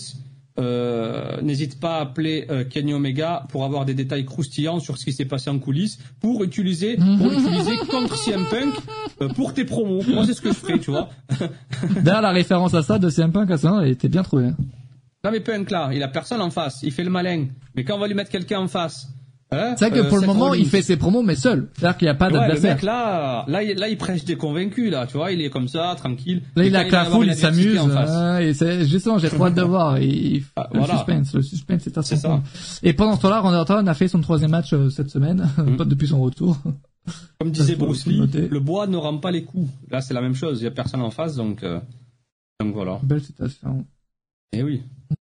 euh, 0.59 1.41
n'hésite 1.41 1.81
pas 1.81 1.97
à 1.97 2.01
appeler 2.03 2.47
euh, 2.51 2.65
Kenny 2.65 2.93
Omega 2.93 3.47
pour 3.49 3.65
avoir 3.65 3.85
des 3.85 3.95
détails 3.95 4.25
croustillants 4.27 4.81
sur 4.81 4.99
ce 4.99 5.05
qui 5.05 5.13
s'est 5.13 5.25
passé 5.25 5.49
en 5.51 5.59
coulisses, 5.59 5.99
pour 6.21 6.45
utiliser, 6.45 6.97
pour 6.97 7.07
l'utiliser 7.31 7.77
contre 7.91 8.17
CM 8.17 8.45
Punk 8.51 8.75
euh, 9.23 9.29
pour 9.29 9.55
tes 9.55 9.65
promos. 9.65 10.03
Moi, 10.09 10.27
c'est 10.27 10.35
ce 10.35 10.43
que 10.43 10.51
je 10.51 10.55
ferais, 10.57 10.79
tu 10.79 10.91
vois. 10.91 11.09
D'ailleurs, 12.03 12.23
la 12.23 12.33
référence 12.33 12.75
à 12.75 12.83
ça 12.83 12.99
de 12.99 13.09
CM 13.09 13.33
Punk 13.33 13.51
à 13.51 13.57
ça, 13.57 13.81
elle 13.83 13.91
était 13.91 14.09
bien 14.09 14.23
trouvée. 14.23 14.47
hein. 14.49 14.57
Non 15.25 15.31
mais 15.31 15.39
Punk 15.41 15.71
là, 15.71 15.91
il 15.93 16.03
a 16.03 16.09
personne 16.09 16.41
en 16.41 16.51
face, 16.51 16.81
il 16.83 16.91
fait 16.91 17.05
le 17.05 17.11
malin. 17.11 17.47
Mais 17.77 17.85
quand 17.85 17.95
on 17.95 18.01
va 18.01 18.09
lui 18.09 18.15
mettre 18.15 18.31
quelqu'un 18.31 18.59
en 18.59 18.67
face, 18.67 19.07
hein, 19.53 19.75
C'est 19.79 19.89
vrai 19.91 19.99
que 20.01 20.05
euh, 20.05 20.09
pour 20.09 20.19
le 20.19 20.27
moment, 20.27 20.55
il 20.55 20.67
fait 20.67 20.83
ses 20.83 20.97
promos, 20.97 21.23
mais 21.23 21.35
seul. 21.37 21.69
C'est-à-dire 21.79 21.97
qu'il 21.99 22.07
n'y 22.07 22.11
a 22.11 22.15
pas 22.15 22.27
Ouais, 22.27 22.33
le 22.33 22.39
d'adversaire. 22.41 22.75
mec 22.77 22.83
là, 22.83 23.45
là, 23.49 23.63
il, 23.63 23.77
là, 23.79 23.89
il 23.89 23.97
prêche 23.97 24.25
des 24.25 24.37
convaincus 24.37 24.91
là, 24.91 25.07
tu 25.07 25.17
vois, 25.17 25.33
il 25.33 25.41
est 25.43 25.51
comme 25.51 25.69
ça, 25.69 25.95
tranquille. 25.97 26.43
Là, 26.57 26.65
il 26.65 26.75
a 26.77 26.85
que 26.85 26.93
la 26.93 27.05
foule, 27.05 27.27
il 27.27 27.35
s'amuse. 27.35 27.79
hein, 27.79 28.39
et 28.39 28.55
c'est, 28.55 28.85
justement, 28.87 29.19
j'ai 29.19 29.29
trop 29.29 29.47
hâte 29.47 29.55
de 29.55 29.63
voir. 29.63 29.99
Il- 30.01 30.43
Ah, 30.57 30.69
le 30.73 30.79
voilà. 30.81 30.95
suspense, 30.97 31.35
le 31.35 31.43
suspense 31.43 31.83
C'est 32.03 32.17
ça. 32.17 32.29
point. 32.29 32.43
Et 32.83 32.93
pendant 32.93 33.17
ce 33.17 33.23
temps-là, 33.23 33.41
Randy 33.41 33.57
Orton 33.57 33.87
a 33.87 33.95
fait 33.95 34.09
son 34.09 34.21
troisième 34.21 34.51
match 34.51 34.73
euh, 34.73 34.91
cette 34.91 35.11
semaine, 35.11 35.49
Mm. 35.59 35.77
pas 35.77 35.85
depuis 35.87 36.09
son 36.09 36.21
retour. 36.21 36.57
Comme 37.41 37.51
disait 37.51 37.75
Bruce 37.77 38.07
Lee, 38.07 38.23
le 38.33 38.61
bois 38.61 38.87
ne 38.87 38.97
rend 38.97 39.19
pas 39.19 39.31
les 39.33 39.43
coups. 39.45 39.69
Là, 39.91 40.01
c'est 40.01 40.15
la 40.15 40.21
même 40.21 40.35
chose, 40.37 40.61
il 40.61 40.65
y 40.65 40.69
a 40.69 40.71
personne 40.71 41.03
en 41.03 41.11
face, 41.11 41.35
donc, 41.35 41.63
euh, 41.65 41.81
donc 42.61 42.75
voilà. 42.75 43.01
Belle 43.03 43.21
citation. 43.23 43.85
Et 44.53 44.63
oui. 44.63 44.83